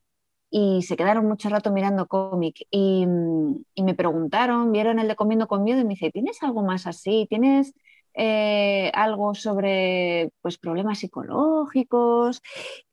y 0.51 0.83
se 0.83 0.97
quedaron 0.97 1.27
mucho 1.27 1.49
rato 1.49 1.73
mirando 1.73 2.07
cómic 2.09 2.57
y, 2.71 3.07
mm, 3.07 3.57
y 3.75 3.83
me 3.85 3.95
preguntaron, 3.95 4.73
vieron 4.73 4.99
el 4.99 5.09
de 5.09 5.17
Comiendo 5.17 5.49
con 5.49 5.65
Miedo 5.65 5.81
y 5.81 5.85
me 5.85 5.91
dice, 5.91 6.11
¿tienes 6.13 6.43
algo 6.43 6.63
más 6.63 6.87
así? 6.87 7.27
¿Tienes 7.31 7.75
eh, 8.15 8.91
algo 8.95 9.35
sobre 9.35 10.31
pues, 10.43 10.59
problemas 10.59 10.99
psicológicos? 11.01 12.43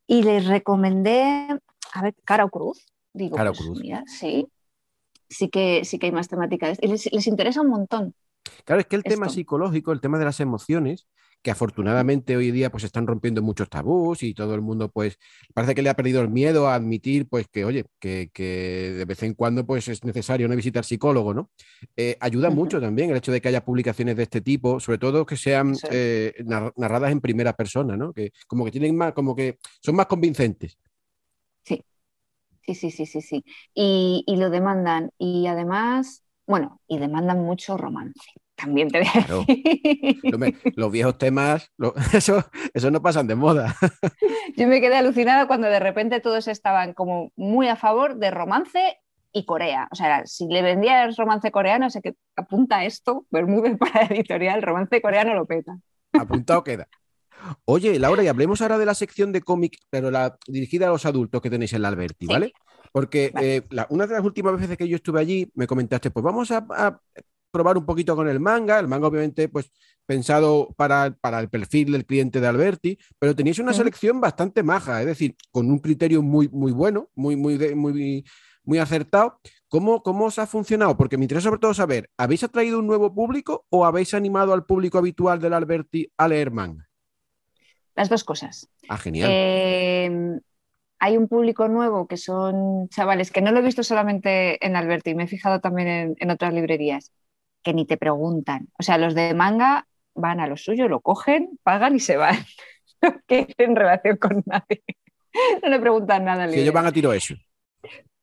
Y 0.08 0.24
les 0.24 0.48
recomendé, 0.48 1.60
a 1.94 2.02
ver, 2.02 2.16
Cara 2.26 2.46
o 2.46 2.50
Cruz. 2.50 2.86
Digo, 3.14 3.38
Cara 3.38 3.52
pues, 3.52 3.60
Cruz. 3.64 3.80
mira, 3.82 4.04
sí, 4.08 4.48
sí 5.30 5.50
que, 5.50 5.86
sí 5.86 6.00
que 6.00 6.08
hay 6.08 6.12
más 6.12 6.28
temática. 6.30 6.68
de 6.68 6.74
esto. 6.74 6.86
Y 6.86 6.90
les, 6.92 7.12
les 7.14 7.28
interesa 7.28 7.62
un 7.62 7.70
montón. 7.70 8.14
Claro, 8.66 8.82
es 8.82 8.88
que 8.88 8.96
el 8.96 9.06
tema 9.06 9.30
psicológico, 9.30 9.92
el 9.92 10.02
tema 10.02 10.18
de 10.20 10.26
las 10.26 10.40
emociones, 10.40 11.08
que 11.42 11.52
afortunadamente 11.52 12.36
hoy 12.36 12.52
día 12.52 12.70
pues 12.70 12.84
están 12.84 13.08
rompiendo 13.08 13.42
muchos 13.42 13.70
tabús 13.70 14.24
y 14.24 14.34
todo 14.34 14.56
el 14.56 14.62
mundo 14.62 14.90
pues 14.92 15.18
parece 15.54 15.74
que 15.74 15.82
le 15.82 15.90
ha 15.90 15.96
perdido 15.96 16.22
el 16.22 16.28
miedo 16.30 16.68
a 16.68 16.76
admitir 16.76 17.30
pues 17.30 17.48
que 17.48 17.64
oye, 17.64 17.86
que, 18.00 18.30
que 18.34 18.94
de 18.98 19.06
vez 19.06 19.24
en 19.24 19.34
cuando 19.36 19.66
pues 19.66 19.88
es 19.88 20.04
necesario 20.04 20.48
una 20.48 20.56
visita 20.58 20.80
al 20.80 20.86
psicólogo, 20.86 21.34
¿no? 21.34 21.50
Eh, 21.96 22.18
ayuda 22.20 22.50
mucho 22.50 22.82
también 22.82 23.10
el 23.12 23.18
hecho 23.18 23.32
de 23.32 23.40
que 23.42 23.48
haya 23.48 23.64
publicaciones 23.64 24.18
de 24.18 24.24
este 24.24 24.42
tipo, 24.42 24.80
sobre 24.82 24.98
todo 24.98 25.26
que 25.26 25.38
sean 25.38 25.82
eh, 25.88 26.34
nar- 26.46 26.74
narradas 26.76 27.12
en 27.12 27.22
primera 27.22 27.54
persona, 27.54 27.96
¿no? 27.96 28.12
Que 28.14 28.32
como 28.48 28.66
que 28.66 28.72
tienen 28.72 28.96
más, 28.98 29.14
como 29.14 29.34
que 29.36 29.60
son 29.82 29.96
más 29.96 30.08
convincentes. 30.08 30.78
Sí, 32.64 32.76
sí, 32.76 32.92
sí, 32.92 33.06
sí, 33.08 33.22
sí. 33.22 33.46
Y, 33.76 34.24
y 34.28 34.38
lo 34.38 34.50
demandan. 34.50 35.12
Y 35.18 35.48
además, 35.48 36.24
bueno, 36.50 36.82
y 36.88 36.98
demandan 36.98 37.44
mucho 37.44 37.78
romance. 37.78 38.32
También 38.56 38.90
te 38.90 39.02
voy 39.02 39.08
a 39.08 39.46
decir. 39.46 40.74
Los 40.76 40.92
viejos 40.92 41.16
temas, 41.20 41.72
eso, 42.14 42.44
eso 42.74 42.90
no 42.90 43.04
pasan 43.04 43.28
de 43.28 43.36
moda. 43.36 43.76
Yo 44.58 44.68
me 44.68 44.82
quedé 44.82 44.96
alucinada 44.96 45.46
cuando 45.46 45.68
de 45.68 45.80
repente 45.80 46.20
todos 46.22 46.48
estaban 46.48 46.94
como 46.94 47.32
muy 47.36 47.68
a 47.68 47.76
favor 47.76 48.16
de 48.16 48.32
romance 48.32 48.98
y 49.32 49.46
Corea. 49.46 49.88
O 49.92 49.96
sea, 49.96 50.26
si 50.26 50.48
le 50.48 50.64
vendías 50.64 51.18
romance 51.18 51.52
coreano, 51.52 51.92
sé 51.92 52.02
que 52.02 52.16
apunta 52.36 52.84
esto, 52.84 53.28
Bermúdez 53.30 53.78
para 53.78 54.08
editorial, 54.08 54.64
romance 54.64 55.04
coreano 55.04 55.36
lo 55.36 55.46
peta. 55.46 55.78
Apuntado 56.14 56.64
queda. 56.64 56.88
Oye, 57.66 58.00
Laura, 58.00 58.24
y 58.24 58.28
hablemos 58.28 58.60
ahora 58.64 58.80
de 58.80 58.88
la 58.88 58.96
sección 58.96 59.32
de 59.32 59.42
cómic, 59.42 59.78
pero 59.92 60.10
la 60.10 60.36
dirigida 60.48 60.88
a 60.88 60.90
los 60.90 61.06
adultos 61.06 61.42
que 61.44 61.52
tenéis 61.52 61.74
en 61.74 61.84
la 61.84 61.90
Alberti, 61.90 62.26
Sí. 62.26 62.54
Porque 62.92 63.32
Vale. 63.34 63.58
eh, 63.58 63.64
la- 63.70 63.88
una 63.90 64.08
de 64.08 64.14
las 64.14 64.24
últimas 64.24 64.60
veces 64.60 64.78
que 64.78 64.88
yo 64.88 64.96
estuve 64.96 65.20
allí, 65.20 65.50
me 65.56 65.68
comentaste, 65.68 66.12
pues 66.12 66.24
vamos 66.24 66.52
a, 66.52 66.66
a 66.70 67.00
probar 67.52 67.78
un 67.78 67.86
poquito 67.86 68.16
con 68.16 68.28
el 68.30 68.40
manga. 68.40 68.80
El 68.80 68.88
manga, 68.88 69.08
obviamente, 69.08 69.50
pues 69.50 69.72
pensado 70.06 70.74
para, 70.76 71.12
para 71.22 71.40
el 71.40 71.50
perfil 71.50 71.92
del 71.92 72.06
cliente 72.06 72.42
de 72.42 72.48
Alberti, 72.48 72.98
pero 73.20 73.36
teníais 73.36 73.60
una 73.60 73.74
selección 73.74 74.20
bastante 74.20 74.64
maja, 74.64 75.02
es 75.02 75.06
decir, 75.06 75.36
con 75.52 75.70
un 75.70 75.78
criterio 75.80 76.24
muy, 76.24 76.50
muy 76.50 76.72
bueno, 76.72 77.10
muy, 77.16 77.36
muy, 77.36 77.58
de- 77.58 77.76
muy, 77.76 78.26
muy 78.64 78.80
acertado. 78.80 79.40
¿Cómo, 79.68 80.02
¿Cómo 80.02 80.26
os 80.26 80.40
ha 80.40 80.48
funcionado? 80.48 80.98
Porque 80.98 81.16
me 81.18 81.26
interesa 81.26 81.50
sobre 81.50 81.60
todo 81.60 81.76
saber, 81.76 82.10
¿habéis 82.18 82.44
atraído 82.44 82.80
un 82.80 82.88
nuevo 82.88 83.14
público 83.14 83.66
o 83.70 83.86
habéis 83.86 84.16
animado 84.16 84.54
al 84.54 84.66
público 84.66 84.98
habitual 84.98 85.40
del 85.40 85.54
Alberti 85.54 86.12
a 86.18 86.28
leer 86.28 86.50
manga? 86.50 86.90
Las 87.96 88.10
dos 88.10 88.24
cosas. 88.24 88.68
Ah, 88.88 88.98
genial. 88.98 89.30
Eh, 89.32 90.40
hay 91.00 91.18
un 91.18 91.28
público 91.28 91.68
nuevo 91.68 92.08
que 92.08 92.18
son 92.18 92.90
chavales 92.90 93.32
que 93.32 93.42
no 93.42 93.52
lo 93.52 93.60
he 93.60 93.64
visto 93.64 93.84
solamente 93.84 94.64
en 94.66 94.76
Alberti, 94.76 95.16
me 95.16 95.24
he 95.24 95.28
fijado 95.28 95.62
también 95.62 95.88
en, 95.88 96.16
en 96.20 96.32
otras 96.32 96.54
librerías, 96.54 97.12
que 97.64 97.74
ni 97.74 97.86
te 97.86 97.98
preguntan. 97.98 98.68
O 98.78 98.84
sea, 98.84 98.98
los 98.98 99.16
de 99.16 99.34
manga 99.34 99.88
van 100.14 100.40
a 100.40 100.48
lo 100.48 100.58
suyo, 100.58 100.88
lo 100.88 101.02
cogen, 101.02 101.60
pagan 101.64 101.96
y 101.96 102.00
se 102.00 102.18
van. 102.18 102.36
No 103.02 103.14
quieren 103.28 103.78
relación 103.78 104.18
con 104.18 104.44
nadie. 104.46 104.84
No 105.64 105.70
le 105.70 105.80
preguntan 105.80 106.26
nada 106.26 106.44
al 106.44 106.52
si 106.52 106.60
ellos 106.60 106.74
van 106.74 106.86
a 106.86 106.92
tiro 106.92 107.14
eso. 107.14 107.34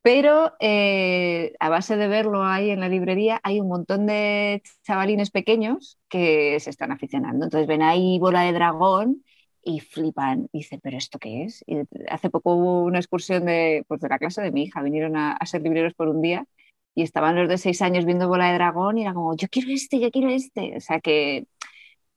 Pero 0.03 0.53
eh, 0.61 1.55
a 1.59 1.71
base 1.71 1.97
de 1.97 2.09
verlo 2.09 2.45
ahí 2.45 2.69
en 2.69 2.81
la 2.81 2.91
librería, 2.91 3.41
hay 3.43 3.59
un 3.59 3.69
montón 3.69 4.07
de 4.07 4.63
chavalines 4.85 5.31
pequeños 5.31 5.99
que 6.11 6.61
se 6.61 6.69
están 6.69 6.93
aficionando. 6.93 7.47
Entonces 7.47 7.67
ven 7.67 7.81
ahí 7.81 8.19
bola 8.19 8.43
de 8.43 8.53
dragón 8.53 9.25
y 9.67 9.81
flipan. 9.81 10.49
Dicen, 10.53 10.81
¿pero 10.83 10.99
esto 10.99 11.19
qué 11.21 11.45
es? 11.45 11.65
Y 11.69 11.79
hace 12.11 12.31
poco 12.31 12.55
hubo 12.55 12.85
una 12.85 13.01
excursión 13.01 13.47
de, 13.47 13.85
pues 13.89 14.01
de 14.01 14.09
la 14.09 14.19
clase 14.21 14.43
de 14.43 14.53
mi 14.53 14.65
hija. 14.65 14.83
Vinieron 14.83 15.17
a, 15.17 15.33
a 15.35 15.47
ser 15.47 15.63
libreros 15.63 15.95
por 15.95 16.09
un 16.09 16.23
día 16.23 16.47
y 16.95 17.03
estaban 17.03 17.37
los 17.37 17.49
de 17.49 17.59
seis 17.59 17.83
años 17.83 18.07
viendo 18.07 18.29
bola 18.29 18.49
de 18.49 18.55
dragón 18.55 18.99
y 18.99 19.03
era 19.03 19.15
como, 19.15 19.37
yo 19.37 19.49
quiero 19.51 19.71
este, 19.73 20.01
yo 20.01 20.11
quiero 20.13 20.31
este. 20.31 20.77
O 20.77 20.81
sea 20.81 21.01
que, 21.01 21.47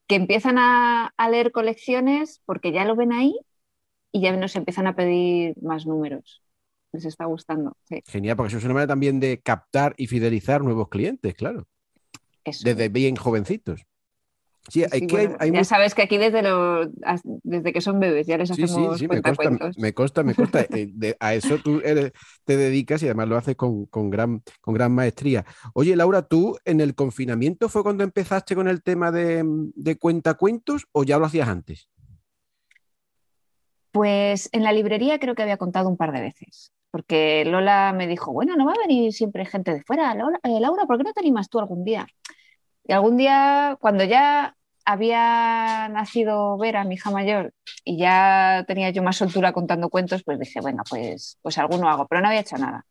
que 0.08 0.16
empiezan 0.16 0.58
a, 0.60 1.14
a 1.18 1.30
leer 1.30 1.52
colecciones 1.52 2.42
porque 2.46 2.72
ya 2.72 2.86
lo 2.86 2.96
ven 2.96 3.14
ahí 3.14 3.36
y 4.12 4.22
ya 4.22 4.36
nos 4.36 4.56
empiezan 4.56 4.88
a 4.88 4.96
pedir 4.96 5.56
más 5.62 5.86
números. 5.86 6.44
Les 6.94 7.06
está 7.06 7.26
gustando. 7.26 7.78
Sí. 7.84 8.04
Genial, 8.08 8.36
porque 8.36 8.50
eso 8.50 8.58
es 8.58 8.64
una 8.66 8.74
manera 8.74 8.88
también 8.90 9.20
de 9.20 9.42
captar 9.42 9.94
y 9.98 10.08
fidelizar 10.08 10.64
nuevos 10.64 10.90
clientes, 10.90 11.36
claro, 11.36 11.68
Eso. 12.44 12.64
desde 12.66 12.90
bien 12.90 13.16
jovencitos. 13.16 13.86
Sí, 14.67 14.84
hay 14.84 15.00
Sí, 15.00 15.08
que 15.08 15.17
hay- 15.17 15.26
bueno, 15.28 15.38
hay 15.39 15.52
ya 15.52 15.63
sabes 15.63 15.95
que 15.95 16.02
aquí 16.04 16.17
desde, 16.17 16.41
lo, 16.43 16.86
desde 17.43 17.74
que 17.74 17.82
son 17.82 18.00
bebés 18.00 18.28
ya 18.28 18.38
les 18.38 18.50
Sí, 18.50 18.67
sí, 18.67 18.74
hacemos 18.74 18.98
sí, 19.00 19.04
me 19.08 19.22
cuentacuentos. 19.22 19.78
me 19.78 19.93
consta. 19.93 20.22
Eh, 20.22 20.28
de- 20.93 21.17
a 21.19 21.34
eso 21.34 21.58
tú 21.58 21.82
eres- 21.84 22.12
te 22.45 22.58
dedicas 22.58 23.02
y 23.02 23.06
además 23.06 23.28
lo 23.30 23.38
haces 23.38 23.56
con, 23.56 23.86
con 23.88 24.10
gran, 24.10 24.43
con 24.62 24.74
gran 24.74 24.91
maestría. 24.91 25.45
Oye, 25.74 25.95
Laura, 25.95 26.22
¿tú 26.24 26.58
en 26.65 26.82
el 26.82 26.93
confinamiento 26.93 27.69
fue 27.69 27.84
cuando 27.84 28.04
empezaste 28.04 28.54
con 28.56 28.67
el 28.67 28.84
tema 28.84 29.12
de, 29.12 29.43
de 29.76 29.98
cuentacuentos 29.98 30.86
o 30.91 31.04
ya 31.04 31.17
lo 31.17 31.26
hacías 31.26 31.48
antes? 31.48 31.89
Pues 33.91 34.50
en 34.52 34.63
la 34.63 34.72
librería 34.72 35.19
creo 35.19 35.34
que 35.36 35.41
había 35.41 35.58
contado 35.58 35.89
un 35.89 35.98
par 35.98 36.12
de 36.12 36.22
veces, 36.22 36.72
porque 36.91 37.43
Lola 37.45 37.91
me 37.98 38.06
dijo, 38.08 38.32
bueno, 38.32 38.56
no 38.56 38.65
va 38.67 38.74
a 38.74 38.88
venir 38.88 39.12
siempre 39.13 39.45
gente 39.45 39.74
de 39.74 39.82
fuera. 39.84 40.13
Laura, 40.13 40.39
eh, 40.43 40.60
Laura, 40.60 40.86
¿por 40.86 40.98
qué 40.98 41.04
no 41.04 41.13
te 41.13 41.22
animas 41.22 41.50
tú 41.50 41.60
algún 41.60 41.84
día? 41.84 42.06
Y 42.89 42.91
algún 42.91 43.17
día, 43.17 43.78
cuando 43.80 44.04
ya 44.04 44.58
había 44.84 45.88
nacido 45.89 46.58
Vera, 46.58 46.84
mi 46.86 46.95
hija 46.95 47.12
mayor, 47.12 47.54
y 47.86 47.99
ya 47.99 48.65
tenía 48.67 48.89
yo 48.89 49.04
más 49.04 49.17
soltura 49.17 49.54
contando 49.54 49.89
cuentos, 49.89 50.23
pues 50.23 50.39
dije, 50.39 50.60
venga, 50.60 50.82
pues, 50.89 51.38
pues 51.43 51.60
alguno 51.60 51.88
hago, 51.88 52.08
pero 52.08 52.19
no 52.19 52.30
había 52.30 52.39
hecho 52.39 52.58
nada. 52.58 52.88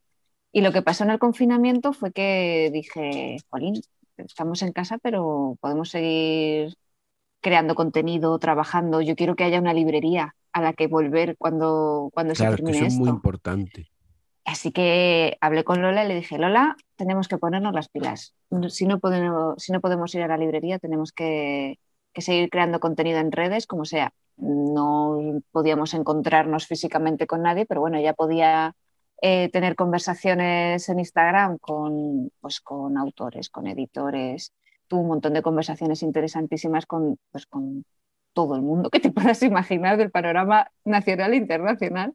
Y 0.52 0.60
lo 0.60 0.70
que 0.70 0.82
pasó 0.82 1.02
en 1.02 1.10
el 1.10 1.18
confinamiento 1.18 1.92
fue 1.92 2.12
que 2.12 2.70
dije, 2.72 3.38
Jolín, 3.50 3.82
estamos 4.18 4.62
en 4.62 4.70
casa, 4.70 4.98
pero 5.02 5.56
podemos 5.60 5.90
seguir 5.90 6.76
creando 7.40 7.74
contenido, 7.74 8.38
trabajando. 8.38 9.00
Yo 9.00 9.16
quiero 9.16 9.34
que 9.34 9.42
haya 9.42 9.58
una 9.58 9.74
librería 9.74 10.36
a 10.52 10.62
la 10.62 10.74
que 10.74 10.86
volver 10.86 11.36
cuando, 11.38 12.10
cuando 12.14 12.34
Claro, 12.34 12.52
se 12.52 12.62
que 12.62 12.62
termine 12.62 12.86
es 12.86 12.94
muy 12.94 13.08
importante. 13.08 13.90
Así 14.48 14.72
que 14.72 15.36
hablé 15.42 15.62
con 15.62 15.82
Lola 15.82 16.06
y 16.06 16.08
le 16.08 16.14
dije, 16.14 16.38
Lola, 16.38 16.74
tenemos 16.96 17.28
que 17.28 17.36
ponernos 17.36 17.74
las 17.74 17.90
pilas. 17.90 18.34
Si 18.70 18.86
no 18.86 18.98
podemos, 18.98 19.62
si 19.62 19.72
no 19.72 19.82
podemos 19.82 20.14
ir 20.14 20.22
a 20.22 20.26
la 20.26 20.38
librería, 20.38 20.78
tenemos 20.78 21.12
que, 21.12 21.78
que 22.14 22.22
seguir 22.22 22.48
creando 22.48 22.80
contenido 22.80 23.18
en 23.18 23.30
redes, 23.30 23.66
como 23.66 23.84
sea. 23.84 24.14
No 24.38 25.18
podíamos 25.52 25.92
encontrarnos 25.92 26.66
físicamente 26.66 27.26
con 27.26 27.42
nadie, 27.42 27.66
pero 27.66 27.82
bueno, 27.82 28.00
ya 28.00 28.14
podía 28.14 28.74
eh, 29.20 29.50
tener 29.50 29.76
conversaciones 29.76 30.88
en 30.88 30.98
Instagram 30.98 31.58
con, 31.58 32.30
pues, 32.40 32.62
con 32.62 32.96
autores, 32.96 33.50
con 33.50 33.66
editores. 33.66 34.54
Tuve 34.86 35.00
un 35.00 35.08
montón 35.08 35.34
de 35.34 35.42
conversaciones 35.42 36.02
interesantísimas 36.02 36.86
con, 36.86 37.18
pues, 37.32 37.44
con 37.44 37.84
todo 38.32 38.56
el 38.56 38.62
mundo 38.62 38.88
que 38.88 39.00
te 39.00 39.10
puedas 39.12 39.42
imaginar 39.42 39.98
del 39.98 40.10
panorama 40.10 40.70
nacional 40.86 41.34
e 41.34 41.36
internacional. 41.36 42.14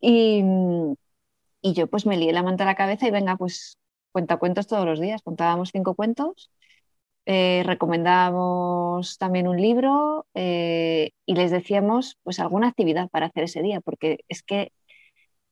Y, 0.00 0.42
y 1.62 1.72
yo 1.72 1.86
pues 1.86 2.04
me 2.04 2.16
lié 2.16 2.32
la 2.32 2.42
manta 2.42 2.64
a 2.64 2.66
la 2.66 2.74
cabeza 2.74 3.06
y 3.06 3.10
venga, 3.10 3.36
pues 3.36 3.78
cuenta 4.12 4.36
cuentos 4.36 4.66
todos 4.66 4.84
los 4.84 5.00
días. 5.00 5.22
Contábamos 5.22 5.70
cinco 5.72 5.94
cuentos 5.94 6.50
eh, 7.24 7.62
recomendábamos 7.64 9.16
también 9.16 9.46
un 9.46 9.60
libro 9.60 10.26
eh, 10.34 11.12
y 11.24 11.34
les 11.34 11.52
decíamos 11.52 12.18
pues 12.24 12.40
alguna 12.40 12.66
actividad 12.66 13.08
para 13.10 13.26
hacer 13.26 13.44
ese 13.44 13.62
día, 13.62 13.80
porque 13.80 14.24
es 14.28 14.42
que 14.42 14.72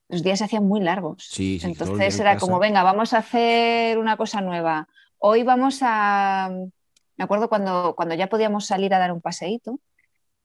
los 0.09 0.25
días 0.25 0.41
se 0.41 0.47
hacían 0.47 0.67
muy 0.67 0.81
largos. 0.81 1.33
Entonces 1.39 2.19
era 2.19 2.37
como, 2.39 2.59
venga, 2.59 2.83
vamos 2.83 3.13
a 3.13 3.19
hacer 3.19 3.99
una 3.99 4.17
cosa 4.17 4.41
nueva. 4.41 4.89
Hoy 5.19 5.45
vamos 5.45 5.79
a, 5.83 6.51
me 7.17 7.25
acuerdo 7.25 7.49
cuando, 7.49 7.95
cuando 7.95 8.17
ya 8.17 8.29
podíamos 8.29 8.67
salir 8.67 8.93
a 8.93 8.99
dar 8.99 9.13
un 9.13 9.21
paseíto, 9.21 9.79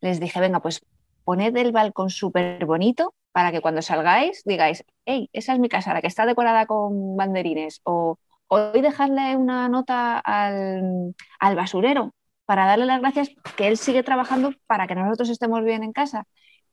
les 0.02 0.20
dije, 0.20 0.40
venga, 0.40 0.60
pues 0.60 0.86
poned 1.24 1.58
el 1.58 1.72
balcón 1.72 2.12
súper 2.12 2.64
bonito 2.66 3.16
para 3.36 3.52
que 3.52 3.60
cuando 3.60 3.82
salgáis 3.82 4.44
digáis, 4.46 4.86
hey, 5.04 5.30
esa 5.34 5.52
es 5.52 5.60
mi 5.60 5.68
casa, 5.68 5.94
la 5.94 6.00
que 6.00 6.08
está 6.08 6.26
decorada 6.26 6.66
con 6.66 7.18
banderines, 7.18 7.82
o 7.84 8.18
hoy 8.48 8.80
dejarle 8.80 9.36
una 9.36 9.68
nota 9.68 10.20
al, 10.20 11.14
al 11.42 11.56
basurero 11.58 12.14
para 12.46 12.66
darle 12.66 12.86
las 12.86 13.02
gracias 13.02 13.32
que 13.58 13.68
él 13.68 13.76
sigue 13.76 14.04
trabajando 14.04 14.54
para 14.68 14.88
que 14.88 14.96
nosotros 14.96 15.28
estemos 15.28 15.66
bien 15.66 15.84
en 15.84 15.92
casa. 15.92 16.24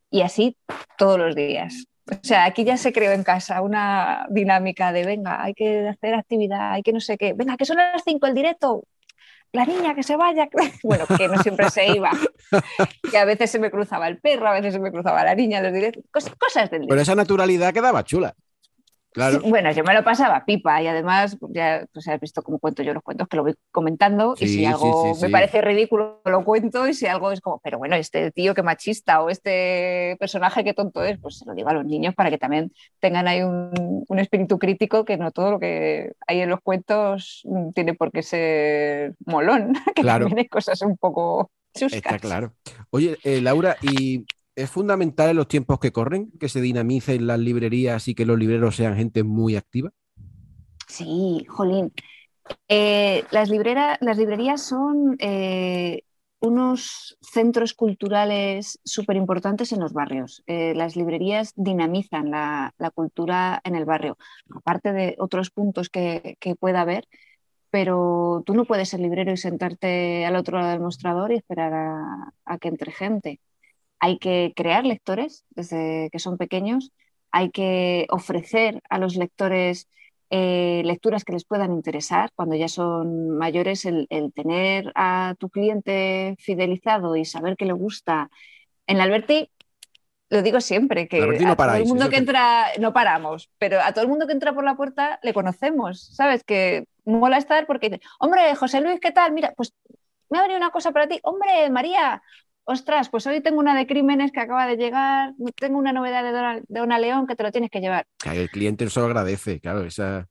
Y 0.08 0.22
así 0.22 0.56
todos 0.96 1.18
los 1.18 1.34
días. 1.34 1.86
O 2.08 2.22
sea, 2.22 2.44
aquí 2.44 2.62
ya 2.62 2.76
se 2.76 2.92
creó 2.92 3.10
en 3.10 3.24
casa 3.24 3.60
una 3.60 4.28
dinámica 4.30 4.92
de, 4.92 5.04
venga, 5.04 5.42
hay 5.42 5.54
que 5.54 5.88
hacer 5.88 6.14
actividad, 6.14 6.74
hay 6.74 6.82
que 6.84 6.92
no 6.92 7.00
sé 7.00 7.18
qué, 7.18 7.32
venga, 7.32 7.56
que 7.56 7.64
son 7.64 7.78
las 7.78 8.04
5 8.04 8.24
el 8.28 8.34
directo, 8.34 8.84
la 9.52 9.66
niña 9.66 9.94
que 9.94 10.02
se 10.02 10.16
vaya, 10.16 10.48
bueno, 10.82 11.04
que 11.06 11.28
no 11.28 11.42
siempre 11.42 11.70
se 11.70 11.86
iba, 11.88 12.10
que 13.10 13.18
a 13.18 13.24
veces 13.24 13.50
se 13.50 13.58
me 13.58 13.70
cruzaba 13.70 14.08
el 14.08 14.18
perro, 14.18 14.48
a 14.48 14.52
veces 14.52 14.74
se 14.74 14.80
me 14.80 14.90
cruzaba 14.90 15.24
la 15.24 15.34
niña, 15.34 15.60
los 15.60 15.72
directos, 15.72 16.04
cosas 16.38 16.70
del 16.70 16.86
Pero 16.88 17.00
esa 17.00 17.14
naturalidad 17.14 17.72
quedaba 17.72 18.04
chula 18.04 18.34
bueno, 19.44 19.72
yo 19.72 19.84
me 19.84 19.94
lo 19.94 20.04
pasaba 20.04 20.44
pipa 20.44 20.82
y 20.82 20.86
además 20.86 21.36
ya 21.50 21.86
pues, 21.92 22.08
has 22.08 22.20
visto 22.20 22.42
cómo 22.42 22.58
cuento 22.58 22.82
yo 22.82 22.94
los 22.94 23.02
cuentos, 23.02 23.28
que 23.28 23.36
lo 23.36 23.42
voy 23.42 23.54
comentando 23.70 24.34
y 24.38 24.48
si 24.48 24.64
algo 24.64 25.14
me 25.20 25.28
parece 25.28 25.60
ridículo 25.60 26.20
lo 26.24 26.44
cuento 26.44 26.88
y 26.88 26.94
si 26.94 27.06
algo 27.06 27.32
es 27.32 27.40
como, 27.40 27.60
pero 27.62 27.78
bueno, 27.78 27.96
este 27.96 28.30
tío 28.30 28.54
que 28.54 28.62
machista 28.62 29.22
o 29.22 29.30
este 29.30 30.16
personaje 30.18 30.64
que 30.64 30.74
tonto 30.74 31.02
es, 31.02 31.18
pues 31.18 31.38
se 31.38 31.46
lo 31.46 31.54
digo 31.54 31.68
a 31.68 31.74
los 31.74 31.84
niños 31.84 32.14
para 32.14 32.30
que 32.30 32.38
también 32.38 32.72
tengan 33.00 33.28
ahí 33.28 33.42
un, 33.42 34.04
un 34.06 34.18
espíritu 34.18 34.58
crítico 34.58 35.04
que 35.04 35.16
no 35.16 35.30
todo 35.30 35.52
lo 35.52 35.60
que 35.60 36.12
hay 36.26 36.40
en 36.40 36.50
los 36.50 36.60
cuentos 36.60 37.42
tiene 37.74 37.94
por 37.94 38.12
qué 38.12 38.22
ser 38.22 39.14
molón, 39.24 39.74
que 39.94 40.02
también 40.02 40.38
hay 40.38 40.48
cosas 40.48 40.82
un 40.82 40.96
poco 40.96 41.50
chuscas. 41.74 41.96
Está 41.96 42.18
claro. 42.18 42.54
Oye, 42.90 43.18
eh, 43.24 43.40
Laura, 43.40 43.76
y 43.82 44.24
es 44.54 44.70
fundamental 44.70 45.30
en 45.30 45.36
los 45.36 45.48
tiempos 45.48 45.78
que 45.78 45.92
corren 45.92 46.30
que 46.38 46.48
se 46.48 46.60
dinamicen 46.60 47.26
las 47.26 47.38
librerías 47.38 48.08
y 48.08 48.14
que 48.14 48.26
los 48.26 48.38
libreros 48.38 48.76
sean 48.76 48.96
gente 48.96 49.22
muy 49.22 49.56
activa. 49.56 49.92
Sí, 50.86 51.46
Jolín. 51.48 51.92
Eh, 52.68 53.24
las, 53.30 53.48
las 54.00 54.18
librerías 54.18 54.62
son 54.62 55.16
eh, 55.20 56.02
unos 56.40 57.16
centros 57.22 57.72
culturales 57.72 58.80
súper 58.84 59.16
importantes 59.16 59.72
en 59.72 59.80
los 59.80 59.92
barrios. 59.92 60.42
Eh, 60.46 60.74
las 60.74 60.96
librerías 60.96 61.52
dinamizan 61.56 62.30
la, 62.30 62.74
cultura 62.94 63.60
en 63.64 63.76
el 63.76 63.84
barrio, 63.84 64.18
aparte 64.54 64.92
de 64.92 65.14
otros 65.18 65.50
puntos 65.50 65.88
que, 65.88 66.36
pueda 66.58 66.82
haber, 66.82 67.08
pero 67.70 68.42
tú 68.44 68.54
no 68.54 68.66
puedes 68.66 68.90
ser 68.90 69.00
librero 69.00 69.32
y 69.32 69.36
sentarte 69.38 70.26
al 70.26 70.36
otro 70.36 70.58
lado 70.58 70.72
del 70.72 70.80
mostrador 70.80 71.32
y 71.32 71.36
esperar 71.36 71.72
a 72.44 72.58
que 72.58 72.68
entre 72.68 72.92
gente 72.92 73.40
hay 74.02 74.18
que 74.18 74.52
crear 74.56 74.84
lectores 74.84 75.44
desde 75.50 76.10
que 76.10 76.18
son 76.18 76.36
pequeños, 76.36 76.90
hay 77.30 77.50
que 77.52 78.06
ofrecer 78.10 78.82
a 78.90 78.98
los 78.98 79.14
lectores 79.14 79.88
eh, 80.28 80.82
lecturas 80.84 81.24
que 81.24 81.32
les 81.32 81.44
puedan 81.44 81.70
interesar. 81.72 82.32
Cuando 82.34 82.56
ya 82.56 82.66
son 82.66 83.38
mayores, 83.38 83.84
el, 83.84 84.08
tener 84.34 84.90
a 84.96 85.36
tu 85.38 85.50
cliente 85.50 86.34
fidelizado 86.40 87.14
y 87.14 87.24
saber 87.24 87.56
que 87.56 87.64
le 87.64 87.74
gusta. 87.74 88.28
En 88.88 88.98
la 88.98 89.04
Alberti, 89.04 89.48
lo 90.30 90.42
digo 90.42 90.60
siempre, 90.60 91.06
que 91.06 91.22
a 91.22 91.54
todo 91.54 91.74
el 91.76 91.86
mundo 91.86 92.10
que 92.10 92.16
entra, 92.16 92.66
no 92.80 92.92
paramos, 92.92 93.50
pero 93.58 93.80
a 93.80 93.92
todo 93.92 94.02
el 94.02 94.10
mundo 94.10 94.26
que 94.26 94.32
entra 94.32 94.52
por 94.52 94.64
la 94.64 94.74
puerta 94.74 95.20
le 95.22 95.32
conocemos, 95.32 96.08
¿sabes? 96.12 96.42
Que 96.42 96.86
mola 97.04 97.36
estar 97.36 97.68
porque 97.68 97.88
dice, 97.88 98.02
hombre, 98.18 98.52
José 98.56 98.80
Luis, 98.80 98.98
¿qué 98.98 99.12
tal? 99.12 99.30
Mira, 99.30 99.54
pues 99.56 99.74
me 100.28 100.38
ha 100.38 100.42
venido 100.42 100.58
una 100.58 100.70
cosa 100.70 100.90
para 100.90 101.06
ti. 101.06 101.20
Hombre, 101.22 101.70
María, 101.70 102.20
ostras, 102.64 103.08
pues 103.08 103.26
hoy 103.26 103.40
tengo 103.40 103.58
una 103.58 103.76
de 103.76 103.86
crímenes 103.86 104.32
que 104.32 104.40
acaba 104.40 104.66
de 104.66 104.76
llegar, 104.76 105.34
tengo 105.56 105.78
una 105.78 105.92
novedad 105.92 106.22
de 106.22 106.62
Dona, 106.68 106.98
León 106.98 107.26
que 107.26 107.36
te 107.36 107.42
lo 107.42 107.52
tienes 107.52 107.70
que 107.70 107.80
llevar. 107.80 108.06
El 108.24 108.50
cliente 108.50 108.84
eso 108.84 109.04
agradece, 109.04 109.60
claro, 109.60 109.84
esa... 109.84 110.28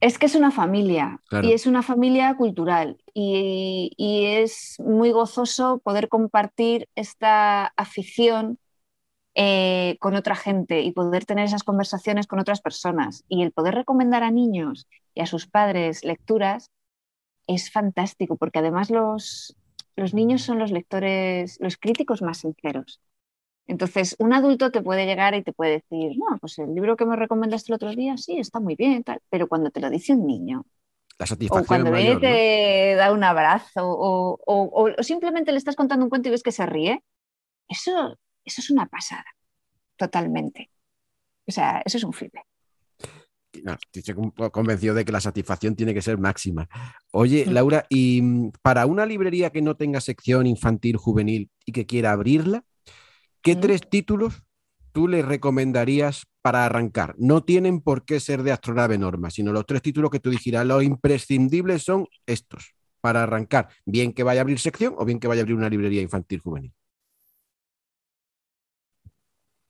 Es 0.00 0.16
que 0.16 0.26
es 0.26 0.36
una 0.36 0.52
familia 0.52 1.20
y 1.42 1.52
es 1.52 1.66
una 1.66 1.82
familia 1.82 2.36
cultural 2.36 2.98
y, 3.12 3.92
es 3.98 4.76
muy 4.78 5.10
gozoso 5.10 5.80
poder 5.82 6.08
compartir 6.08 6.88
esta 6.94 7.66
afición 7.76 8.60
eh, 9.34 9.96
con 9.98 10.14
otra 10.14 10.36
gente 10.36 10.82
y 10.82 10.92
poder 10.92 11.24
tener 11.24 11.46
esas 11.46 11.64
conversaciones 11.64 12.28
con 12.28 12.38
otras 12.38 12.60
personas 12.60 13.24
y 13.28 13.42
el 13.42 13.50
poder 13.50 13.74
recomendar 13.74 14.22
a 14.22 14.30
niños 14.30 14.86
y 15.14 15.20
a 15.20 15.26
sus 15.26 15.48
padres 15.48 16.04
lecturas 16.04 16.70
es 17.48 17.72
fantástico 17.72 18.36
porque 18.36 18.60
además 18.60 18.90
los, 18.90 19.56
los 19.98 20.14
niños 20.14 20.42
son 20.42 20.58
los 20.58 20.70
lectores, 20.70 21.58
los 21.60 21.76
críticos 21.76 22.22
más 22.22 22.38
sinceros. 22.38 23.00
Entonces, 23.66 24.16
un 24.18 24.32
adulto 24.32 24.70
te 24.70 24.80
puede 24.80 25.06
llegar 25.06 25.34
y 25.34 25.42
te 25.42 25.52
puede 25.52 25.72
decir, 25.72 26.16
no, 26.16 26.38
pues 26.38 26.58
el 26.58 26.74
libro 26.74 26.96
que 26.96 27.04
me 27.04 27.16
recomendaste 27.16 27.72
el 27.72 27.76
otro 27.76 27.90
día, 27.90 28.16
sí, 28.16 28.38
está 28.38 28.60
muy 28.60 28.76
bien, 28.76 29.02
tal. 29.04 29.20
pero 29.28 29.48
cuando 29.48 29.70
te 29.70 29.80
lo 29.80 29.90
dice 29.90 30.14
un 30.14 30.26
niño, 30.26 30.64
la 31.18 31.26
satisfacción 31.26 31.64
o 31.64 31.66
cuando 31.66 31.90
viene 31.90 32.16
te 32.20 32.94
da 32.94 33.12
un 33.12 33.24
abrazo, 33.24 33.82
o, 33.84 34.90
simplemente 35.00 35.52
le 35.52 35.58
estás 35.58 35.76
contando 35.76 36.04
un 36.04 36.10
cuento 36.10 36.28
y 36.28 36.32
ves 36.32 36.42
que 36.42 36.52
se 36.52 36.64
ríe, 36.64 37.02
eso, 37.68 38.18
eso 38.44 38.60
es 38.60 38.70
una 38.70 38.86
pasada, 38.86 39.26
totalmente. 39.96 40.70
O 41.46 41.52
sea, 41.52 41.82
eso 41.84 41.98
es 41.98 42.04
un 42.04 42.12
flipe 42.12 42.42
estoy 43.92 44.14
convencido 44.50 44.94
de 44.94 45.04
que 45.04 45.12
la 45.12 45.20
satisfacción 45.20 45.74
tiene 45.76 45.94
que 45.94 46.02
ser 46.02 46.18
máxima. 46.18 46.68
Oye, 47.12 47.46
Laura, 47.46 47.86
y 47.88 48.22
mm, 48.22 48.52
para 48.62 48.86
una 48.86 49.06
librería 49.06 49.50
que 49.50 49.62
no 49.62 49.76
tenga 49.76 50.00
sección 50.00 50.46
infantil, 50.46 50.96
juvenil 50.96 51.50
y 51.64 51.72
que 51.72 51.86
quiera 51.86 52.12
abrirla, 52.12 52.64
¿qué 53.42 53.56
tres 53.56 53.82
títulos 53.88 54.42
tú 54.92 55.08
le 55.08 55.22
recomendarías 55.22 56.26
para 56.42 56.64
arrancar? 56.64 57.14
No 57.18 57.44
tienen 57.44 57.80
por 57.80 58.04
qué 58.04 58.20
ser 58.20 58.42
de 58.42 58.52
astronave 58.52 58.98
norma, 58.98 59.30
sino 59.30 59.52
los 59.52 59.66
tres 59.66 59.82
títulos 59.82 60.10
que 60.10 60.20
tú 60.20 60.30
dijeras, 60.30 60.66
los 60.66 60.82
imprescindibles 60.82 61.82
son 61.82 62.06
estos 62.26 62.74
para 63.00 63.22
arrancar, 63.22 63.68
bien 63.86 64.12
que 64.12 64.22
vaya 64.22 64.40
a 64.40 64.42
abrir 64.42 64.58
sección 64.58 64.94
o 64.98 65.04
bien 65.04 65.20
que 65.20 65.28
vaya 65.28 65.40
a 65.40 65.42
abrir 65.42 65.56
una 65.56 65.68
librería 65.68 66.02
infantil 66.02 66.40
juvenil. 66.40 66.74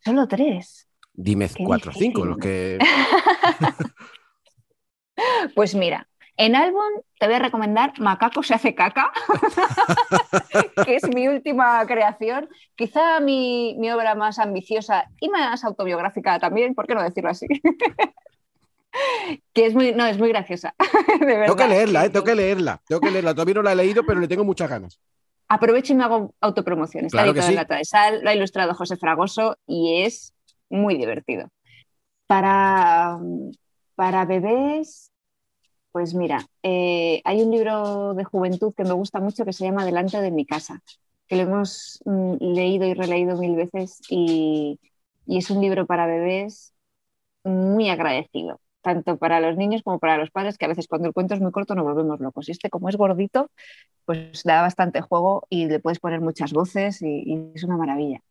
Solo 0.01 0.27
tres. 0.27 0.88
Dime 1.21 1.51
cuatro 1.67 1.91
o 1.91 1.95
cinco, 1.95 2.25
los 2.25 2.39
que. 2.39 2.79
pues 5.57 5.75
mira, 5.75 6.07
en 6.37 6.55
álbum 6.55 6.85
te 7.19 7.27
voy 7.27 7.35
a 7.35 7.41
recomendar 7.41 7.93
Macaco 7.99 8.45
se 8.45 8.55
hace 8.55 8.77
caca, 8.77 9.11
que 10.87 10.95
es 10.95 11.13
mi 11.13 11.27
última 11.27 11.85
creación, 11.87 12.49
quizá 12.77 13.19
mi, 13.19 13.77
obra 13.91 14.15
más 14.15 14.39
ambiciosa 14.39 15.07
y 15.19 15.29
más 15.29 15.65
autobiográfica 15.65 16.39
también, 16.39 16.77
¿por 16.77 16.87
qué 16.87 16.95
no 16.95 17.03
decirlo 17.03 17.31
así? 17.31 17.49
que 19.53 19.67
es 19.67 19.75
muy, 19.75 19.97
no, 19.97 20.07
es 20.07 20.19
muy 20.19 20.29
graciosa. 20.29 20.77
Tengo 21.19 21.57
que 21.57 21.67
leerla, 21.67 22.05
eh, 22.05 22.11
tengo 22.11 22.25
que 22.25 22.37
leerla, 22.37 22.81
tengo 22.87 23.01
que 23.01 23.11
leerla. 23.11 23.35
Todavía 23.35 23.55
no 23.55 23.63
la 23.63 23.73
he 23.73 23.77
leído, 23.77 24.07
pero 24.07 24.21
le 24.21 24.29
tengo 24.29 24.45
muchas 24.45 24.71
ganas. 24.71 25.01
Aprovecho 25.49 25.95
y 25.95 25.97
me 25.97 26.05
hago 26.05 26.33
autopromoción. 26.41 27.07
Está 27.07 27.25
claro 27.25 27.41
en 27.41 27.55
la 27.57 27.65
Travesal, 27.65 28.23
lo 28.23 28.31
ha 28.31 28.35
ilustrado 28.35 28.73
José 28.75 28.97
Fragoso 28.97 29.57
y 29.67 30.05
es 30.05 30.33
muy 30.71 30.97
divertido. 30.97 31.49
Para, 32.27 33.19
para 33.95 34.25
bebés, 34.27 35.13
pues 35.93 36.15
mira, 36.15 36.47
eh, 36.63 37.21
hay 37.25 37.43
un 37.43 37.51
libro 37.51 38.15
de 38.15 38.25
juventud 38.25 38.75
que 38.75 38.85
me 38.85 38.93
gusta 38.93 39.21
mucho 39.21 39.45
que 39.45 39.53
se 39.53 39.65
llama 39.65 39.85
Delante 39.85 40.21
de 40.21 40.31
mi 40.31 40.47
casa, 40.47 40.81
que 41.27 41.37
lo 41.37 41.43
hemos 41.43 42.01
mm, 42.05 42.37
leído 42.41 42.87
y 42.87 42.95
releído 42.95 43.37
mil 43.39 43.57
veces 43.57 44.01
y, 44.09 44.79
es 45.27 45.51
un 45.51 45.61
libro 45.61 45.87
para 45.87 46.07
bebés 46.07 46.73
muy 47.45 47.91
agradecido, 47.91 48.61
tanto 48.83 49.19
para 49.19 49.41
los 49.41 49.57
niños 49.57 49.83
como 49.83 49.99
para 49.99 50.19
los 50.19 50.31
padres, 50.31 50.59
que 50.59 50.67
a 50.67 50.69
veces 50.69 50.89
cuando 50.89 51.09
el 51.09 51.15
cuento 51.15 51.35
es 51.35 51.41
muy 51.41 51.53
corto 51.53 51.75
nos 51.75 51.85
volvemos 51.85 52.21
locos. 52.21 52.49
Y 52.49 52.53
este, 52.53 52.71
como 52.71 52.89
es 52.89 52.97
gordito, 52.97 53.51
pues 54.07 54.43
da 54.45 54.63
bastante 54.63 55.03
juego 55.03 55.47
y 55.51 55.67
le 55.67 55.81
puedes 55.81 56.01
poner 56.01 56.21
muchas 56.21 56.53
voces 56.53 57.03
y 57.03 57.53
es 57.55 57.65
una 57.65 57.77
maravilla. 57.77 58.23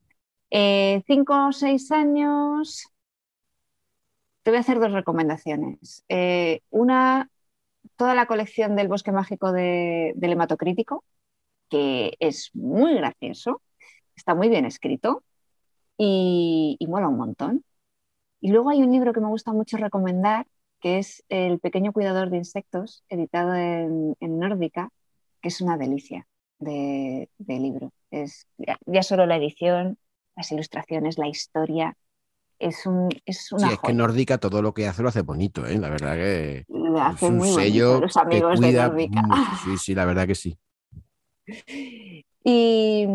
Eh, 0.49 1.03
cinco 1.07 1.47
o 1.47 1.51
seis 1.51 1.91
años, 1.91 2.87
te 4.43 4.51
voy 4.51 4.57
a 4.57 4.61
hacer 4.61 4.79
dos 4.79 4.91
recomendaciones. 4.93 6.05
Eh, 6.09 6.61
una, 6.69 7.29
toda 7.97 8.15
la 8.15 8.27
colección 8.27 8.75
del 8.75 8.87
Bosque 8.87 9.11
Mágico 9.11 9.51
de, 9.51 10.13
del 10.15 10.33
Hematocrítico, 10.33 11.03
que 11.69 12.15
es 12.19 12.51
muy 12.53 12.93
gracioso, 12.95 13.61
está 14.15 14.35
muy 14.35 14.49
bien 14.49 14.65
escrito 14.65 15.23
y, 15.97 16.77
mola 16.87 17.09
un 17.09 17.17
montón. 17.17 17.65
Y 18.41 18.51
luego 18.51 18.69
hay 18.69 18.83
un 18.83 18.91
libro 18.91 19.13
que 19.13 19.21
me 19.21 19.27
gusta 19.27 19.53
mucho 19.53 19.77
recomendar, 19.77 20.47
que 20.79 20.99
es 20.99 21.23
El 21.29 21.59
pequeño 21.59 21.93
cuidador 21.93 22.29
de 22.29 22.37
insectos, 22.37 23.03
editado 23.09 23.55
en, 23.55 24.15
en 24.19 24.39
Nórdica, 24.39 24.89
que 25.41 25.49
es 25.49 25.61
una 25.61 25.77
delicia 25.77 26.27
de, 26.59 27.29
libro. 27.47 27.91
Es, 28.11 28.47
ya, 28.57 29.03
solo 29.03 29.25
la 29.25 29.37
edición, 29.37 29.97
las 30.38 30.51
ilustraciones, 30.51 31.17
la 31.17 31.27
historia, 31.27 31.97
es, 32.59 32.85
un, 32.85 33.09
es 33.25 33.51
una. 33.51 33.67
Sí, 33.67 33.73
es 33.73 33.79
que 33.79 33.93
Nórdica 33.93 34.38
todo 34.38 34.61
lo 34.61 34.73
que 34.73 34.88
hace 34.88 35.01
lo 35.01 35.09
hace 35.09 35.21
bonito, 35.21 35.65
¿eh? 35.65 35.77
la 35.77 35.89
verdad 35.89 36.15
que. 36.15 36.63
Lo 36.69 37.01
hace 37.01 37.29
muy 37.29 37.49
sello 37.49 37.99
los 37.99 38.15
amigos 38.15 38.59
de 38.59 38.71
Nórdica. 38.71 39.23
Sí, 39.65 39.77
sí, 39.77 39.95
la 39.95 40.05
verdad 40.05 40.25
que 40.27 40.35
sí. 40.35 40.57
Y, 42.49 43.05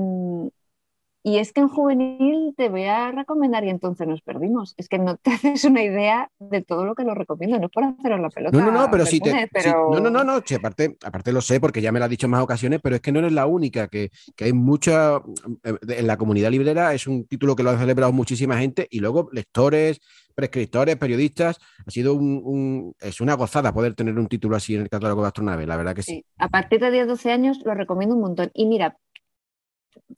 y 1.24 1.38
es 1.38 1.52
que 1.52 1.60
en 1.60 1.68
juvenil 1.68 2.52
te 2.56 2.68
voy 2.68 2.84
a 2.84 3.12
recomendar 3.12 3.64
y 3.64 3.68
entonces 3.68 4.08
nos 4.08 4.20
perdimos. 4.22 4.74
Es 4.76 4.88
que 4.88 4.98
no 4.98 5.16
te 5.16 5.30
haces 5.32 5.64
una 5.64 5.82
idea 5.82 6.30
de 6.40 6.62
todo 6.62 6.84
lo 6.84 6.94
que 6.94 7.04
lo 7.04 7.14
recomiendo, 7.14 7.58
no 7.58 7.66
es 7.66 7.72
por 7.72 7.84
haceros 7.84 8.20
la 8.20 8.30
pelota. 8.30 8.58
No, 8.58 8.66
no, 8.66 8.72
no, 8.72 8.90
pero 8.90 9.06
sí 9.06 9.20
te. 9.20 9.48
no, 9.70 10.00
no, 10.00 10.10
no, 10.10 10.24
no, 10.24 10.32
aparte, 10.32 10.96
aparte 11.04 11.32
lo 11.32 11.40
sé 11.40 11.60
porque 11.60 11.80
ya 11.80 11.92
me 11.92 11.98
lo 11.98 12.06
has 12.06 12.10
dicho 12.10 12.26
en 12.26 12.32
más 12.32 12.42
ocasiones, 12.42 12.80
pero 12.82 12.96
es 12.96 13.02
que 13.02 13.12
no 13.12 13.20
eres 13.20 13.32
la 13.32 13.46
única, 13.46 13.88
que, 13.88 14.10
que 14.34 14.46
hay 14.46 14.52
mucha. 14.52 15.16
Eh, 15.62 15.76
en 15.88 16.06
la 16.06 16.16
comunidad 16.16 16.50
librera 16.50 16.92
es 16.92 17.06
un 17.06 17.26
título 17.26 17.54
que 17.54 17.62
lo 17.62 17.70
ha 17.70 17.78
celebrado 17.78 18.12
muchísima 18.12 18.58
gente 18.58 18.88
y 18.90 18.98
luego 18.98 19.28
lectores, 19.32 20.00
prescriptores, 20.34 20.96
periodistas. 20.96 21.58
Ha 21.86 21.90
sido 21.90 22.14
un, 22.14 22.94
es 23.00 23.20
una 23.20 23.34
gozada 23.34 23.72
poder 23.72 23.94
tener 23.94 24.18
un 24.18 24.26
título 24.26 24.56
así 24.56 24.74
en 24.74 24.82
el 24.82 24.88
catálogo 24.88 25.22
de 25.22 25.28
Astronave, 25.28 25.66
la 25.66 25.76
verdad 25.76 25.94
que 25.94 26.02
sí. 26.02 26.12
sí. 26.14 26.24
A 26.38 26.48
partir 26.48 26.80
de 26.80 27.06
10-12 27.06 27.30
años 27.30 27.60
lo 27.64 27.74
recomiendo 27.74 28.16
un 28.16 28.22
montón. 28.22 28.50
Y 28.54 28.66
mira, 28.66 28.98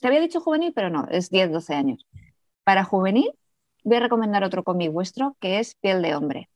te 0.00 0.06
había 0.06 0.20
dicho 0.20 0.40
juvenil, 0.40 0.72
pero 0.74 0.90
no, 0.90 1.06
es 1.10 1.30
10-12 1.30 1.74
años. 1.74 2.06
Para 2.64 2.84
juvenil, 2.84 3.30
voy 3.84 3.96
a 3.96 4.00
recomendar 4.00 4.44
otro 4.44 4.64
cómic 4.64 4.92
vuestro 4.92 5.36
que 5.40 5.58
es 5.58 5.74
Piel 5.74 6.02
de 6.02 6.14
Hombre, 6.14 6.50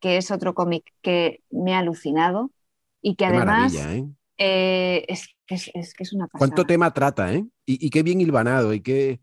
que 0.00 0.16
es 0.16 0.30
otro 0.30 0.54
cómic 0.54 0.84
que 1.02 1.42
me 1.50 1.74
ha 1.74 1.78
alucinado 1.78 2.50
y 3.00 3.14
que 3.14 3.26
además 3.26 3.74
¿eh? 3.74 4.06
Eh, 4.38 5.04
es, 5.08 5.34
que 5.46 5.54
es 5.54 6.12
una 6.12 6.26
pasada. 6.28 6.38
¿Cuánto 6.38 6.64
tema 6.64 6.92
trata? 6.92 7.32
Eh? 7.32 7.44
Y, 7.66 7.90
qué 7.90 8.02
bien 8.02 8.20
hilvanado 8.20 8.72
y 8.72 8.80
qué... 8.80 9.20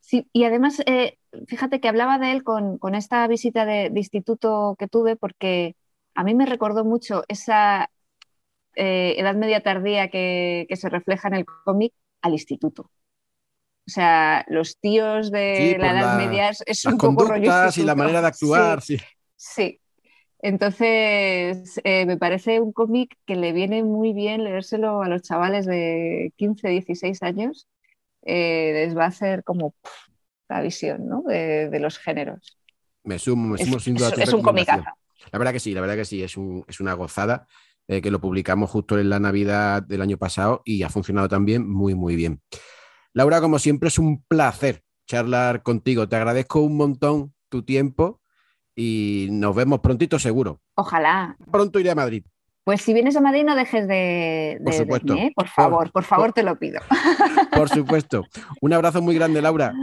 Sí, 0.00 0.28
y 0.32 0.44
además, 0.44 0.82
eh, 0.86 1.18
fíjate 1.46 1.80
que 1.80 1.88
hablaba 1.88 2.18
de 2.18 2.32
él 2.32 2.42
con, 2.42 2.78
esta 2.94 3.26
visita 3.26 3.64
de, 3.64 3.90
instituto 3.94 4.76
que 4.78 4.88
tuve 4.88 5.16
porque 5.16 5.76
a 6.14 6.24
mí 6.24 6.34
me 6.34 6.46
recordó 6.46 6.84
mucho 6.84 7.24
esa 7.28 7.90
edad 8.76 9.34
media 9.34 9.62
tardía 9.62 10.08
que, 10.08 10.66
que 10.68 10.76
se 10.76 10.88
refleja 10.88 11.28
en 11.28 11.34
el 11.34 11.46
cómic 11.46 11.92
al 12.22 12.32
instituto. 12.32 12.90
O 13.86 13.90
sea, 13.90 14.46
los 14.48 14.78
tíos 14.78 15.30
de 15.30 15.76
la 15.78 15.92
edad 15.92 16.16
media 16.16 16.50
es 16.64 16.84
un 16.86 16.96
poco 16.96 17.26
rollo 17.26 17.52
y 17.76 17.82
la 17.82 17.94
manera 17.94 18.22
de 18.22 18.26
actuar, 18.28 18.80
sí. 18.80 18.96
Sí. 19.36 19.80
Entonces, 20.38 21.80
eh, 21.84 22.06
me 22.06 22.16
parece 22.16 22.60
un 22.60 22.72
cómic 22.72 23.16
que 23.26 23.36
le 23.36 23.52
viene 23.52 23.82
muy 23.82 24.12
bien 24.12 24.44
leérselo 24.44 25.02
a 25.02 25.08
los 25.08 25.22
chavales 25.22 25.66
de 25.66 26.32
15, 26.36 26.68
16 26.68 27.22
años. 27.22 27.68
Eh, 28.22 28.72
les 28.74 28.96
va 28.96 29.04
a 29.04 29.08
hacer 29.08 29.44
como 29.44 29.74
la 30.48 30.62
visión 30.62 31.06
¿no? 31.06 31.22
de, 31.22 31.78
los 31.78 31.98
géneros. 31.98 32.58
Me 33.02 33.18
sumo, 33.18 33.48
me 33.48 33.58
sumo 33.58 33.78
sin 33.78 33.96
duda. 33.96 34.10
Es, 34.10 34.28
es 34.28 34.32
un 34.32 34.42
comicazo. 34.42 34.84
La 35.30 35.38
verdad 35.38 35.52
que 35.52 35.60
sí, 35.60 35.74
la 35.74 35.80
verdad 35.80 35.96
que 35.96 36.04
sí, 36.04 36.22
es, 36.22 36.36
un, 36.36 36.64
es 36.68 36.80
una 36.80 36.94
gozada. 36.94 37.46
Eh, 37.86 38.00
que 38.00 38.10
lo 38.10 38.18
publicamos 38.18 38.70
justo 38.70 38.98
en 38.98 39.10
la 39.10 39.20
Navidad 39.20 39.82
del 39.82 40.00
año 40.00 40.16
pasado 40.16 40.62
y 40.64 40.82
ha 40.84 40.88
funcionado 40.88 41.28
también 41.28 41.68
muy, 41.68 41.94
muy 41.94 42.16
bien. 42.16 42.40
Laura, 43.12 43.42
como 43.42 43.58
siempre, 43.58 43.88
es 43.88 43.98
un 43.98 44.24
placer 44.24 44.82
charlar 45.06 45.62
contigo. 45.62 46.08
Te 46.08 46.16
agradezco 46.16 46.60
un 46.60 46.78
montón 46.78 47.34
tu 47.50 47.62
tiempo 47.62 48.20
y 48.74 49.28
nos 49.30 49.54
vemos 49.54 49.80
prontito 49.80 50.18
seguro. 50.18 50.60
Ojalá. 50.76 51.36
Pronto 51.52 51.78
iré 51.78 51.90
a 51.90 51.94
Madrid. 51.94 52.24
Pues 52.64 52.80
si 52.80 52.94
vienes 52.94 53.14
a 53.16 53.20
Madrid 53.20 53.44
no 53.44 53.54
dejes 53.54 53.86
de, 53.86 54.58
por, 54.64 54.72
supuesto. 54.72 55.14
¿eh? 55.14 55.32
por 55.36 55.48
favor, 55.48 55.92
por, 55.92 56.04
favor 56.04 56.32
te 56.32 56.42
lo 56.42 56.58
pido. 56.58 56.80
Por 57.54 57.68
supuesto. 57.68 58.24
Un 58.62 58.72
abrazo 58.72 59.02
muy 59.02 59.14
grande, 59.14 59.42
Laura. 59.42 59.74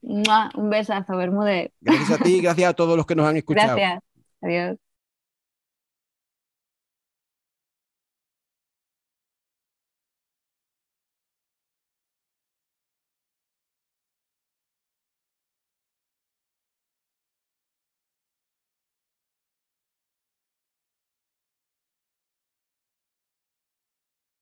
Un 0.00 0.70
besazo, 0.70 1.16
Bermúdez. 1.16 1.70
Gracias 1.80 2.10
a 2.10 2.18
ti 2.18 2.36
y 2.36 2.40
gracias 2.40 2.70
a 2.70 2.74
todos 2.74 2.96
los 2.96 3.06
que 3.06 3.14
nos 3.14 3.26
han 3.26 3.36
escuchado. 3.36 3.76
Gracias. 3.76 4.02
Adiós. 4.40 4.81